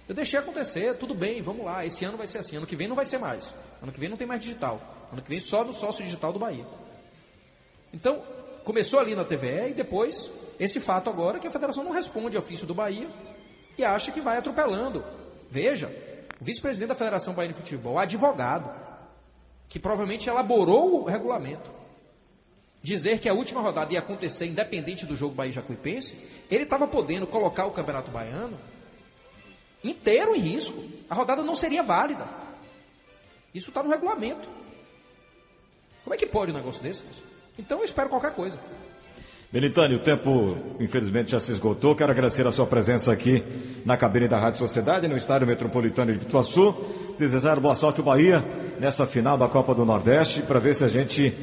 eu 0.08 0.15
deixei 0.15 0.39
acontecer, 0.39 0.95
tudo 0.97 1.13
bem, 1.13 1.41
vamos 1.41 1.65
lá, 1.65 1.86
esse 1.86 2.06
ano 2.06 2.17
vai 2.17 2.27
ser 2.27 2.38
assim, 2.38 2.56
ano 2.56 2.65
que 2.65 2.75
vem 2.75 2.88
não 2.88 2.95
vai 2.95 3.06
ser 3.06 3.17
mais. 3.17 3.53
Ano 3.82 3.91
que 3.91 3.99
vem 3.99 4.10
não 4.10 4.17
tem 4.17 4.25
mais 4.25 4.41
digital. 4.41 4.82
Ano 5.12 5.21
que 5.21 5.30
vem 5.30 5.39
só 5.39 5.63
no 5.63 5.73
sócio 5.73 6.03
digital 6.03 6.32
do 6.32 6.39
Bahia. 6.39 6.65
Então, 7.93 8.21
começou 8.63 8.99
ali 8.99 9.15
na 9.15 9.25
TVE 9.25 9.69
e 9.69 9.73
depois, 9.73 10.32
esse 10.60 10.80
fato 10.80 11.10
agora 11.10 11.39
que 11.39 11.47
a 11.47 11.51
federação 11.51 11.84
não 11.84 11.91
responde 11.91 12.38
ao 12.38 12.43
ofício 12.43 12.65
do 12.65 12.73
Bahia 12.73 13.08
e 13.77 13.84
acha 13.84 14.12
que 14.12 14.21
vai 14.21 14.38
atropelando. 14.38 15.03
Veja, 15.49 15.88
o 16.39 16.43
vice-presidente 16.43 16.89
da 16.89 16.95
Federação 16.95 17.34
Baiana 17.34 17.53
de 17.53 17.60
Futebol, 17.60 17.97
advogado, 17.97 18.69
que 19.69 19.80
provavelmente 19.80 20.30
elaborou 20.30 21.01
o 21.01 21.03
regulamento, 21.03 21.69
dizer 22.82 23.20
que 23.20 23.28
a 23.28 23.34
última 23.34 23.62
rodada 23.62 23.94
ia 23.94 24.00
acontecer 24.00 24.46
independente 24.46 25.06
do 25.06 25.16
jogo 25.16 25.36
Bahia 25.36 25.52
Jacuipense, 25.52 26.18
ele 26.50 26.63
estava 26.63 26.88
podendo 26.88 27.28
colocar 27.28 27.66
o 27.66 27.72
Campeonato 27.72 28.12
Baiano 28.12 28.58
inteiro 29.84 30.36
em 30.36 30.40
risco. 30.40 30.84
A 31.10 31.16
rodada 31.16 31.42
não 31.42 31.56
seria 31.56 31.84
válida. 31.84 32.28
Isso 33.54 33.70
está 33.70 33.82
no 33.82 33.90
regulamento. 33.90 34.48
Como 36.04 36.13
é 36.13 36.18
que 36.18 36.26
pode 36.26 36.52
um 36.52 36.56
negócio 36.56 36.82
desse? 36.82 37.04
Então 37.58 37.80
eu 37.80 37.86
espero 37.86 38.10
qualquer 38.10 38.34
coisa. 38.34 38.58
Belitani, 39.52 39.96
o 39.96 40.04
tempo 40.04 40.58
infelizmente 40.80 41.32
já 41.32 41.40
se 41.40 41.52
esgotou. 41.52 41.96
Quero 41.96 42.12
agradecer 42.12 42.46
a 42.46 42.52
sua 42.52 42.68
presença 42.68 43.12
aqui 43.12 43.44
na 43.86 43.96
cabine 43.96 44.28
da 44.28 44.38
Rádio 44.38 44.60
Sociedade, 44.60 45.08
no 45.08 45.18
Estádio 45.18 45.48
Metropolitano 45.48 46.12
de 46.12 46.20
Pituaçu. 46.20 46.76
Desejar 47.18 47.60
boa 47.60 47.74
sorte 47.74 48.00
ao 48.00 48.06
Bahia 48.06 48.44
nessa 48.80 49.06
final 49.08 49.38
da 49.38 49.48
Copa 49.48 49.74
do 49.74 49.86
Nordeste, 49.86 50.42
para 50.42 50.60
ver 50.60 50.76
se 50.76 50.84
a 50.84 50.88
gente, 50.88 51.34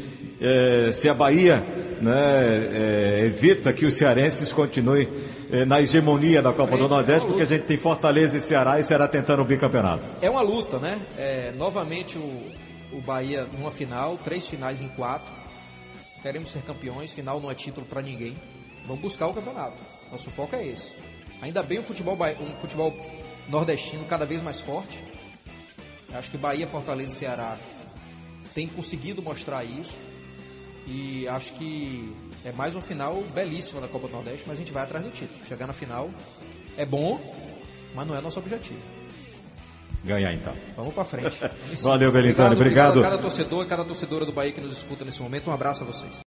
eh, 0.41 0.91
se 0.93 1.09
a 1.09 1.15
Bahia 1.15 1.63
né, 2.01 2.13
eh, 2.13 3.27
evita 3.27 3.73
que 3.73 3.87
os 3.87 3.95
cearenses 3.95 4.53
continuem 4.53 5.09
eh, 5.51 5.65
na 5.65 5.81
hegemonia 5.81 6.43
da 6.43 6.53
Copa 6.53 6.77
do 6.77 6.89
Nordeste, 6.89 7.27
porque 7.27 7.43
a 7.43 7.47
gente 7.47 7.65
tem 7.65 7.77
Fortaleza 7.77 8.37
e 8.37 8.41
Ceará 8.41 8.79
e 8.79 8.85
Ceará 8.85 9.09
tentando 9.09 9.43
o 9.43 9.45
bicampeonato. 9.45 10.07
É 10.21 10.29
uma 10.29 10.43
luta, 10.43 10.79
né? 10.79 11.01
É, 11.19 11.53
novamente 11.57 12.19
o, 12.19 12.53
o 12.93 13.01
Bahia 13.01 13.47
numa 13.53 13.71
final, 13.71 14.19
três 14.25 14.47
finais 14.47 14.81
em 14.81 14.89
quatro. 14.89 15.33
Queremos 16.23 16.51
ser 16.51 16.63
campeões, 16.63 17.13
final 17.13 17.41
não 17.41 17.51
é 17.51 17.55
título 17.55 17.87
para 17.87 18.01
ninguém. 18.01 18.37
Vamos 18.87 19.03
buscar 19.03 19.27
o 19.27 19.35
campeonato. 19.35 19.77
Nosso 20.11 20.31
foco 20.31 20.57
é 20.57 20.67
esse. 20.67 20.93
Ainda 21.43 21.63
bem 21.63 21.79
o 21.79 21.83
futebol, 21.83 22.17
um 22.41 22.61
futebol 22.61 22.95
nordestino 23.49 24.05
cada 24.07 24.25
vez 24.25 24.43
mais 24.43 24.61
forte. 24.61 25.03
Acho 26.15 26.31
que 26.31 26.39
Bahia, 26.39 26.67
Fortaleza 26.67 27.11
e 27.11 27.15
Ceará 27.15 27.59
têm 28.55 28.69
conseguido 28.69 29.21
mostrar 29.21 29.65
isso. 29.65 29.95
E 30.87 31.27
acho 31.29 31.55
que 31.55 32.15
é 32.45 32.53
mais 32.53 32.75
uma 32.75 32.83
final 32.83 33.23
belíssima 33.35 33.81
da 33.81 33.89
Copa 33.89 34.07
do 34.07 34.13
Nordeste, 34.13 34.45
mas 34.47 34.57
a 34.57 34.61
gente 34.61 34.73
vai 34.73 34.83
atrás 34.83 35.05
do 35.05 35.11
título. 35.11 35.45
Chegar 35.47 35.67
na 35.67 35.73
final 35.73 36.11
é 36.77 36.85
bom, 36.85 37.19
mas 37.95 38.07
não 38.07 38.15
é 38.15 38.21
nosso 38.21 38.39
objetivo. 38.39 38.81
ganhar 40.05 40.33
então. 40.35 40.55
Vamos 40.77 40.93
pra 40.93 41.05
frente. 41.05 41.39
Valeu, 41.83 42.13
Belintani, 42.13 42.55
obrigado. 42.55 42.99
Obrigado 42.99 43.01
a 43.01 43.11
cada 43.11 43.23
torcedor 43.23 43.65
e 43.65 43.69
cada 43.69 43.85
torcedora 43.85 44.27
do 44.27 44.33
Bahia 44.33 44.53
que 44.53 44.61
nos 44.61 44.77
escuta 44.77 45.05
nesse 45.05 45.23
momento. 45.23 45.49
Um 45.49 45.55
abraço 45.55 45.83
a 45.83 45.87
vocês. 45.87 46.23